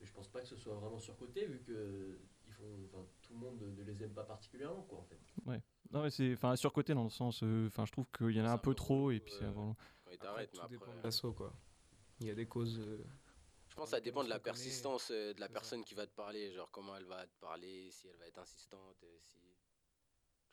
mais 0.00 0.06
je 0.06 0.12
pense 0.12 0.28
pas 0.28 0.40
que 0.40 0.46
ce 0.46 0.56
soit 0.56 0.74
vraiment 0.74 1.00
surcoté 1.00 1.46
vu 1.46 1.60
que 1.60 2.18
ils 2.46 2.52
font, 2.52 2.84
enfin, 2.86 3.04
tout 3.22 3.32
le 3.32 3.40
monde 3.40 3.60
ne 3.76 3.82
les 3.82 4.02
aime 4.04 4.12
pas 4.12 4.22
particulièrement, 4.22 4.82
quoi, 4.82 4.98
en 4.98 5.04
fait. 5.04 5.18
Non, 5.92 6.02
mais 6.02 6.10
c'est. 6.10 6.32
Enfin, 6.32 6.54
surcoté 6.56 6.94
dans 6.94 7.04
le 7.04 7.10
sens. 7.10 7.42
euh, 7.42 7.66
Enfin, 7.68 7.84
je 7.86 7.92
trouve 7.92 8.06
qu'il 8.16 8.30
y 8.32 8.40
en 8.40 8.44
a 8.44 8.50
un 8.50 8.58
peu 8.58 8.74
trop 8.74 9.10
et 9.10 9.20
puis 9.20 9.32
c'est 9.38 9.44
euh, 9.44 9.50
vraiment. 9.50 9.76
quand 10.04 10.10
ils 10.10 10.14
après, 10.14 10.46
t'arrêtent. 10.46 10.50
dépend 10.70 10.84
après, 10.86 11.10
de 11.10 11.30
quoi. 11.30 11.52
Il 12.20 12.26
y 12.26 12.30
a 12.30 12.34
des 12.34 12.46
causes. 12.46 12.80
Je 13.76 13.82
pense 13.82 13.90
que 13.90 13.96
ça 13.96 14.00
dépend 14.00 14.24
de 14.24 14.30
la 14.30 14.38
persistance 14.38 15.10
euh, 15.10 15.34
de 15.34 15.40
la 15.40 15.48
ça. 15.48 15.52
personne 15.52 15.84
qui 15.84 15.94
va 15.94 16.06
te 16.06 16.14
parler. 16.14 16.50
Genre, 16.50 16.70
comment 16.70 16.96
elle 16.96 17.04
va 17.04 17.26
te 17.26 17.36
parler, 17.40 17.90
si 17.90 18.08
elle 18.08 18.16
va 18.16 18.26
être 18.26 18.38
insistante, 18.38 19.04
euh, 19.04 19.18
si. 19.20 19.36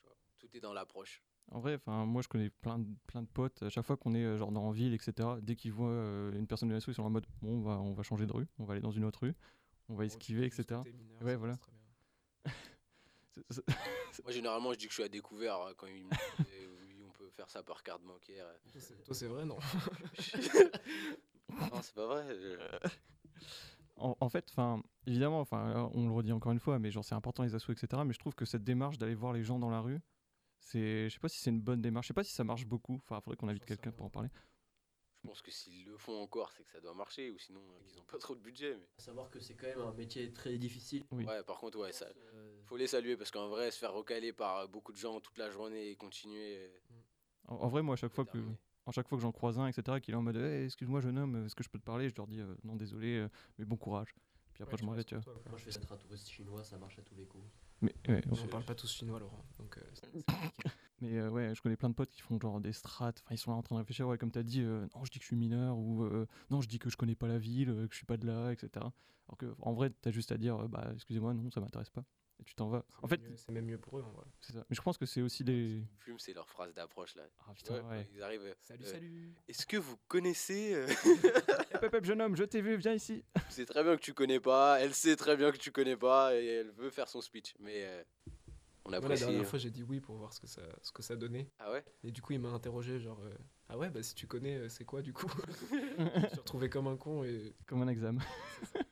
Tu 0.01 0.05
vois, 0.05 0.17
tout 0.39 0.57
est 0.57 0.59
dans 0.59 0.73
l'approche. 0.73 1.23
En 1.49 1.61
vrai, 1.61 1.75
enfin, 1.75 2.05
moi 2.05 2.21
je 2.21 2.27
connais 2.27 2.49
plein 2.49 2.79
de, 2.79 2.87
plein 3.07 3.21
de 3.21 3.27
potes. 3.27 3.63
À 3.63 3.69
chaque 3.69 3.85
fois 3.85 3.95
qu'on 3.95 4.13
est 4.13 4.25
euh, 4.25 4.37
genre 4.37 4.51
dans 4.51 4.67
la 4.67 4.73
ville, 4.73 4.93
etc., 4.93 5.13
dès 5.41 5.55
qu'ils 5.55 5.71
voient 5.71 5.87
euh, 5.89 6.33
une 6.33 6.47
personne 6.47 6.67
de 6.67 6.73
l'asso, 6.73 6.89
ils 6.89 6.95
sont 6.95 7.03
en 7.03 7.09
mode 7.09 7.25
bon, 7.41 7.59
on 7.59 7.61
va, 7.61 7.79
on 7.79 7.93
va 7.93 8.03
changer 8.03 8.25
de 8.25 8.33
rue, 8.33 8.47
on 8.59 8.65
va 8.65 8.73
aller 8.73 8.81
dans 8.81 8.91
une 8.91 9.05
autre 9.05 9.21
rue, 9.21 9.35
on 9.87 9.95
va 9.95 10.03
esquiver, 10.03 10.45
etc. 10.45 10.81
mineur, 10.83 11.21
Ouais, 11.21 11.35
voilà. 11.37 11.57
Moi, 14.23 14.31
généralement, 14.31 14.73
je 14.73 14.77
dis 14.79 14.85
que 14.85 14.91
je 14.91 14.95
suis 14.95 15.03
à 15.03 15.09
découvert 15.09 15.57
quand 15.77 15.87
ils 15.87 16.05
me 16.05 16.11
disent 16.11 16.67
oui, 16.81 17.03
on 17.07 17.11
peut 17.11 17.29
faire 17.29 17.49
ça 17.49 17.63
par 17.63 17.83
carte 17.83 18.03
bancaire. 18.03 18.45
Toi, 18.71 18.81
c'est- 18.81 19.03
Toi 19.03 19.15
c'est 19.15 19.27
vrai 19.27 19.45
non? 19.45 19.57
Non, 21.71 21.81
c'est 21.81 21.93
pas 21.93 22.07
vrai. 22.07 22.35
je- 22.35 22.89
En, 23.95 24.17
en 24.19 24.29
fait, 24.29 24.45
enfin, 24.49 24.81
évidemment, 25.05 25.39
enfin, 25.39 25.89
on 25.93 26.07
le 26.07 26.13
redit 26.13 26.31
encore 26.31 26.51
une 26.51 26.59
fois, 26.59 26.79
mais 26.79 26.89
genre 26.91 27.05
c'est 27.05 27.15
important 27.15 27.43
les 27.43 27.53
assos, 27.55 27.71
etc. 27.71 28.01
Mais 28.05 28.13
je 28.13 28.19
trouve 28.19 28.33
que 28.35 28.45
cette 28.45 28.63
démarche 28.63 28.97
d'aller 28.97 29.15
voir 29.15 29.33
les 29.33 29.43
gens 29.43 29.59
dans 29.59 29.69
la 29.69 29.81
rue, 29.81 29.99
c'est, 30.59 31.09
je 31.09 31.13
sais 31.13 31.19
pas 31.19 31.29
si 31.29 31.39
c'est 31.39 31.51
une 31.51 31.61
bonne 31.61 31.81
démarche, 31.81 32.05
je 32.05 32.09
sais 32.09 32.13
pas 32.13 32.23
si 32.23 32.33
ça 32.33 32.43
marche 32.43 32.65
beaucoup. 32.65 32.99
Enfin, 33.03 33.21
faudrait 33.21 33.37
qu'on 33.37 33.49
invite 33.49 33.65
quelqu'un 33.65 33.91
pour 33.91 34.05
en 34.05 34.09
parler. 34.09 34.29
Je 35.23 35.29
pense 35.29 35.41
que 35.41 35.51
s'ils 35.51 35.85
le 35.87 35.97
font 35.97 36.21
encore, 36.21 36.51
c'est 36.51 36.63
que 36.65 36.71
ça 36.71 36.81
doit 36.81 36.93
marcher, 36.93 37.31
ou 37.31 37.37
sinon, 37.37 37.61
euh, 37.61 37.79
ils 37.87 37.97
ont 37.97 38.03
pas 38.03 38.17
trop 38.17 38.35
de 38.35 38.41
budget. 38.41 38.75
Mais... 38.75 38.89
À 38.97 39.01
savoir 39.01 39.29
que 39.29 39.39
c'est 39.39 39.53
quand 39.53 39.67
même 39.67 39.79
un 39.79 39.93
métier 39.93 40.33
très 40.33 40.57
difficile. 40.57 41.05
Oui. 41.11 41.23
Ouais, 41.25 41.41
par 41.43 41.59
contre, 41.59 41.79
ouais, 41.79 41.93
ça. 41.93 42.07
Euh, 42.33 42.61
Faut 42.65 42.75
les 42.75 42.87
saluer 42.87 43.15
parce 43.15 43.31
qu'en 43.31 43.47
vrai, 43.47 43.71
se 43.71 43.77
faire 43.79 43.93
recaler 43.93 44.33
par 44.33 44.57
euh, 44.57 44.67
beaucoup 44.67 44.91
de 44.91 44.97
gens 44.97 45.21
toute 45.21 45.37
la 45.37 45.49
journée 45.49 45.91
et 45.91 45.95
continuer. 45.95 46.57
euh, 46.57 46.69
En, 47.47 47.55
en 47.55 47.67
vrai, 47.69 47.81
moi, 47.83 47.93
à 47.93 47.95
chaque 47.95 48.11
fois 48.13 48.25
que. 48.25 48.37
À 48.85 48.91
chaque 48.91 49.07
fois 49.07 49.17
que 49.17 49.21
j'en 49.21 49.31
croise 49.31 49.57
un, 49.59 49.67
etc., 49.67 49.99
qu'il 49.99 50.13
est 50.13 50.17
en 50.17 50.21
mode 50.21 50.37
Hey, 50.37 50.65
excuse-moi, 50.65 51.01
jeune 51.01 51.17
homme, 51.17 51.45
est-ce 51.45 51.55
que 51.55 51.63
je 51.63 51.69
peux 51.69 51.79
te 51.79 51.83
parler? 51.83 52.09
Je 52.09 52.15
leur 52.15 52.27
dis 52.27 52.39
euh, 52.39 52.55
non, 52.63 52.75
désolé, 52.75 53.15
euh, 53.17 53.29
mais 53.57 53.65
bon 53.65 53.77
courage. 53.77 54.13
Puis 54.53 54.63
après, 54.63 54.73
Ouais, 54.73 54.81
je 54.81 54.85
m'en 54.85 54.91
tu 54.91 54.97
vais, 54.97 55.03
tu 55.03 55.15
vois. 55.15 55.23
toi, 55.23 55.33
moi, 55.49 55.57
je 55.57 55.63
fais 55.63 55.71
ça 55.71 55.79
à 55.93 55.97
touriste 55.97 56.29
chinois, 56.29 56.63
ça 56.63 56.77
marche 56.77 56.99
à 56.99 57.01
tous 57.01 57.15
les 57.15 57.25
coups. 57.25 57.45
Mais, 57.81 57.93
ouais, 58.07 58.21
Mais 58.25 58.35
Je- 58.35 58.41
on 58.41 58.47
parle 58.47 58.63
pas 58.63 58.75
tous 58.75 58.91
chinois 58.93 59.19
Laurent 59.19 59.43
donc 59.59 59.77
euh. 59.77 59.81
Mais 61.01 61.17
euh, 61.17 61.29
ouais, 61.29 61.53
je 61.53 61.61
connais 61.61 61.75
plein 61.75 61.89
de 61.89 61.95
potes 61.95 62.11
qui 62.11 62.21
font 62.21 62.39
genre 62.39 62.61
des 62.61 62.71
strates. 62.71 63.21
Enfin, 63.25 63.35
ils 63.35 63.37
sont 63.37 63.51
là 63.51 63.57
en 63.57 63.61
train 63.63 63.75
de 63.75 63.79
réfléchir, 63.79 64.07
ouais, 64.07 64.17
comme 64.17 64.31
t'as 64.31 64.43
dit, 64.43 64.61
euh, 64.61 64.87
non, 64.95 65.03
je 65.03 65.11
dis 65.11 65.19
que 65.19 65.23
je 65.23 65.27
suis 65.27 65.35
mineur, 65.35 65.77
ou 65.77 66.03
euh, 66.03 66.27
non, 66.49 66.61
je 66.61 66.67
dis 66.69 66.79
que 66.79 66.89
je 66.89 66.95
connais 66.95 67.15
pas 67.15 67.27
la 67.27 67.39
ville, 67.39 67.67
que 67.67 67.87
je 67.91 67.97
suis 67.97 68.05
pas 68.05 68.15
de 68.17 68.25
là, 68.25 68.51
etc. 68.51 68.93
Alors 69.27 69.37
que 69.37 69.53
en 69.59 69.73
vrai, 69.73 69.89
t'as 70.01 70.11
juste 70.11 70.31
à 70.31 70.37
dire, 70.37 70.57
euh, 70.63 70.67
bah, 70.67 70.89
excusez-moi, 70.93 71.33
non, 71.33 71.49
ça 71.51 71.59
m'intéresse 71.59 71.89
pas. 71.89 72.05
Et 72.43 72.45
tu 72.45 72.55
t'en 72.55 72.67
vas. 72.67 72.83
En 73.01 73.07
fait, 73.07 73.21
c'est 73.37 73.53
même 73.53 73.63
mieux 73.63 73.77
pour 73.77 73.97
eux 73.99 74.01
en 74.03 74.11
vrai. 74.11 74.25
c'est 74.41 74.51
ça. 74.51 74.65
Mais 74.69 74.75
je 74.75 74.81
pense 74.81 74.97
que 74.97 75.05
c'est 75.05 75.21
aussi 75.21 75.45
des. 75.45 75.81
Fument, 75.99 76.19
c'est 76.19 76.33
leur 76.33 76.49
phrase 76.49 76.73
d'approche 76.73 77.15
là. 77.15 77.23
Ah 77.47 77.53
putain, 77.53 77.75
Ouais, 77.75 77.89
ouais. 77.89 78.09
Ils 78.13 78.21
arrivent. 78.21 78.41
euh, 78.43 78.53
Salut 78.59 78.83
euh, 78.83 78.91
salut 78.91 79.33
Est-ce 79.47 79.65
que 79.65 79.77
vous 79.77 79.95
connaissez 80.09 80.73
euh, 80.75 80.85
hep, 81.81 81.93
hep, 81.93 82.03
jeune 82.03 82.21
homme, 82.21 82.35
je 82.35 82.43
t'ai 82.43 82.61
vu, 82.61 82.75
viens 82.75 82.91
ici. 82.93 83.23
C'est 83.49 83.65
très 83.65 83.81
bien 83.81 83.95
que 83.95 84.01
tu 84.01 84.13
connais 84.13 84.41
pas. 84.41 84.77
Elle 84.81 84.93
sait 84.93 85.15
très 85.15 85.37
bien 85.37 85.53
que 85.53 85.57
tu 85.57 85.71
connais 85.71 85.95
pas 85.95 86.35
et 86.35 86.45
elle 86.45 86.71
veut 86.71 86.89
faire 86.89 87.07
son 87.07 87.21
speech. 87.21 87.55
Mais 87.59 87.85
euh, 87.85 88.03
on 88.85 88.89
Moi, 88.89 88.91
la 88.91 88.97
apprécie. 88.97 89.23
dernière 89.25 89.45
fois 89.47 89.57
j'ai 89.59 89.69
dit 89.69 89.83
oui 89.83 90.01
pour 90.01 90.17
voir 90.17 90.33
ce 90.33 90.41
que 90.41 90.47
ça, 90.47 90.61
ce 90.81 90.91
que 90.91 91.01
ça 91.01 91.15
donnait 91.15 91.49
Ah 91.59 91.71
ouais? 91.71 91.85
Et 92.03 92.11
du 92.11 92.21
coup 92.21 92.33
il 92.33 92.39
m'a 92.39 92.49
interrogé 92.49 92.99
genre 92.99 93.21
euh, 93.23 93.33
ah 93.69 93.77
ouais 93.77 93.89
bah 93.89 94.03
si 94.03 94.13
tu 94.13 94.27
connais 94.27 94.57
euh, 94.57 94.67
c'est 94.67 94.83
quoi 94.83 95.01
du 95.01 95.13
coup? 95.13 95.31
Je 95.71 96.03
me 96.03 96.27
suis 96.27 96.39
retrouvé 96.39 96.69
comme 96.69 96.87
un 96.87 96.97
con 96.97 97.23
et 97.23 97.55
Comme 97.65 97.81
un 97.81 97.87
examen. 97.87 98.19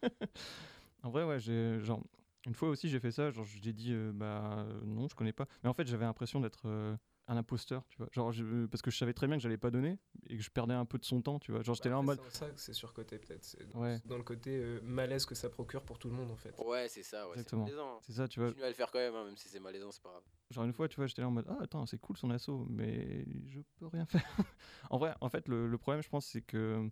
en 1.04 1.10
vrai, 1.10 1.24
ouais, 1.26 1.40
j'ai 1.40 1.80
genre. 1.82 2.02
Une 2.47 2.56
fois 2.56 2.69
aussi, 2.69 2.89
j'ai 2.89 2.99
fait 2.99 3.12
ça. 3.12 3.30
Genre, 3.32 3.45
j'ai 3.45 3.73
dit, 3.73 3.93
euh, 3.93 4.12
bah 4.13 4.65
euh, 4.67 4.82
non, 4.84 5.08
je 5.08 5.15
connais 5.15 5.34
pas. 5.34 5.47
Mais 5.63 5.69
en 5.69 5.73
fait, 5.73 5.86
j'avais 5.88 6.06
l'impression 6.06 6.39
d'être 6.39 6.63
euh, 6.65 6.95
un 7.27 7.38
imposteur, 7.38 7.86
tu 7.88 7.97
vois. 7.97 8.08
Genre, 8.12 8.32
je- 8.32 8.65
parce 8.65 8.82
que 8.82 8.89
je 8.89 8.97
savais 8.97 9.13
très 9.13 9.27
bien 9.27 9.38
que 9.38 9.43
j'allais 9.43 9.58
pas 9.58 9.69
donner 9.69 9.99
et 10.27 10.38
que 10.38 10.43
je 10.43 10.49
perdais 10.49 10.73
un 10.73 10.86
peu 10.86 10.97
de 10.97 11.06
son 11.06 11.21
temps, 11.21 11.38
tu 11.39 11.51
vois. 11.51 11.62
Genre, 11.62 11.75
j'étais 11.75 11.89
là 11.89 11.99
en 11.99 12.04
mode. 12.04 12.19
c'est 12.30 12.38
ça 12.38 12.49
que 12.49 12.60
c'est 12.60 12.73
surcoté 12.73 13.19
peut-être 13.19 13.43
c'est 13.43 13.67
dans, 13.69 13.80
Ouais. 13.82 14.01
dans 14.06 14.17
le 14.17 14.23
côté 14.23 14.58
euh, 14.58 14.80
malaise 14.82 15.25
que 15.25 15.36
ça 15.36 15.49
procure 15.51 15.84
pour 15.84 15.99
tout 15.99 16.10
le 16.10 16.15
monde 16.15 16.32
en 16.32 16.36
fait 16.36 16.56
Ouais, 16.65 16.88
c'est 16.89 17.04
ça. 17.04 17.25
Ouais, 17.25 17.34
c'est 17.36 17.41
Exactement. 17.41 17.63
malaisant. 17.65 17.95
hein. 17.95 17.99
C'est 18.01 18.13
ça, 18.13 18.27
tu 18.27 18.39
vois. 18.39 18.49
Continue 18.49 18.65
à 18.65 18.69
le 18.69 18.73
faire 18.73 18.89
quand 18.91 18.99
même, 18.99 19.13
hein, 19.15 19.25
même 19.25 19.38
si 19.38 19.47
c'est 19.47 19.60
malaisant, 19.60 19.91
c'est 19.91 20.01
pas 20.01 20.10
grave. 20.10 20.23
Genre 20.49 20.65
une 20.65 20.73
fois, 20.73 20.88
tu 20.89 20.95
vois, 20.95 21.06
j'étais 21.06 21.21
là 21.21 21.27
en 21.27 21.32
mode 21.32 21.45
ah 21.47 21.60
attends, 21.62 21.86
c'est 21.86 21.99
cool 21.99 22.17
son 22.17 22.32
assaut, 22.32 22.65
mais 22.69 23.23
je 23.49 23.60
peux 23.77 23.86
rien 23.88 24.06
faire. 24.08 24.25
en 24.89 24.97
vrai, 24.97 25.13
en 25.21 25.30
fait, 25.30 25.47
le, 25.47 25.67
le 25.67 25.77
problème, 25.77 26.01
je 26.01 26.10
pense, 26.10 26.25
c'est 26.25 26.41
que 26.41 26.89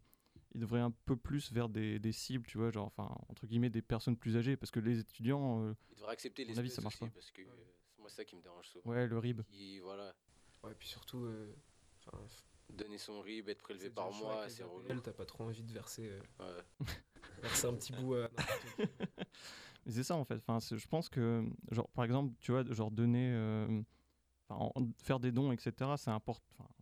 il 0.56 0.60
devrait 0.62 0.80
un 0.80 0.92
peu 1.06 1.16
plus 1.16 1.52
vers 1.52 1.70
des, 1.70 2.00
des 2.00 2.12
cibles, 2.12 2.46
tu 2.48 2.58
vois, 2.58 2.72
genre 2.72 2.88
enfin 2.88 3.10
entre 3.30 3.46
guillemets 3.48 3.70
des 3.70 3.82
personnes 3.82 4.18
plus 4.18 4.36
âgées, 4.38 4.58
parce 4.58 4.72
que 4.72 4.80
les 4.80 5.00
étudiants, 5.00 5.64
euh, 5.64 5.74
Ils 5.92 5.98
devraient 5.98 6.14
accepter 6.14 6.44
les 6.46 6.58
avis, 6.60 6.70
ça 6.70 6.82
marche 6.82 7.00
pas. 7.00 7.08
Parce 7.08 7.32
que 7.32 7.42
euh, 7.42 7.46
moi, 8.00 8.10
c'est 8.10 8.18
ça 8.18 8.26
qui 8.26 8.36
me 8.36 8.42
dérange 8.42 8.68
souvent. 8.68 8.90
Ouais, 8.92 9.08
le 9.08 9.18
RIB. 9.20 9.42
Qui, 9.44 9.80
voilà, 9.80 10.14
Ouais, 10.64 10.74
puis 10.78 10.88
surtout, 10.90 11.24
euh, 11.26 11.54
donner 12.70 12.98
son 12.98 13.22
RIB, 13.22 13.50
être 13.50 13.62
prélevé 13.62 13.86
c'est 13.86 13.94
par 13.94 14.12
mois, 14.12 14.48
c'est 14.50 14.64
relou. 14.64 15.00
T'as 15.02 15.14
pas 15.14 15.26
trop 15.26 15.44
envie 15.46 15.64
de 15.64 15.72
verser, 15.72 16.10
euh, 16.10 16.22
Ouais. 16.40 16.64
verser 17.42 17.68
un 17.68 17.74
petit 17.76 17.94
bout. 17.94 18.16
Mais 19.86 19.92
c'est 19.94 20.04
ça 20.04 20.16
en 20.16 20.24
fait. 20.26 20.36
Enfin, 20.36 20.60
c'est- 20.60 20.78
je 20.78 20.88
pense 20.88 21.10
que, 21.10 21.44
genre, 21.72 21.90
par 21.90 22.06
exemple, 22.06 22.34
tu 22.40 22.52
vois, 22.52 22.64
genre 22.66 22.92
donner, 22.92 23.32
euh, 23.34 23.82
en- 24.50 24.72
faire 25.02 25.20
des 25.20 25.32
dons, 25.32 25.52
etc. 25.52 25.72
C'est 25.98 26.12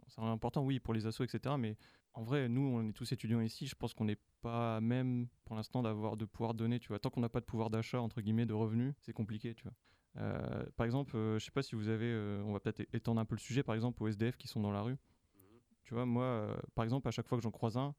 c'est 0.08 0.22
important, 0.22 0.64
oui, 0.64 0.80
pour 0.80 0.94
les 0.94 1.06
assos, 1.06 1.24
etc. 1.24 1.56
Mais 1.58 1.76
en 2.18 2.24
vrai, 2.24 2.50
nous, 2.50 2.62
on 2.62 2.90
est 2.90 2.94
tous 2.94 3.12
étudiants 3.12 3.42
ici. 3.42 3.68
Je 3.68 3.76
pense 3.76 3.94
qu'on 3.94 4.06
n'est 4.06 4.18
pas 4.42 4.82
même 4.82 5.28
pour 5.46 5.56
l'instant 5.56 5.84
d'avoir 5.84 6.18
de 6.18 6.26
pouvoir 6.26 6.56
donner. 6.56 6.80
Tu 6.80 6.88
vois, 6.88 6.98
tant 6.98 7.12
qu'on 7.12 7.22
n'a 7.22 7.30
pas 7.30 7.42
de 7.42 7.46
pouvoir 7.46 7.70
d'achat 7.70 8.02
entre 8.02 8.22
guillemets 8.22 8.48
de 8.48 8.54
revenus, 8.54 8.96
c'est 9.02 9.14
compliqué. 9.14 9.54
Tu 9.54 9.64
vois. 9.64 9.74
Euh, 10.18 10.66
par 10.76 10.88
exemple, 10.88 11.16
euh, 11.16 11.38
je 11.38 11.46
sais 11.46 11.52
pas 11.52 11.62
si 11.62 11.76
vous 11.76 11.90
avez, 11.90 12.12
euh, 12.12 12.42
on 12.44 12.54
va 12.54 12.60
peut-être 12.60 12.82
étendre 12.92 13.22
un 13.22 13.26
peu 13.26 13.36
le 13.36 13.40
sujet. 13.40 13.62
Par 13.62 13.76
exemple, 13.76 14.02
aux 14.02 14.08
SDF 14.08 14.36
qui 14.36 14.48
sont 14.48 14.60
dans 14.60 14.72
la 14.72 14.82
rue. 14.82 14.94
Mhm. 14.94 15.60
Tu 15.84 15.94
vois, 15.94 16.08
moi, 16.08 16.24
euh, 16.24 16.58
par 16.74 16.86
exemple, 16.86 17.08
à 17.08 17.12
chaque 17.12 17.28
fois 17.28 17.38
que 17.38 17.44
j'en 17.44 17.52
croise 17.52 17.78
un, 17.78 17.94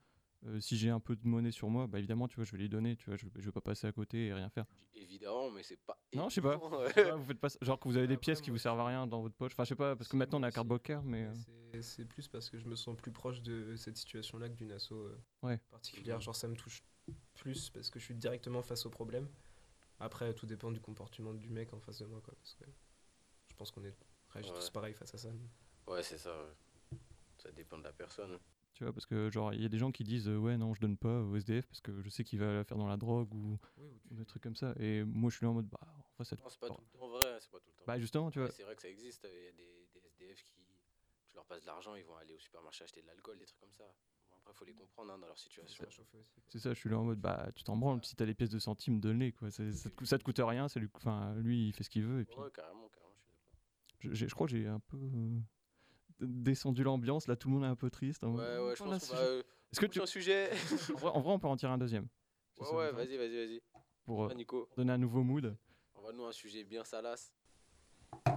euh, 0.47 0.61
si 0.61 0.77
j'ai 0.77 0.91
un 0.91 1.01
peu 1.01 1.17
de 1.17 1.27
monnaie 1.27 1.51
sur 1.51 1.69
moi, 1.69 1.87
bah 1.87 1.99
évidemment, 1.99 2.29
tu 2.29 2.37
vois, 2.37 2.45
je 2.45 2.53
vais 2.53 2.59
lui 2.59 2.69
donner. 2.69 2.97
Tu 2.97 3.07
vois, 3.07 3.17
je, 3.17 3.27
je 3.35 3.45
vais 3.47 3.53
pas 3.53 3.61
passer 3.61 3.87
à 3.87 3.93
côté 3.93 4.27
et 4.27 4.33
rien 4.35 4.49
faire. 4.51 4.65
Évidemment, 4.95 5.51
mais 5.51 5.63
c'est 5.63 5.77
pas. 5.79 5.99
Non, 6.15 6.29
je 6.29 6.35
sais 6.37 6.41
pas. 6.41 6.55
évident, 6.55 6.79
ouais. 6.81 6.89
Je 6.89 6.95
sais 6.95 7.05
pas, 7.11 7.17
vous 7.17 7.25
faites 7.25 7.41
pas 7.41 7.49
ça- 7.49 7.59
genre 7.63 7.79
que 7.81 7.89
vous 7.89 7.97
avez 7.97 8.07
des 8.07 8.15
Après, 8.15 8.21
pièces 8.23 8.41
qui 8.41 8.51
vous 8.51 8.59
servent 8.59 8.81
à 8.81 8.87
rien 8.87 9.07
dans 9.07 9.21
votre 9.23 9.35
poche. 9.35 9.53
Enfin, 9.55 9.65
je 9.65 9.71
sais 9.71 9.75
pas, 9.77 9.97
parce 9.97 10.09
que 10.09 10.17
maintenant 10.17 10.39
on 10.39 10.43
a 10.43 10.47
la 10.47 10.53
carte 10.53 10.69
bancaire, 10.69 11.03
mais. 11.03 11.25
euh, 11.27 11.35
Mais 11.75 11.83
c'est- 11.83 12.05
plus 12.05 12.29
parce 12.29 12.49
que 12.51 12.59
je 12.59 12.67
me 12.67 12.77
sens 12.77 12.97
plus 12.97 13.11
proche 13.13 13.43
de 13.43 13.75
cette 13.77 13.97
situation-là 13.97 14.49
que 14.49 14.55
d'une 14.55 14.73
asso 14.73 14.93
euh, 14.93 15.19
Ouais. 15.43 15.59
particulière. 15.71 16.21
Genre, 16.21 16.37
ça 16.37 16.49
me 16.49 16.55
touche 16.57 16.83
plus 17.35 17.71
parce 17.71 17.91
que 17.91 17.99
je 17.99 18.05
suis 18.05 18.15
directement 18.15 18.63
face 18.63 18.87
au 18.87 18.91
problème. 18.91 19.29
Après, 20.01 20.33
tout 20.35 20.47
dépend 20.47 20.71
du 20.71 20.81
comportement 20.81 21.35
du 21.35 21.51
mec 21.51 21.73
en 21.75 21.81
face 21.81 21.99
de 21.99 22.07
moi, 22.07 22.21
quoi. 22.21 22.35
Parce 22.37 22.55
que 22.55 22.65
je 23.51 23.55
pense 23.57 23.71
qu'on 23.73 23.85
est 23.85 23.95
réagit 24.31 24.51
Ouais. 24.51 24.57
tous 24.59 24.71
pareil 24.71 24.95
face 24.95 25.13
à 25.15 25.19
ça. 25.19 25.31
Ouais, 25.89 26.03
c'est 26.05 26.19
ça. 26.19 26.33
Ça 27.39 27.51
dépend 27.53 27.79
de 27.79 27.83
la 27.85 27.93
personne. 27.93 28.39
Tu 28.79 28.85
vois, 28.85 28.93
parce 28.93 29.07
que 29.07 29.29
genre, 29.29 29.53
il 29.53 29.61
y 29.61 29.65
a 29.65 29.69
des 29.69 29.77
gens 29.79 29.91
qui 29.91 30.05
disent 30.05 30.29
euh, 30.29 30.37
ouais, 30.39 30.57
non, 30.57 30.73
je 30.73 30.81
donne 30.81 30.97
pas 30.97 31.21
au 31.23 31.35
SDF 31.35 31.67
parce 31.67 31.81
que 31.81 32.01
je 32.01 32.09
sais 32.11 32.23
qu'il 32.23 32.39
va 32.39 32.53
la 32.53 32.63
faire 32.63 32.79
dans 32.79 32.87
la 32.87 32.97
drogue 32.97 33.35
ou, 33.35 33.59
ou 33.77 34.15
des 34.15 34.25
trucs 34.25 34.41
comme 34.41 34.55
ça. 34.55 34.73
Et 34.79 35.03
moi, 35.03 35.31
je 35.31 35.37
suis 35.37 35.45
là 35.45 35.51
en 35.51 35.55
mode 35.55 35.67
bah, 35.67 35.81
en 35.83 36.15
vrai, 36.15 36.25
ça 36.25 36.37
te- 36.37 36.43
Non, 36.43 36.49
c'est 36.49 36.61
pas 36.61 36.69
tout 36.69 36.75
le 36.95 36.99
temps 37.01 37.09
vrai, 37.09 37.39
c'est 37.41 37.51
pas 37.51 37.59
tout 37.59 37.65
le 37.67 37.73
temps. 37.75 37.83
Bah, 37.89 37.99
justement, 37.99 38.31
tu 38.31 38.39
vois. 38.39 38.53
C'est 38.53 38.63
vrai 38.63 38.77
que 38.77 38.83
ça 38.83 38.89
existe. 38.89 39.27
Il 39.29 39.35
y 39.47 39.49
a 39.49 39.51
des, 39.51 39.89
des 39.95 40.07
SDF 40.07 40.45
qui, 40.45 40.61
tu 41.27 41.35
leur 41.35 41.45
passes 41.47 41.63
de 41.63 41.67
l'argent, 41.67 41.97
ils 41.97 42.05
vont 42.05 42.15
aller 42.19 42.35
au 42.35 42.39
supermarché 42.39 42.85
acheter 42.85 43.03
de 43.03 43.09
l'alcool, 43.09 43.37
des 43.37 43.47
trucs 43.47 43.59
comme 43.59 43.73
ça. 43.73 43.83
Bon, 44.31 44.37
après, 44.39 44.53
faut 44.55 44.65
les 44.65 44.75
comprendre 44.75 45.11
hein, 45.13 45.19
dans 45.19 45.27
leur 45.27 45.39
situation. 45.39 45.85
C'est 46.47 46.61
ça, 46.61 46.73
je 46.73 46.79
suis 46.79 46.89
là 46.89 47.01
en 47.01 47.05
mode 47.05 47.21
bah, 47.21 47.51
tu 47.57 47.65
t'en 47.65 47.77
branles. 47.77 47.99
Si 48.05 48.15
t'as 48.15 48.27
des 48.27 48.35
pièces 48.35 48.51
de 48.51 48.61
centimes, 48.61 49.01
donne-les 49.01 49.33
quoi. 49.33 49.51
C'est- 49.51 49.73
Ça 49.73 49.91
te, 49.91 49.97
coûte- 49.97 50.07
ça 50.07 50.19
te 50.19 50.23
coûte 50.23 50.39
rien. 50.39 50.69
Ça 50.69 50.79
lui, 50.79 50.89
enfin, 50.95 51.35
lui, 51.35 51.67
il 51.71 51.73
fait 51.73 51.83
ce 51.83 51.91
qu'il 51.91 52.05
veut. 52.05 52.21
Et 52.21 52.25
puis, 52.27 52.37
Ouais, 52.39 52.49
carrément, 52.55 52.89
carrément, 52.91 53.11
je 53.17 53.25
suis 53.25 53.33
d'accord. 53.33 53.99
je, 53.99 54.13
j'ai- 54.15 54.29
je 54.29 54.35
crois 54.37 54.47
que 54.47 54.53
j'ai 54.53 54.69
un 54.69 54.79
peu 54.79 54.97
euh, 54.99 55.41
descendu 56.21 56.83
l'ambiance. 56.83 57.27
Là, 57.29 57.37
tout 57.37 57.49
le 57.49 57.55
monde 57.55 57.65
est 57.65 57.69
un 57.69 57.77
peu 57.77 57.91
triste. 57.91 58.23
mode, 58.23 58.37
Ouais, 58.41 58.59
ouais, 58.69 58.77
je 58.77 58.83
pense 58.85 59.03
ce 59.05 59.11
que. 59.11 59.17
sujet. 59.17 59.23
Euh, 59.23 59.43
Est-ce 59.73 59.81
que 59.81 59.87
tu, 59.87 60.07
sujet. 60.07 60.51
en, 60.95 60.99
vrai, 60.99 61.11
en 61.11 61.21
vrai, 61.21 61.33
on 61.33 61.39
peut 61.39 61.49
en 61.49 61.57
tirer 61.57 61.73
un 61.73 61.79
deuxième. 61.79 62.09
Si 62.57 62.63
ouais, 62.63 62.71
ouais, 62.71 62.87
va, 62.87 63.05
vas-y, 63.05 63.17
vas-y, 63.17 63.37
vas-y. 63.47 63.63
Pour 64.05 64.25
euh, 64.25 64.29
Ah, 64.31 64.35
Nico, 64.35 64.69
donner 64.77 64.93
un 64.93 64.99
nouveau 64.99 65.23
mood. 65.23 65.57
envoie-nous 65.95 66.25
un 66.25 66.33
sujet 66.33 66.65
bien 66.65 66.83
salace. 66.85 67.33
Je 68.27 68.31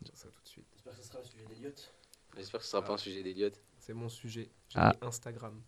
vais 0.00 0.04
dire 0.04 0.16
ça 0.16 0.28
tout 0.30 0.42
de 0.42 0.48
suite. 0.48 0.66
J'espère 0.72 0.94
que 0.96 1.02
ce 1.02 1.08
sera 1.08 1.18
un 1.20 1.24
sujet 1.24 1.44
d'Eliott. 1.46 1.94
J'espère 2.36 2.60
que 2.60 2.64
ce 2.66 2.72
sera 2.72 2.82
pas 2.84 2.94
un 2.94 2.98
sujet 2.98 3.22
d'Eliott. 3.22 3.60
C'est 3.78 3.92
mon 3.94 4.08
sujet. 4.08 4.50
J'ai 4.68 4.78
Ah. 4.78 4.94
Instagram. 5.02 5.62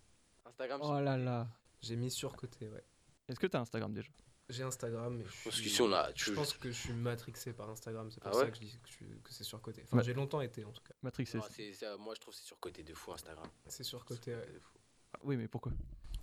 Instagram, 0.46 0.80
Oh 0.82 1.00
là 1.00 1.16
là. 1.16 1.46
J'ai 1.82 1.96
mis 1.96 2.10
sur 2.10 2.34
côté, 2.34 2.68
ouais. 2.68 2.84
Est-ce 3.28 3.38
que 3.38 3.46
t'as 3.46 3.60
Instagram 3.60 3.92
déjà? 3.92 4.10
J'ai 4.48 4.62
Instagram, 4.62 5.16
mais 5.16 5.24
je, 5.24 5.42
pense 5.44 5.54
suis- 5.54 5.62
qu'ici, 5.64 5.82
on 5.82 5.92
a. 5.92 6.12
Tu... 6.12 6.26
je 6.26 6.32
pense 6.32 6.52
que 6.52 6.70
je 6.70 6.78
suis 6.80 6.92
matrixé 6.92 7.52
par 7.52 7.68
Instagram. 7.68 8.08
C'est 8.12 8.20
pour 8.22 8.30
Ah 8.30 8.40
ça 8.44 8.48
que 8.50 8.54
je 8.54 8.60
dis 8.60 8.78
que, 8.80 8.86
je 8.88 8.92
suis- 8.92 9.20
que 9.24 9.32
c'est 9.32 9.42
sur 9.44 9.60
côté. 9.60 9.82
Enfin, 9.84 9.96
Ouais. 9.98 10.04
j'ai 10.04 10.14
longtemps 10.14 10.40
été 10.40 10.64
en 10.64 10.70
tout 10.72 10.82
cas. 10.84 10.94
Matrix, 11.02 11.26
c'est. 11.26 11.38
Non, 11.38 11.44
c'est- 11.50 11.72
ça, 11.72 11.96
moi, 11.96 12.14
je 12.14 12.20
trouve 12.20 12.32
que 12.32 12.38
c'est 12.40 12.46
surcoté 12.46 12.84
de 12.84 12.94
fou 12.94 13.12
Instagram. 13.12 13.48
C'est 13.66 13.82
sur 13.82 14.04
côté. 14.04 14.34
ouais. 14.34 14.46
De 14.46 14.58
fou. 14.60 14.78
Ah 15.14 15.18
oui, 15.24 15.36
mais 15.36 15.48
pourquoi? 15.48 15.72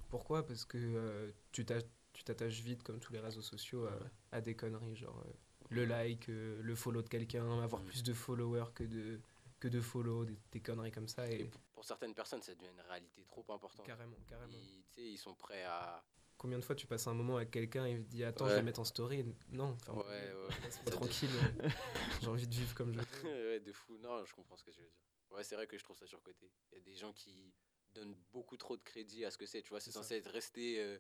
Pourquoi? 0.09 0.45
Parce 0.45 0.63
que 0.63 0.77
euh, 0.77 1.31
tu 1.51 1.65
t'a- 1.65 1.81
tu 2.13 2.23
t'attaches 2.23 2.61
vite, 2.61 2.81
comme 2.83 2.99
tous 2.99 3.11
les 3.11 3.19
réseaux 3.19 3.41
sociaux, 3.41 3.89
à, 4.31 4.39
des 4.39 4.55
conneries, 4.55 4.95
genre 4.95 5.19
euh, 5.25 5.31
le 5.69 5.83
like, 5.85 6.29
euh, 6.29 6.61
le 6.61 6.75
follow 6.75 7.01
de 7.01 7.09
quelqu'un, 7.09 7.61
avoir 7.61 7.81
Mm. 7.81 7.85
plus 7.87 8.03
de 8.03 8.13
followers 8.13 8.71
que 8.73 8.83
de, 8.85 9.19
que 9.59 9.67
de 9.67 9.81
follow, 9.81 10.23
des, 10.23 10.37
des 10.51 10.61
conneries 10.61 10.91
comme 10.91 11.07
ça. 11.09 11.29
Et 11.29 11.41
Et 11.41 11.45
pour, 11.73 11.83
certaines 11.83 12.13
personnes, 12.13 12.41
ça 12.41 12.53
devient 12.55 12.69
une 12.71 12.81
réalité 12.87 13.23
trop 13.27 13.43
importante. 13.49 13.85
carrément, 13.85 14.15
carrément. 14.29 14.53
Ils, 14.53 14.83
tu 14.93 15.01
sais, 15.01 15.07
ils 15.11 15.17
sont 15.17 15.33
prêts 15.35 15.63
à. 15.63 16.01
Combien 16.37 16.59
de 16.59 16.63
fois 16.63 16.75
tu 16.75 16.87
passes 16.87 17.07
un 17.07 17.13
moment 17.13 17.37
avec 17.37 17.51
quelqu'un 17.51 17.85
et 17.85 17.91
il 17.93 18.03
te 18.03 18.09
dit 18.09 18.23
Attends, 18.23 18.47
je 18.49 18.55
vais 18.55 18.63
mettre 18.63 18.79
en 18.81 18.83
story 18.83 19.23
Non, 19.51 19.77
enfin, 19.87 19.93
Ouais, 19.93 20.03
ouais. 20.33 20.69
tranquille. 20.91 21.29
J'ai 22.21 22.27
envie 22.27 22.47
de 22.47 22.53
vivre 22.53 22.73
comme 22.75 22.93
je 22.93 22.99
veux. 22.99 23.49
ouais, 23.51 23.59
de 23.59 23.71
fou. 23.71 23.97
Non, 23.99 24.23
je 24.25 24.33
comprends 24.33 24.57
ce 24.57 24.63
que 24.63 24.71
tu 24.71 24.79
veux 24.81 24.85
dire. 24.87 24.93
Ouais, 25.31 25.43
c'est 25.43 25.55
vrai 25.55 25.67
que 25.67 25.77
je 25.77 25.83
trouve 25.83 25.97
ça 25.97 26.05
surcoté. 26.05 26.51
Il 26.71 26.77
y 26.77 26.81
a 26.81 26.83
des 26.83 26.95
gens 26.95 27.13
qui 27.13 27.53
donnent 27.93 28.15
beaucoup 28.31 28.57
trop 28.57 28.75
de 28.77 28.83
crédit 28.83 29.23
à 29.25 29.31
ce 29.31 29.37
que 29.37 29.45
c'est. 29.45 29.61
Tu 29.61 29.69
vois, 29.69 29.79
c'est 29.79 29.91
censé 29.91 30.15
être 30.15 30.29
resté 30.31 30.79
euh, 30.81 30.97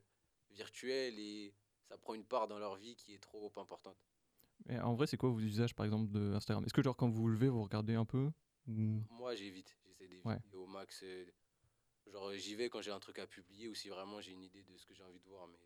virtuel 0.51 1.19
et 1.19 1.53
ça 1.89 1.97
prend 1.97 2.13
une 2.13 2.25
part 2.25 2.47
dans 2.47 2.59
leur 2.59 2.75
vie 2.75 2.95
qui 2.95 3.13
est 3.13 3.19
trop 3.21 3.51
importante. 3.57 3.97
Mais 4.65 4.79
en 4.79 4.93
vrai, 4.95 5.07
c'est 5.07 5.17
quoi 5.17 5.29
vos 5.29 5.39
usages 5.39 5.75
par 5.75 5.85
exemple 5.85 6.09
de 6.11 6.33
Instagram? 6.33 6.63
Est-ce 6.65 6.73
que 6.73 6.81
genre 6.81 6.95
quand 6.95 7.09
vous 7.09 7.21
vous 7.23 7.27
levez, 7.27 7.49
vous 7.49 7.63
regardez 7.63 7.95
un 7.95 8.05
peu 8.05 8.31
ou... 8.67 9.01
Moi, 9.09 9.35
j'évite. 9.35 9.75
J'essaie 9.85 10.07
d'éviter 10.07 10.27
Ouais. 10.29 10.39
au 10.53 10.65
max. 10.67 11.01
euh, 11.03 11.25
genre, 12.11 12.29
euh, 12.29 12.37
j'y 12.37 12.55
vais 12.55 12.69
quand 12.69 12.81
j'ai 12.81 12.91
un 12.91 12.99
truc 12.99 13.19
à 13.19 13.27
publier 13.27 13.67
ou 13.67 13.73
si 13.75 13.89
vraiment 13.89 14.21
j'ai 14.21 14.31
une 14.31 14.43
idée 14.43 14.63
de 14.63 14.77
ce 14.77 14.85
que 14.85 14.93
j'ai 14.93 15.03
envie 15.03 15.19
de 15.19 15.27
voir. 15.27 15.47
Mais 15.47 15.59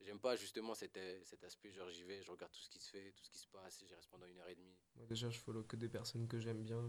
j'aime 0.00 0.20
pas 0.20 0.36
justement 0.36 0.74
cet, 0.74 0.96
euh, 0.96 1.20
cet 1.24 1.42
aspect. 1.44 1.72
Genre, 1.72 1.88
j'y 1.90 2.04
vais, 2.04 2.22
je 2.22 2.30
regarde 2.30 2.52
tout 2.52 2.60
ce 2.60 2.68
qui 2.70 2.78
se 2.78 2.90
fait, 2.90 3.12
tout 3.12 3.24
ce 3.24 3.30
qui 3.30 3.38
se 3.38 3.48
passe 3.48 3.82
et 3.82 3.86
j'y 3.86 3.94
reste 3.94 4.08
pendant 4.10 4.26
une 4.26 4.38
heure 4.38 4.48
et 4.48 4.54
demie. 4.54 4.76
Moi, 4.96 5.06
déjà, 5.06 5.30
je 5.30 5.38
follow 5.38 5.62
que 5.64 5.76
des 5.76 5.88
personnes 5.88 6.26
que 6.28 6.38
j'aime 6.38 6.62
bien. 6.62 6.82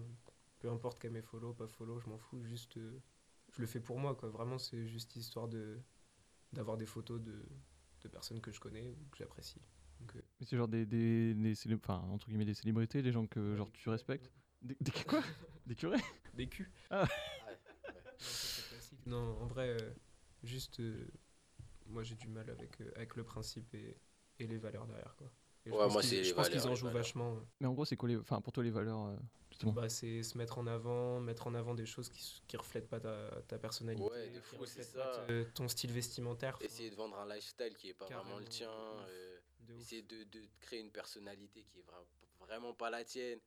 Peu 0.60 0.69
importe 0.69 0.99
qu'elles 0.99 1.12
m'aient 1.12 1.21
follow, 1.21 1.53
pas 1.53 1.67
follow, 1.67 1.99
je 1.99 2.07
m'en 2.10 2.17
fous. 2.17 2.43
Juste, 2.43 2.77
euh, 2.77 2.99
je 3.51 3.62
le 3.62 3.67
fais 3.67 3.79
pour 3.79 3.99
moi, 3.99 4.15
quoi. 4.15 4.29
Vraiment, 4.29 4.57
c'est 4.57 4.88
juste 4.88 5.15
histoire 5.15 5.47
de 5.47 5.79
d'avoir 6.53 6.77
des 6.77 6.86
photos 6.86 7.21
de, 7.21 7.45
de 8.01 8.07
personnes 8.07 8.39
que 8.41 8.51
je 8.51 8.60
connais 8.60 8.89
ou 8.89 8.95
que 9.12 9.17
j'apprécie. 9.17 9.62
Mais 10.39 10.45
c'est 10.45 10.55
genre 10.55 10.67
des, 10.67 10.86
des, 10.86 11.33
des 11.33 11.55
célé- 11.55 11.75
enfin, 11.75 11.99
entre 12.10 12.27
guillemets 12.27 12.45
des 12.45 12.53
célébrités, 12.53 13.01
des 13.01 13.12
gens 13.12 13.27
que 13.27 13.55
genre 13.55 13.71
tu 13.73 13.89
respectes 13.89 14.31
Des, 14.62 14.77
des- 14.79 14.91
quoi? 15.05 15.21
Des 15.65 15.75
curés? 15.75 15.99
Des 16.33 16.47
culs. 16.47 16.71
Ah. 16.89 17.03
Ouais, 17.03 17.10
ouais. 17.49 17.57
Non, 17.95 18.12
ça, 18.19 18.47
c'est 18.55 18.67
classique. 18.69 18.97
Non, 19.08 19.38
en 19.41 19.48
vrai, 19.48 19.70
euh, 19.70 19.89
juste, 20.43 20.80
euh, 20.80 21.08
moi, 21.88 22.04
j'ai 22.04 22.15
du 22.15 22.28
mal 22.28 22.50
avec, 22.50 22.82
euh, 22.82 22.91
avec 22.96 23.15
le 23.15 23.24
principe 23.24 23.74
et, 23.74 23.98
et 24.39 24.48
les 24.48 24.58
valeurs 24.58 24.86
derrière, 24.86 25.15
quoi. 25.15 25.32
Et 25.65 25.70
je 25.72 25.76
Ouais, 25.76 25.84
pense 25.84 25.93
moi, 25.93 26.02
qu'ils- 26.02 26.10
c'est 26.10 26.24
Je 26.24 26.34
pense 26.34 26.50
qu'ils 26.50 26.56
valeurs, 26.60 26.72
en 26.72 26.76
les 26.76 26.76
jouent 26.80 26.86
valeurs. 26.88 27.02
vachement. 27.04 27.39
Mais 27.60 27.67
en 27.67 27.74
gros, 27.74 27.86
c'est 27.86 27.96
quoi 27.98 28.10
les, 28.10 28.17
enfin 28.17 28.41
pour 28.41 28.54
toi 28.54 28.63
les 28.63 28.70
valeurs 28.70 29.06
euh, 29.06 29.15
justement? 29.50 29.72
Bah, 29.74 29.89
c'est 29.89 30.24
se 30.24 30.38
mettre 30.38 30.58
en 30.58 30.67
avant, 30.67 31.20
mettre 31.20 31.48
en 31.48 31.56
avant 31.56 31.74
des 31.74 31.86
choses 31.86 32.10
qui, 32.10 32.20
s- 32.20 32.41
qui 32.48 32.58
reflètent 32.58 32.89
pas 32.89 33.00
ta, 33.00 33.41
ta 33.48 33.58
personnalité, 33.58 34.04
Ouais, 34.10 34.30
de 34.30 34.39
qui 34.39 34.56
fou, 34.58 34.65
c'est 34.65 34.93
pas 34.93 35.13
ça. 35.13 35.26
te- 35.28 35.43
ton 35.52 35.67
style 35.67 35.91
vestimentaire. 35.91 36.58
Essayer 36.62 36.89
de 36.89 36.96
vendre 36.96 37.17
un 37.17 37.28
lifestyle 37.34 37.76
qui 37.78 37.89
est 37.89 37.93
pas 37.93 38.06
vraiment 38.06 38.38
le 38.39 38.46
Carrément, 38.46 38.50
tien. 38.50 38.67
de 38.67 38.74
ouf. 39.02 39.06
euh, 39.10 39.39
de 39.62 39.74
ouf. 39.74 39.82
essayer 39.82 40.02
de, 40.04 40.24
de 40.26 40.41
créer 40.60 40.80
une 40.82 40.91
personnalité 40.91 41.63
qui 41.63 41.80
est 41.80 41.84
vra- 41.84 42.06
vraiment 42.46 42.74
pas 42.74 42.89
la 42.89 43.04
tienne. 43.04 43.39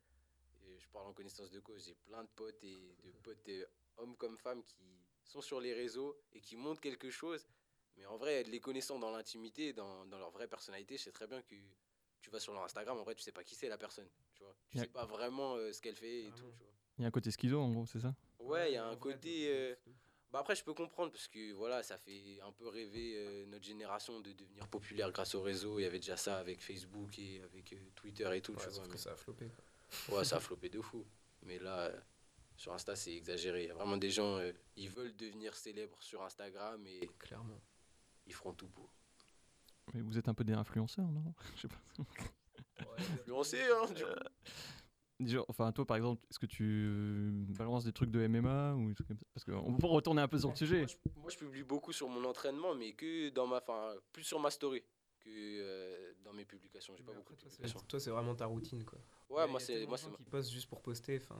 Et 0.63 0.79
je 0.79 0.87
parle 0.89 1.07
en 1.07 1.13
connaissance 1.13 1.49
de 1.49 1.59
cause. 1.59 1.85
J'ai 1.85 1.95
plein 1.95 2.23
de 2.23 2.29
potes 2.35 2.63
et 2.63 2.95
de 3.03 3.11
potes 3.23 3.49
euh, 3.49 3.65
hommes 3.97 4.15
comme 4.17 4.37
femmes 4.37 4.63
qui 4.63 5.00
sont 5.23 5.41
sur 5.41 5.59
les 5.61 5.73
réseaux 5.73 6.17
et 6.33 6.41
qui 6.41 6.55
montrent 6.57 6.81
quelque 6.81 7.09
chose. 7.09 7.45
Mais 7.97 8.05
en 8.05 8.17
vrai, 8.17 8.43
les 8.43 8.59
connaissant 8.59 8.99
dans 8.99 9.11
l'intimité, 9.11 9.73
dans, 9.73 10.05
dans 10.05 10.17
leur 10.17 10.31
vraie 10.31 10.47
personnalité, 10.47 10.97
je 10.97 11.03
sais 11.03 11.11
très 11.11 11.27
bien 11.27 11.41
que 11.41 11.55
tu 12.21 12.29
vas 12.29 12.39
sur 12.39 12.53
leur 12.53 12.63
Instagram, 12.63 12.97
en 12.97 13.03
vrai, 13.03 13.15
tu 13.15 13.21
sais 13.21 13.31
pas 13.31 13.43
qui 13.43 13.55
c'est 13.55 13.67
la 13.69 13.77
personne. 13.77 14.07
Tu 14.33 14.43
vois, 14.43 14.55
tu 14.69 14.79
sais 14.79 14.87
pas 14.87 15.05
vraiment 15.05 15.55
euh, 15.55 15.71
ce 15.73 15.81
qu'elle 15.81 15.95
fait 15.95 16.21
et 16.23 16.31
tout. 16.31 16.35
Carrément. 16.35 16.51
Tu 16.57 16.63
vois. 16.63 16.71
Il 16.97 17.01
y 17.01 17.05
a 17.05 17.07
un 17.07 17.11
côté 17.11 17.31
schizo 17.31 17.59
en 17.59 17.69
gros, 17.71 17.85
c'est 17.85 17.99
ça? 17.99 18.15
Ouais, 18.39 18.71
il 18.71 18.73
y 18.75 18.77
a 18.77 18.85
un 18.85 18.89
vrai, 18.91 18.99
côté. 18.99 19.47
euh, 19.49 19.75
bah 20.31 20.39
après, 20.39 20.55
je 20.55 20.63
peux 20.63 20.73
comprendre 20.73 21.11
parce 21.11 21.27
que 21.27 21.51
voilà, 21.53 21.83
ça 21.83 21.97
fait 21.97 22.39
un 22.41 22.51
peu 22.53 22.67
rêver 22.67 23.15
euh, 23.17 23.45
notre 23.47 23.65
génération 23.65 24.19
de 24.21 24.31
devenir 24.31 24.67
populaire 24.67 25.11
grâce 25.11 25.35
au 25.35 25.41
réseau. 25.41 25.79
Il 25.79 25.83
y 25.83 25.85
avait 25.85 25.99
déjà 25.99 26.15
ça 26.17 26.37
avec 26.37 26.61
Facebook 26.61 27.19
et 27.19 27.41
avec 27.41 27.73
euh, 27.73 27.77
Twitter 27.95 28.29
et 28.35 28.41
tout. 28.41 28.53
Ouais, 28.53 28.63
tu 28.63 28.69
vois, 28.69 28.85
que 28.87 28.91
mais- 28.93 28.97
ça 28.97 29.11
a 29.11 29.15
floppé. 29.15 29.49
quoi. 30.07 30.17
Ouais, 30.17 30.23
ça 30.25 30.37
a 30.37 30.39
flopé 30.39 30.69
de 30.69 30.79
fou. 30.81 31.05
Mais 31.43 31.59
là, 31.59 31.79
euh, 31.87 31.99
sur 32.61 32.73
Insta, 32.73 32.95
c'est 32.95 33.13
exagéré. 33.15 33.63
Il 33.63 33.67
y 33.69 33.71
a 33.71 33.73
vraiment 33.73 33.97
des 33.97 34.11
gens, 34.11 34.37
euh, 34.37 34.51
ils 34.75 34.87
veulent 34.89 35.15
devenir 35.15 35.55
célèbres 35.55 35.97
sur 35.99 36.21
Instagram 36.21 36.85
et 36.85 37.09
Clairement. 37.17 37.59
ils 38.27 38.33
feront 38.33 38.53
tout 38.53 38.67
pour. 38.67 38.93
Mais 39.93 40.01
vous 40.01 40.15
êtes 40.19 40.27
un 40.27 40.35
peu 40.35 40.43
des 40.43 40.53
influenceurs, 40.53 41.07
non? 41.11 41.33
Je 41.55 41.61
sais 41.61 41.67
pas. 41.67 41.81
Influencé, 42.99 43.59
hein, 43.63 43.91
du 43.91 44.03
coup. 44.03 45.27
Genre, 45.27 45.45
enfin 45.49 45.71
toi 45.71 45.85
par 45.85 45.97
exemple, 45.97 46.23
est-ce 46.31 46.39
que 46.39 46.47
tu 46.47 46.63
euh, 46.87 47.29
balances 47.55 47.83
des 47.83 47.93
trucs 47.93 48.09
de 48.09 48.25
MMA 48.25 48.73
ou 48.75 48.89
des 48.89 48.95
trucs 48.95 49.07
comme 49.07 49.19
ça? 49.19 49.25
Parce 49.33 49.43
qu'on 49.43 49.77
peut 49.77 49.87
retourner 49.87 50.21
un 50.21 50.27
peu 50.27 50.39
sur 50.39 50.49
le 50.49 50.55
sujet. 50.55 50.79
Moi 50.79 50.87
je, 50.87 51.19
moi, 51.19 51.29
je 51.29 51.37
publie 51.37 51.63
beaucoup 51.63 51.91
sur 51.91 52.09
mon 52.09 52.23
entraînement, 52.25 52.73
mais 52.75 52.93
que 52.93 53.29
dans 53.29 53.45
ma, 53.47 53.57
enfin, 53.57 53.93
plus 54.13 54.23
sur 54.23 54.39
ma 54.39 54.49
story 54.49 54.83
que 55.19 55.29
euh, 55.29 56.13
dans 56.23 56.33
mes 56.33 56.45
publications. 56.45 56.95
J'ai 56.95 57.03
pas 57.03 57.11
Mais 57.11 57.17
beaucoup 57.17 57.33
de 57.33 57.39
toi, 57.39 57.49
publications. 57.49 57.79
Toi, 57.87 57.99
c'est 57.99 58.09
vraiment 58.09 58.35
ta 58.35 58.47
routine, 58.47 58.83
quoi. 58.83 58.99
Ouais, 59.29 59.47
y 59.47 59.51
moi 59.51 59.59
c'est, 59.59 59.85
moi 59.85 59.97
c'est. 59.97 60.11
qui 60.11 60.23
postent 60.23 60.51
juste 60.51 60.67
pour 60.67 60.81
poster, 60.81 61.17
enfin, 61.17 61.39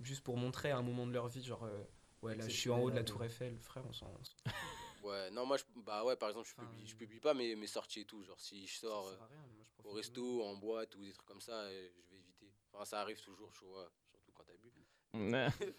juste 0.00 0.22
pour 0.22 0.36
montrer 0.36 0.70
à 0.70 0.78
un 0.78 0.82
moment 0.82 1.06
de 1.06 1.12
leur 1.12 1.28
vie, 1.28 1.42
genre, 1.42 1.64
euh, 1.64 1.82
ouais, 2.22 2.34
là, 2.36 2.48
je 2.48 2.54
suis 2.54 2.70
en 2.70 2.80
haut 2.80 2.90
de 2.90 2.96
la 2.96 3.04
Tour 3.04 3.24
Eiffel, 3.24 3.58
frère, 3.58 3.84
on 3.86 3.92
s'en. 3.92 4.12
Ouais, 5.02 5.30
non, 5.30 5.46
moi, 5.46 5.56
je, 5.56 5.64
bah 5.76 6.04
ouais, 6.04 6.14
par 6.16 6.28
exemple, 6.28 6.46
je, 6.46 6.52
Enfin, 6.52 6.68
publie, 6.68 6.86
je 6.86 6.94
publie 6.94 7.20
pas 7.20 7.32
mes, 7.32 7.56
mes 7.56 7.66
sorties 7.66 8.00
et 8.00 8.04
tout. 8.04 8.22
Genre, 8.22 8.38
si 8.38 8.66
je 8.66 8.76
sors 8.80 9.06
euh, 9.06 9.16
rien, 9.16 9.46
moi, 9.56 9.64
je 9.64 9.88
au 9.88 9.92
resto, 9.92 10.44
en 10.44 10.56
boîte 10.56 10.94
ou 10.96 11.02
des 11.02 11.12
trucs 11.12 11.26
comme 11.26 11.40
ça, 11.40 11.54
euh, 11.54 11.88
je 12.04 12.10
vais 12.10 12.18
éviter. 12.18 12.52
Enfin, 12.72 12.84
ça 12.84 13.00
arrive 13.00 13.20
toujours, 13.22 13.50
tu 13.52 13.64
vois, 13.64 13.90
surtout 14.10 14.30
quand 14.32 14.44
t'as 14.44 14.56
bu. 14.58 14.70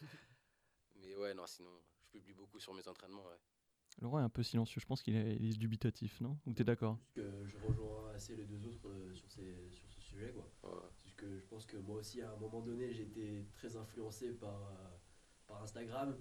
Mais 0.96 1.16
ouais, 1.16 1.34
non, 1.36 1.46
sinon, 1.46 1.70
je 2.02 2.08
publie 2.08 2.34
beaucoup 2.34 2.60
sur 2.60 2.74
mes 2.74 2.88
entraînements, 2.88 3.26
ouais. 3.26 3.38
Laurent 4.00 4.20
est 4.20 4.24
un 4.24 4.30
peu 4.30 4.44
silencieux, 4.44 4.80
je 4.80 4.86
pense 4.86 5.02
qu'il 5.04 5.16
est, 5.16 5.58
dubitatif, 5.58 6.22
non? 6.22 6.38
Ou 6.46 6.54
t'es 6.54 6.64
d'accord? 6.64 6.98
Je 7.16 7.58
rejoins 7.68 8.12
assez 8.14 8.36
les 8.36 8.46
deux 8.46 8.66
autres 8.66 8.88
euh, 8.88 9.14
sur, 9.14 9.30
ces, 9.30 9.70
sur 9.70 9.90
ce 9.90 10.02
sujet. 10.02 10.34
Quoi. 10.34 10.72
Ouais. 10.72 10.90
Parce 11.22 11.34
que 11.34 11.40
je 11.40 11.46
pense 11.46 11.66
que 11.68 11.78
moi 11.78 11.98
aussi, 11.98 12.22
à 12.22 12.32
un 12.32 12.36
moment 12.38 12.62
donné, 12.62 12.94
j'ai 12.94 13.04
été 13.04 13.46
très 13.54 13.76
influencé 13.76 14.32
par, 14.32 14.56
euh, 14.56 14.98
par 15.46 15.62
Instagram. 15.62 16.18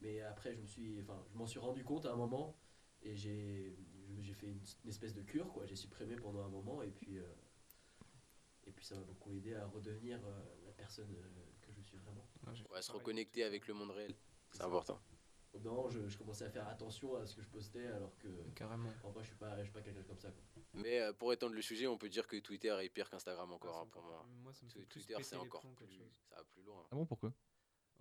Mais 0.00 0.22
après, 0.22 0.54
je 0.54 0.60
me 0.60 0.66
suis, 0.66 1.00
enfin, 1.02 1.22
je 1.30 1.36
m'en 1.36 1.46
suis 1.46 1.58
rendu 1.58 1.84
compte 1.84 2.06
à 2.06 2.12
un 2.12 2.16
moment 2.16 2.56
et 3.02 3.14
j'ai, 3.14 3.76
j'ai 4.20 4.32
fait 4.32 4.46
une, 4.46 4.60
une 4.84 4.90
espèce 4.90 5.12
de 5.12 5.22
cure. 5.22 5.52
Quoi. 5.52 5.66
J'ai 5.66 5.76
supprimé 5.76 6.16
pendant 6.16 6.44
un 6.44 6.48
moment 6.48 6.82
et 6.82 6.90
puis, 6.90 7.18
euh, 7.18 7.26
et 8.66 8.72
puis 8.72 8.86
ça 8.86 8.94
m'a 8.94 9.02
beaucoup 9.02 9.32
aidé 9.32 9.54
à 9.54 9.66
redevenir 9.66 10.18
euh, 10.24 10.40
la 10.64 10.72
personne 10.72 11.14
euh, 11.14 11.44
que 11.60 11.72
je 11.72 11.82
suis 11.82 11.98
vraiment. 11.98 12.26
Ouais, 12.70 12.80
se 12.80 12.92
reconnecter 12.92 13.44
avec 13.44 13.66
le 13.66 13.74
monde 13.74 13.90
réel, 13.90 14.14
c'est 14.52 14.62
important. 14.62 14.98
Au 15.58 15.60
bout 15.60 15.68
d'un 15.70 15.74
moment, 15.74 15.88
je, 15.90 16.06
je 16.08 16.16
commençais 16.16 16.44
à 16.44 16.50
faire 16.50 16.68
attention 16.68 17.16
à 17.16 17.26
ce 17.26 17.34
que 17.34 17.42
je 17.42 17.48
postais 17.48 17.86
alors 17.88 18.16
que 18.18 18.28
Carrément. 18.54 18.90
en 19.02 19.10
vrai, 19.10 19.24
je 19.24 19.28
suis 19.30 19.36
pas, 19.36 19.56
je 19.58 19.64
suis 19.64 19.72
pas 19.72 19.82
quelqu'un 19.82 20.02
comme 20.04 20.18
ça. 20.20 20.30
Quoi. 20.30 20.62
Mais 20.74 21.00
euh, 21.00 21.12
pour 21.12 21.32
étendre 21.32 21.54
le 21.54 21.62
sujet, 21.62 21.86
on 21.88 21.98
peut 21.98 22.08
dire 22.08 22.26
que 22.28 22.36
Twitter 22.36 22.76
est 22.80 22.88
pire 22.88 23.10
qu'Instagram 23.10 23.50
encore, 23.52 23.76
Ah, 23.78 23.82
hein, 23.82 23.88
pour 23.90 24.02
moi. 24.04 24.24
Moi, 24.42 24.52
ça 24.52 24.64
me 24.64 24.70
fait 24.70 24.78
Tw- 24.80 24.86
plus 24.86 25.00
Twitter, 25.06 25.22
c'est 25.24 25.36
encore 25.36 25.60
plombs 25.62 25.74
plus. 25.74 25.98
Ça 26.28 26.36
va 26.36 26.44
plus 26.44 26.62
loin. 26.62 26.86
Ah 26.90 26.94
bon, 26.94 27.06
pourquoi? 27.06 27.32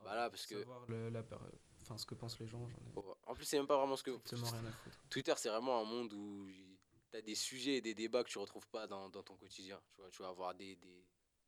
Bah 0.04 0.14
là, 0.16 0.30
parce 0.30 0.46
que- 0.46 0.60
Savoir 0.60 0.86
le- 0.88 1.10
la 1.10 1.24
per- 1.24 1.38
enfin, 1.82 1.98
ce 1.98 2.06
que 2.06 2.14
pensent 2.14 2.40
les 2.40 2.48
gens, 2.48 2.68
j'en 2.70 2.78
ai 2.78 2.92
Oh, 2.96 3.16
En 3.26 3.34
plus, 3.34 3.46
c'est 3.46 3.58
même 3.58 3.66
pas 3.68 3.78
vraiment 3.78 3.96
ce 3.96 4.04
que. 4.04 4.16
strictement 4.20 4.52
rien 4.52 4.66
à 4.66 4.72
foutre. 4.72 5.00
Twitter, 5.10 5.34
c'est 5.38 5.50
vraiment 5.50 5.82
un 5.82 5.86
monde 5.86 6.14
où 6.14 6.48
tu 7.10 7.18
as 7.18 7.22
des 7.24 7.34
sujets 7.36 7.78
et 7.78 7.82
des 7.82 7.96
débats 7.96 8.24
que 8.24 8.30
tu 8.30 8.38
retrouves 8.38 8.68
pas 8.68 8.86
dans, 8.86 9.10
dans 9.10 9.24
ton 9.24 9.36
quotidien. 9.36 9.82
Tu 9.96 10.02
vois, 10.02 10.12
tu 10.12 10.22
vas 10.22 10.28
avoir 10.30 10.54
des, 10.54 10.76
des, 10.76 11.04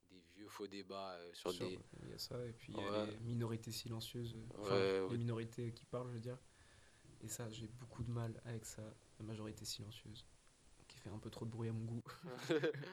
des 0.10 0.20
vieux 0.36 0.48
faux 0.48 0.68
débats 0.68 1.14
euh, 1.14 1.34
sur 1.34 1.52
Sur- 1.52 1.68
des. 1.68 1.80
Il 2.04 2.10
y 2.10 2.14
a 2.14 2.18
ça, 2.18 2.44
et 2.46 2.54
puis 2.54 2.74
il 2.74 2.80
y 2.80 2.84
a 2.84 2.92
Ouais. 3.06 3.12
les 3.12 3.20
minorités 3.20 3.72
silencieuses, 3.72 4.36
euh, 4.58 5.04
Ouais, 5.06 5.12
les 5.12 5.18
minorités 5.18 5.72
qui 5.74 5.86
parlent, 5.86 6.08
je 6.10 6.14
veux 6.16 6.20
dire. 6.20 6.38
Et 7.22 7.28
ça, 7.28 7.50
j'ai 7.50 7.68
beaucoup 7.68 8.04
de 8.04 8.12
mal 8.12 8.40
avec 8.46 8.66
ça, 8.66 8.82
la 9.20 9.26
majorité 9.26 9.66
silencieuse, 9.66 10.26
qui 10.88 10.98
fait 10.98 11.10
un 11.10 11.20
peu 11.20 11.30
trop 11.30 11.46
de 11.46 11.52
bruit 11.52 11.70
à 11.70 11.74
mon 11.74 11.84
goût. 11.86 12.04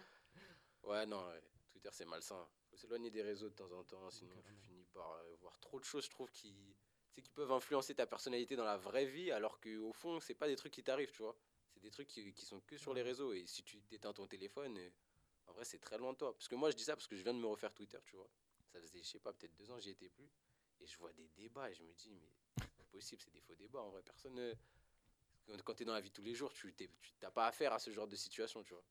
ouais, 0.85 1.07
non. 1.07 1.23
Twitter, 1.71 1.89
c'est 1.93 2.07
malsain. 2.07 2.47
faut 2.71 2.77
s'éloigner 2.77 3.11
des 3.11 3.23
réseaux 3.23 3.49
de 3.49 3.55
temps 3.55 3.71
en 3.73 3.85
temps, 3.85 4.11
sinon 4.11 4.35
tu 4.43 4.55
finis 4.57 4.85
par 4.93 5.11
euh, 5.13 5.37
voir 5.41 5.59
trop 5.61 5.79
de 5.79 5.85
choses, 5.85 6.05
je 6.05 6.11
trouve, 6.11 6.31
qui, 6.31 6.55
qui 7.13 7.23
peuvent 7.35 7.53
influencer 7.53 7.95
ta 7.95 8.07
personnalité 8.07 8.57
dans 8.57 8.65
la 8.65 8.77
vraie 8.77 9.07
vie, 9.07 9.31
alors 9.31 9.61
qu'au 9.61 9.93
fond, 9.93 10.21
c'est 10.21 10.35
pas 10.35 10.49
des 10.49 10.57
trucs 10.57 10.73
qui 10.73 10.83
t'arrivent, 10.83 11.13
tu 11.13 11.23
vois. 11.23 11.37
C'est 11.73 11.81
des 11.81 11.91
trucs 11.91 12.09
qui, 12.09 12.33
qui 12.33 12.45
sont 12.47 12.61
que 12.61 12.79
sur 12.79 12.95
les 12.95 13.03
réseaux. 13.03 13.33
Et 13.35 13.47
si 13.47 13.63
tu 13.63 13.83
t'éteins 13.83 14.13
ton 14.15 14.27
téléphone, 14.27 14.79
en 15.47 15.53
vrai, 15.53 15.65
c'est 15.65 15.79
très 15.79 15.99
loin 15.99 16.13
de 16.13 16.19
toi. 16.19 16.33
Parce 16.35 16.49
que 16.49 16.55
moi, 16.55 16.71
je 16.71 16.77
dis 16.77 16.85
ça 16.85 16.95
parce 16.97 17.07
que 17.07 17.17
je 17.17 17.23
viens 17.23 17.35
de 17.35 17.39
me 17.39 17.47
refaire 17.47 17.73
Twitter, 17.73 17.99
tu 18.05 18.17
vois. 18.17 18.29
Ça 18.73 18.81
faisait, 18.81 19.03
je 19.03 19.09
sais 19.09 19.21
pas, 19.21 19.33
peut-être 19.33 19.55
deux 19.57 19.71
ans, 19.71 19.79
j'y 19.79 19.91
étais 19.91 20.09
plus. 20.09 20.31
Et 20.81 20.87
je 20.87 20.99
vois 20.99 21.13
des 21.13 21.29
débats 21.37 21.71
et 21.71 21.75
je 21.75 21.83
me 21.83 21.93
dis, 21.95 22.11
mais 22.11 22.29
c'est 22.59 22.71
pas 22.77 22.85
possible, 22.91 23.23
c'est 23.23 23.33
des 23.33 23.41
faux 23.41 23.55
débats. 23.55 23.81
En 23.81 23.91
vrai, 23.91 24.03
personne. 24.03 24.39
euh, 24.39 24.55
Quand, 25.47 25.63
quand 25.63 25.75
t'es 25.75 25.85
dans 25.85 25.95
la 25.95 26.01
vie 26.01 26.11
de 26.11 26.15
tous 26.15 26.23
les 26.23 26.35
jours, 26.35 26.53
tu 26.53 26.75
tu 26.75 27.13
t'as 27.19 27.31
pas 27.31 27.47
affaire 27.47 27.73
à 27.73 27.79
ce 27.79 27.91
genre 27.91 28.07
de 28.09 28.17
situation, 28.17 28.63
tu 28.63 28.75
vois. 28.75 28.85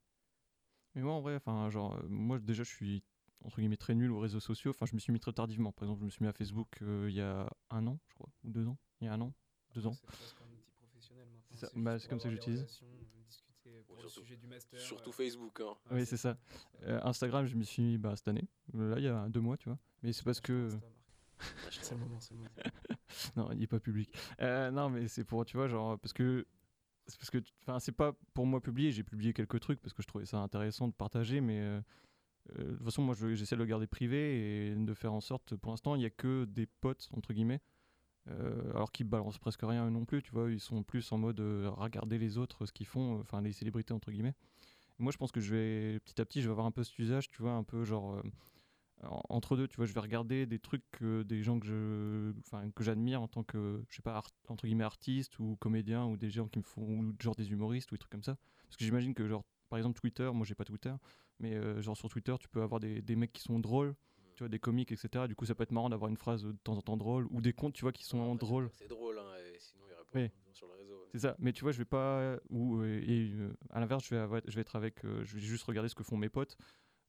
Mais 0.95 1.01
moi, 1.01 1.13
en 1.13 1.21
vrai, 1.21 1.35
enfin, 1.35 1.69
genre, 1.69 1.95
euh, 1.95 2.07
moi 2.07 2.39
déjà, 2.39 2.63
je 2.63 2.73
suis 2.73 3.03
entre 3.43 3.57
guillemets 3.57 3.77
très 3.77 3.93
nul 3.93 4.11
aux 4.11 4.19
réseaux 4.19 4.39
sociaux. 4.39 4.71
Enfin, 4.71 4.85
je 4.87 4.95
me 4.95 4.99
suis 4.99 5.11
mis 5.13 5.19
très 5.19 5.33
tardivement. 5.33 5.71
Par 5.71 5.83
exemple, 5.83 5.99
je 5.99 6.05
me 6.05 6.09
suis 6.09 6.23
mis 6.23 6.29
à 6.29 6.33
Facebook 6.33 6.81
euh, 6.81 7.07
il 7.09 7.15
y 7.15 7.21
a 7.21 7.47
un 7.69 7.85
an, 7.85 7.99
je 8.07 8.13
crois, 8.15 8.29
ou 8.43 8.49
deux 8.49 8.65
ans. 8.67 8.77
Il 9.01 9.05
y 9.05 9.07
a 9.09 9.13
un 9.13 9.21
an, 9.21 9.33
deux 9.75 9.85
ans. 9.85 9.93
C'est 11.51 11.57
ça. 11.57 11.69
Bah, 11.75 11.97
comme 12.09 12.19
ça 12.19 12.29
que 12.29 12.35
j'utilise. 12.35 12.59
relations, 12.61 12.87
euh, 12.87 13.23
discuter 13.27 13.83
pour 13.83 13.94
Bon, 13.94 13.94
le 13.94 13.94
surtout- 14.09 14.21
sujet 14.27 14.37
du 14.37 14.47
master. 14.47 14.79
Surtout 14.79 15.09
euh, 15.09 15.13
Facebook, 15.13 15.59
hein. 15.61 15.75
Oui, 15.91 16.05
c'est 16.05 16.17
ça. 16.17 16.37
Euh, 16.83 16.99
Instagram, 17.03 17.45
je 17.45 17.55
me 17.55 17.63
suis 17.63 17.81
mis 17.83 17.97
bah, 17.97 18.15
cette 18.15 18.27
année. 18.27 18.47
Là, 18.73 18.95
il 18.97 19.03
y 19.03 19.07
a 19.07 19.27
deux 19.29 19.41
mois, 19.41 19.57
tu 19.57 19.69
vois. 19.69 19.77
Mais 20.03 20.11
c'est 20.13 20.23
parce 20.23 20.37
Lâche 20.39 20.43
que. 20.47 20.69
ton 20.69 20.75
Insta, 20.75 20.85
Marc. 20.87 21.73
C'est 21.81 21.93
le 21.95 21.99
moment, 21.99 22.19
c'est 22.19 22.33
le 22.33 22.37
moment. 22.39 22.49
Non, 23.35 23.49
il 23.53 23.63
est 23.63 23.67
pas 23.67 23.79
public. 23.79 24.09
Euh, 24.41 24.71
non, 24.71 24.89
mais 24.89 25.07
c'est 25.07 25.23
pour, 25.23 25.45
tu 25.45 25.57
vois, 25.57 25.67
genre, 25.67 25.97
parce 25.99 26.13
que. 26.13 26.45
C'est 27.07 27.19
parce 27.19 27.29
que, 27.29 27.37
enfin, 27.61 27.79
c'est 27.79 27.91
pas 27.91 28.13
pour 28.33 28.45
moi 28.47 28.61
publier. 28.61 28.91
J'ai 28.91 29.03
publié 29.03 29.31
quelques 29.33 29.59
trucs 29.59 29.79
parce 29.81 29.93
que 29.93 30.01
je 30.01 30.07
trouvais 30.07 30.25
ça 30.25 30.37
intéressant 30.39 30.87
de 30.87 30.93
partager, 30.93 31.39
mais. 31.41 31.59
euh, 31.59 31.81
euh, 32.59 32.63
de 32.71 32.75
toute 32.75 32.83
façon, 32.85 33.01
moi, 33.01 33.15
je- 33.15 33.33
j'essaie 33.35 33.55
de 33.55 33.59
le 33.61 33.65
garder 33.65 33.87
privé 33.87 34.69
et 34.71 34.75
de 34.75 34.93
faire 34.93 35.13
en 35.13 35.21
sorte, 35.21 35.55
pour 35.55 35.71
l'instant, 35.71 35.95
il 35.95 36.01
y 36.01 36.05
a 36.05 36.09
que 36.11 36.45
des 36.45 36.67
potes, 36.67 37.09
entre 37.13 37.33
guillemets, 37.33 37.59
euh, 38.29 38.71
alors 38.71 38.91
qu'ils 38.91 39.07
balancent 39.07 39.37
presque 39.37 39.61
rien 39.63 39.89
non 39.91 40.05
plus, 40.05 40.21
tu 40.23 40.31
vois, 40.31 40.51
ils 40.51 40.59
sont 40.59 40.83
plus 40.83 41.11
en 41.11 41.17
mode 41.17 41.39
euh, 41.39 41.69
regarder 41.71 42.17
les 42.17 42.37
autres, 42.37 42.65
ce 42.65 42.71
qu'ils 42.73 42.87
font, 42.87 43.17
euh, 43.17 43.21
enfin, 43.21 43.41
les 43.41 43.53
célébrités, 43.53 43.93
entre 43.93 44.11
guillemets. 44.11 44.33
Moi, 44.99 45.11
je 45.11 45.17
pense 45.17 45.31
que 45.31 45.41
je 45.41 45.53
vais, 45.55 45.99
petit 46.01 46.21
à 46.21 46.25
petit, 46.25 46.41
je 46.41 46.47
vais 46.47 46.51
avoir 46.51 46.67
un 46.67 46.71
peu 46.71 46.83
cet 46.83 46.97
usage, 46.99 47.29
tu 47.29 47.41
vois, 47.41 47.53
un 47.53 47.63
peu 47.63 47.83
genre. 47.85 48.15
euh, 48.15 48.23
en- 49.03 49.21
entre 49.29 49.57
deux, 49.57 49.67
tu 49.67 49.75
vois, 49.77 49.85
je 49.85 49.93
vais 49.93 49.99
regarder 49.99 50.45
des 50.45 50.59
trucs 50.59 50.83
des 51.03 51.43
gens 51.43 51.59
que 51.59 51.65
je, 51.67 52.33
que 52.75 52.83
j'admire 52.83 53.21
en 53.21 53.27
tant 53.27 53.43
que, 53.43 53.83
je 53.89 53.95
sais 53.95 54.01
pas, 54.01 54.23
entre 54.47 54.65
guillemets 54.65 54.83
artiste 54.85 55.37
ou 55.39 55.57
comédien 55.59 56.05
ou 56.05 56.17
des 56.17 56.29
gens 56.29 56.47
qui 56.47 56.59
me 56.59 56.63
font, 56.63 56.81
ou 56.83 57.15
genre 57.21 57.35
des 57.35 57.51
humoristes 57.51 57.91
ou 57.91 57.95
des 57.95 57.99
trucs 57.99 58.11
comme 58.11 58.23
ça. 58.23 58.37
Parce 58.63 58.77
que 58.77 58.85
j'imagine 58.85 59.13
que 59.13 59.27
genre, 59.27 59.43
par 59.69 59.77
exemple 59.77 59.99
Twitter, 59.99 60.29
moi 60.33 60.45
j'ai 60.45 60.55
pas 60.55 60.65
Twitter, 60.65 60.93
mais 61.39 61.53
euh, 61.55 61.81
genre 61.81 61.97
sur 61.97 62.09
Twitter, 62.09 62.35
tu 62.39 62.47
peux 62.47 62.61
avoir 62.61 62.79
des 62.79 63.15
mecs 63.15 63.33
qui 63.33 63.41
sont 63.41 63.59
drôles, 63.59 63.95
tu 64.35 64.39
vois, 64.43 64.49
des 64.49 64.59
comiques, 64.59 64.91
etc. 64.91 65.27
Du 65.27 65.35
coup, 65.35 65.45
ça 65.45 65.55
peut 65.55 65.63
être 65.63 65.71
marrant 65.71 65.89
d'avoir 65.89 66.09
une 66.09 66.17
phrase 66.17 66.43
de 66.43 66.51
temps 66.63 66.77
en 66.77 66.81
temps 66.81 66.97
drôle 66.97 67.27
ou 67.31 67.41
des 67.41 67.53
comptes, 67.53 67.73
tu 67.73 67.81
vois, 67.81 67.91
qui 67.91 68.03
sont 68.05 68.33
c'est- 68.33 68.39
drôles. 68.39 68.69
C'est 68.73 68.87
drôle, 68.87 69.17
hein, 69.17 69.33
et 69.53 69.57
sinon 69.59 69.83
il 69.87 69.91
y 69.91 69.93
aurait 69.93 70.03
pas 70.05 70.19
Oui. 70.19 70.29
sur 70.53 70.67
le 70.67 70.73
réseau. 70.73 71.07
C'est 71.11 71.19
ça, 71.19 71.35
mais 71.39 71.53
tu 71.53 71.61
vois, 71.63 71.71
je 71.71 71.77
vais 71.77 71.85
pas. 71.85 72.37
Ou, 72.49 72.81
euh, 72.81 73.01
et 73.07 73.31
euh, 73.33 73.53
à 73.71 73.79
l'inverse, 73.79 74.03
je 74.05 74.09
vais, 74.13 74.17
avoir- 74.21 74.41
je 74.45 74.53
vais 74.55 74.61
être 74.61 74.75
avec. 74.75 75.03
euh, 75.05 75.23
je 75.23 75.35
vais 75.35 75.41
juste 75.41 75.63
regarder 75.63 75.89
ce 75.89 75.95
que 75.95 76.03
font 76.03 76.17
mes 76.17 76.29
potes, 76.29 76.57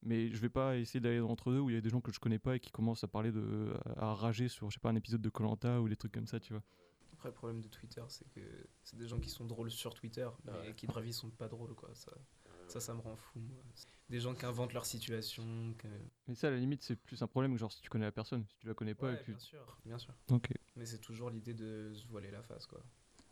mais 0.03 0.31
je 0.33 0.41
vais 0.41 0.49
pas 0.49 0.77
essayer 0.77 1.01
d'aller 1.01 1.21
entre 1.21 1.51
deux 1.53 1.59
où 1.61 1.69
il 1.71 1.75
y 1.75 1.79
a 1.79 1.81
des 1.81 1.91
gens 1.91 2.01
que 2.01 2.13
je 2.13 2.21
connais 2.21 2.39
pas 2.39 2.57
et 2.57 2.61
qui 2.61 2.71
commencent 2.71 3.03
à 3.05 3.09
parler 3.09 3.33
de. 3.33 3.75
à 3.97 4.15
rager 4.15 4.49
sur, 4.49 4.71
je 4.71 4.75
sais 4.75 4.81
pas, 4.81 4.91
un 4.91 4.97
épisode 4.97 5.21
de 5.23 5.29
Colanta 5.29 5.81
ou 5.81 5.89
des 5.89 5.97
trucs 5.97 6.13
comme 6.13 6.27
ça, 6.29 6.39
tu 6.41 6.53
vois. 6.53 6.63
Après, 7.15 7.31
le 7.31 7.35
problème 7.35 7.61
de 7.63 7.69
Twitter, 7.69 8.03
c'est 8.09 8.29
que 8.31 8.41
c'est 8.85 8.97
des 8.99 9.09
gens 9.09 9.19
qui 9.19 9.31
sont 9.31 9.47
drôles 9.47 9.71
sur 9.71 9.95
Twitter, 9.95 10.29
mais 10.45 10.53
Ouais. 10.53 10.75
qui 10.77 10.87
de 10.87 10.93
vraie 10.93 11.03
vie 11.03 11.15
sont 11.15 11.31
pas 11.31 11.49
drôles, 11.49 11.75
quoi. 11.75 11.89
Ça, 11.95 12.13
Euh, 12.15 12.51
ça, 12.69 12.79
ça 12.79 12.95
me 12.95 13.01
rend 13.01 13.17
fou, 13.17 13.41
moi. 13.41 13.59
Des 14.09 14.21
gens 14.21 14.35
qui 14.35 14.47
inventent 14.47 14.73
leur 14.73 14.87
situation. 14.87 15.75
que- 15.79 15.89
Mais 16.29 16.35
ça, 16.37 16.47
à 16.49 16.51
la 16.51 16.59
limite, 16.59 16.83
c'est 16.83 16.95
plus 16.97 17.21
un 17.23 17.27
problème 17.27 17.57
genre 17.59 17.73
si 17.73 17.81
tu 17.83 17.89
connais 17.91 18.05
la 18.05 18.13
personne. 18.13 18.45
Si 18.49 18.57
tu 18.59 18.67
la 18.69 18.75
connais 18.75 18.95
pas 18.95 19.09
Ouais, 19.09 19.21
et 19.21 19.25
bien 19.31 19.39
sûr, 19.39 19.79
bien 19.85 19.99
sûr. 19.99 20.15
Ok. 20.31 20.49
Mais 20.77 20.87
c'est 20.87 21.01
toujours 21.01 21.29
l'idée 21.31 21.55
de 21.55 21.93
se 21.95 22.07
voiler 22.07 22.31
la 22.31 22.43
face, 22.43 22.67
quoi. 22.67 22.79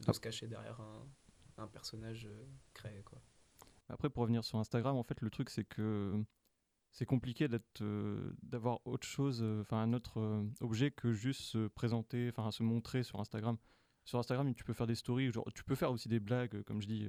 De 0.00 0.06
Ah. 0.08 0.12
se 0.12 0.18
cacher 0.20 0.48
derrière 0.48 0.80
un, 0.80 1.06
un 1.58 1.68
personnage 1.68 2.26
euh, 2.26 2.44
créé, 2.72 3.02
quoi. 3.04 3.20
Après, 3.88 4.10
pour 4.10 4.22
revenir 4.22 4.42
sur 4.44 4.58
Instagram, 4.58 4.96
en 4.96 5.04
fait, 5.04 5.20
le 5.20 5.30
truc, 5.30 5.50
c'est 5.50 5.64
que 5.64 6.20
c'est 6.90 7.06
compliqué 7.06 7.48
euh, 7.80 8.32
d'avoir 8.42 8.84
autre 8.86 9.06
chose, 9.06 9.42
euh, 9.42 9.60
enfin 9.60 9.80
un 9.82 9.92
autre 9.92 10.18
euh, 10.20 10.44
objet 10.60 10.90
que 10.90 11.12
juste 11.12 11.42
se 11.42 11.68
présenter, 11.68 12.30
enfin 12.36 12.50
se 12.50 12.62
montrer 12.64 13.02
sur 13.04 13.20
Instagram. 13.20 13.56
Sur 14.04 14.18
Instagram, 14.18 14.52
tu 14.54 14.64
peux 14.64 14.72
faire 14.74 14.86
des 14.88 14.94
stories, 14.96 15.30
genre, 15.30 15.46
tu 15.54 15.62
peux 15.64 15.74
faire 15.76 15.90
aussi 15.92 16.08
des 16.08 16.20
blagues, 16.20 16.62
comme 16.64 16.80
je 16.82 16.86
dis, 16.88 17.08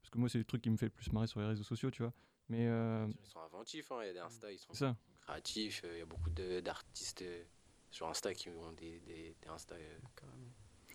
parce 0.00 0.10
que 0.10 0.18
moi, 0.18 0.28
c'est 0.28 0.38
le 0.38 0.44
truc 0.44 0.62
qui 0.62 0.70
me 0.70 0.76
fait 0.76 0.86
le 0.86 0.90
plus 0.90 1.12
marrer 1.12 1.26
sur 1.26 1.40
les 1.40 1.46
réseaux 1.46 1.62
sociaux, 1.64 1.90
tu 1.90 2.02
vois. 2.02 2.12
Mais 2.52 2.66
euh, 2.68 3.06
Ils 3.24 3.30
sont 3.30 3.40
inventifs, 3.40 3.90
hein, 3.92 4.00
il 4.02 4.08
y 4.08 4.10
a 4.10 4.12
des 4.12 4.18
Insta, 4.18 4.52
ils 4.52 4.58
sont 4.58 4.74
ça. 4.74 4.94
créatifs, 5.22 5.80
euh, 5.84 5.94
il 5.94 5.98
y 6.00 6.02
a 6.02 6.04
beaucoup 6.04 6.28
de- 6.28 6.60
d'artistes 6.60 7.22
euh, 7.22 7.44
sur 7.90 8.06
Insta 8.08 8.34
qui 8.34 8.50
ont 8.50 8.72
des, 8.72 9.00
des, 9.00 9.34
des 9.40 9.48
Insta. 9.48 9.74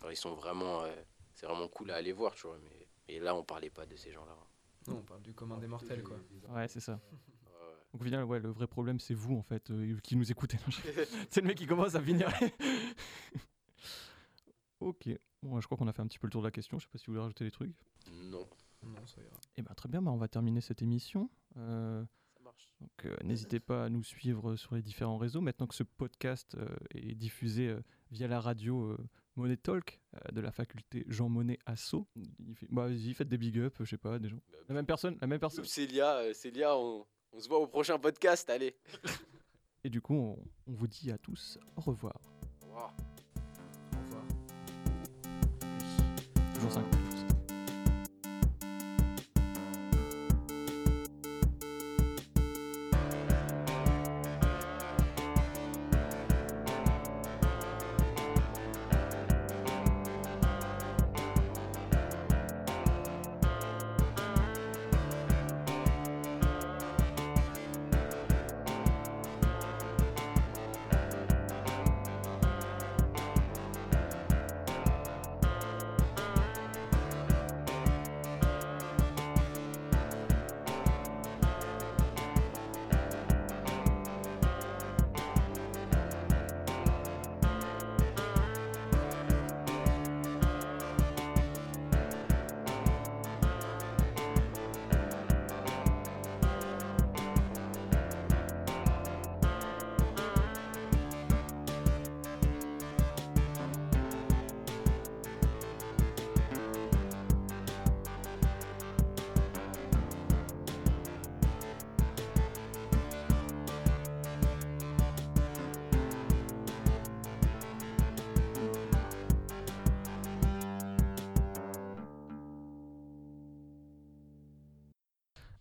ils 0.08 0.16
sont 0.16 0.34
vraiment. 0.34 0.84
euh, 0.84 0.94
c'est 1.34 1.46
vraiment 1.46 1.66
cool 1.68 1.90
à 1.90 1.96
aller 1.96 2.12
voir, 2.12 2.34
tu 2.36 2.46
vois. 2.46 2.58
Mais, 2.62 2.86
mais 3.08 3.18
là, 3.18 3.34
on 3.34 3.42
parlait 3.42 3.70
pas 3.70 3.86
de 3.86 3.96
ces 3.96 4.12
gens-là. 4.12 4.36
hein. 4.40 4.46
Non, 4.86 4.98
on 4.98 5.02
parle 5.02 5.22
du 5.22 5.34
commun 5.34 5.58
des 5.58 5.66
mortels, 5.66 6.02
quoi. 6.04 6.20
Ouais, 6.50 6.68
c'est 6.68 6.80
ça. 6.80 7.00
Donc 7.92 8.02
au 8.02 8.04
final, 8.04 8.22
ouais, 8.24 8.38
le 8.38 8.50
vrai 8.50 8.68
problème, 8.68 9.00
c'est 9.00 9.14
vous, 9.14 9.34
en 9.36 9.42
fait, 9.42 9.70
euh, 9.70 9.98
qui 10.04 10.14
nous 10.14 10.30
écoutez. 10.30 10.58
c'est 11.30 11.40
le 11.40 11.48
mec 11.48 11.58
qui 11.58 11.66
commence 11.66 11.96
à 11.96 12.00
finir. 12.00 12.30
ok. 14.80 15.08
Bon, 15.42 15.60
je 15.60 15.66
crois 15.66 15.76
qu'on 15.78 15.88
a 15.88 15.92
fait 15.92 16.02
un 16.02 16.06
petit 16.06 16.18
peu 16.20 16.26
le 16.28 16.30
tour 16.30 16.42
de 16.42 16.46
la 16.46 16.50
question. 16.52 16.78
Je 16.78 16.84
sais 16.84 16.90
pas 16.92 16.98
si 16.98 17.06
vous 17.06 17.12
voulez 17.14 17.22
rajouter 17.22 17.44
des 17.44 17.50
trucs. 17.50 17.72
Non, 18.10 18.48
Non, 18.82 19.06
ça 19.06 19.20
ira. 19.22 19.36
Eh 19.56 19.62
ben, 19.62 19.74
très 19.74 19.88
bien, 19.88 20.00
bah, 20.02 20.10
on 20.10 20.16
va 20.16 20.28
terminer 20.28 20.60
cette 20.60 20.82
émission. 20.82 21.30
Euh, 21.56 22.04
ça 22.34 22.40
marche. 22.42 22.72
Donc 22.80 22.90
euh, 23.06 23.16
n'hésitez 23.24 23.60
pas 23.60 23.84
à 23.84 23.88
nous 23.88 24.02
suivre 24.04 24.56
sur 24.56 24.74
les 24.74 24.82
différents 24.82 25.18
réseaux. 25.18 25.40
Maintenant 25.40 25.66
que 25.66 25.74
ce 25.74 25.82
podcast 25.82 26.54
euh, 26.54 26.68
est 26.94 27.14
diffusé 27.14 27.68
euh, 27.68 27.80
via 28.10 28.28
la 28.28 28.40
radio 28.40 28.82
euh, 28.92 28.98
Money 29.36 29.56
Talk 29.56 30.00
euh, 30.14 30.32
de 30.32 30.40
la 30.40 30.52
faculté 30.52 31.04
Jean 31.08 31.28
Monnet 31.28 31.58
à 31.66 31.76
Sceaux, 31.76 32.06
il 32.16 32.54
fait, 32.54 32.66
bah, 32.70 32.86
vas-y, 32.86 33.12
faites 33.14 33.28
des 33.28 33.38
big 33.38 33.58
up, 33.58 33.74
je 33.80 33.84
sais 33.84 33.98
pas, 33.98 34.18
des 34.18 34.28
gens. 34.28 34.40
La 34.68 34.74
même 34.74 34.86
personne, 34.86 35.16
la 35.20 35.26
même 35.26 35.40
personne. 35.40 35.64
Célia, 35.64 36.16
euh, 36.18 36.32
Célia 36.32 36.76
on, 36.76 37.04
on 37.32 37.40
se 37.40 37.48
voit 37.48 37.58
au 37.58 37.66
prochain 37.66 37.98
podcast, 37.98 38.48
allez. 38.50 38.76
Et 39.84 39.90
du 39.90 40.00
coup, 40.00 40.14
on, 40.14 40.38
on 40.66 40.72
vous 40.72 40.88
dit 40.88 41.10
à 41.12 41.18
tous 41.18 41.58
au 41.76 41.80
revoir. 41.80 42.20
Wow. 42.66 42.76
Au 42.76 44.00
revoir. 44.04 44.24
Toujours 46.54 46.72
5. 46.72 46.97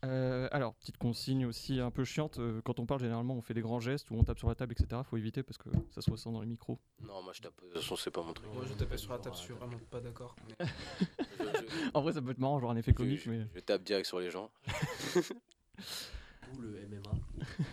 Euh, 0.07 0.47
alors, 0.51 0.73
petite 0.75 0.97
consigne 0.97 1.45
aussi 1.45 1.79
un 1.79 1.91
peu 1.91 2.03
chiante, 2.05 2.39
euh, 2.39 2.61
quand 2.63 2.79
on 2.79 2.85
parle 2.85 3.01
généralement 3.01 3.35
on 3.35 3.41
fait 3.41 3.53
des 3.53 3.61
grands 3.61 3.79
gestes 3.79 4.09
ou 4.09 4.15
on 4.15 4.23
tape 4.23 4.39
sur 4.39 4.47
la 4.47 4.55
table, 4.55 4.73
etc. 4.77 5.01
Faut 5.09 5.17
éviter 5.17 5.43
parce 5.43 5.57
que 5.57 5.69
ça 5.91 6.01
se 6.01 6.09
ressent 6.09 6.31
dans 6.31 6.41
les 6.41 6.47
micros. 6.47 6.79
Non, 7.01 7.21
moi 7.21 7.33
je 7.33 7.41
tape. 7.41 7.53
De 7.61 7.65
toute 7.67 7.73
façon, 7.81 7.95
c'est 7.97 8.11
pas 8.11 8.23
mon 8.23 8.33
truc. 8.33 8.47
Moi, 8.53 8.63
je 8.67 8.73
tapais 8.73 8.97
sur 8.97 9.11
la 9.11 9.19
table, 9.19 9.35
je 9.35 9.41
suis 9.41 9.53
vraiment 9.53 9.77
pas 9.91 9.99
d'accord. 9.99 10.35
mais- 10.47 10.65
Je, 10.65 10.65
je- 11.43 11.91
En 11.93 12.01
vrai, 12.01 12.13
ça 12.13 12.21
peut 12.21 12.31
être 12.31 12.37
marrant, 12.39 12.59
genre 12.59 12.71
un 12.71 12.77
effet 12.77 12.91
je- 12.91 12.95
comique, 12.97 13.19
je- 13.21 13.29
mais. 13.31 13.45
je 13.53 13.59
tape 13.59 13.83
direct 13.83 14.05
sur 14.07 14.19
les 14.19 14.29
gens. 14.31 14.49
Ou 16.53 16.61
le 16.61 16.79
MMA. 16.87 17.11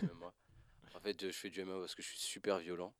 même 0.01 0.11
moi. 0.19 0.33
En 0.95 0.99
fait, 0.99 1.19
je 1.25 1.31
fais 1.31 1.49
du 1.49 1.61
MMA 1.63 1.79
parce 1.79 1.95
que 1.95 2.01
je 2.01 2.07
suis 2.09 2.19
super 2.19 2.59
violent. 2.59 2.93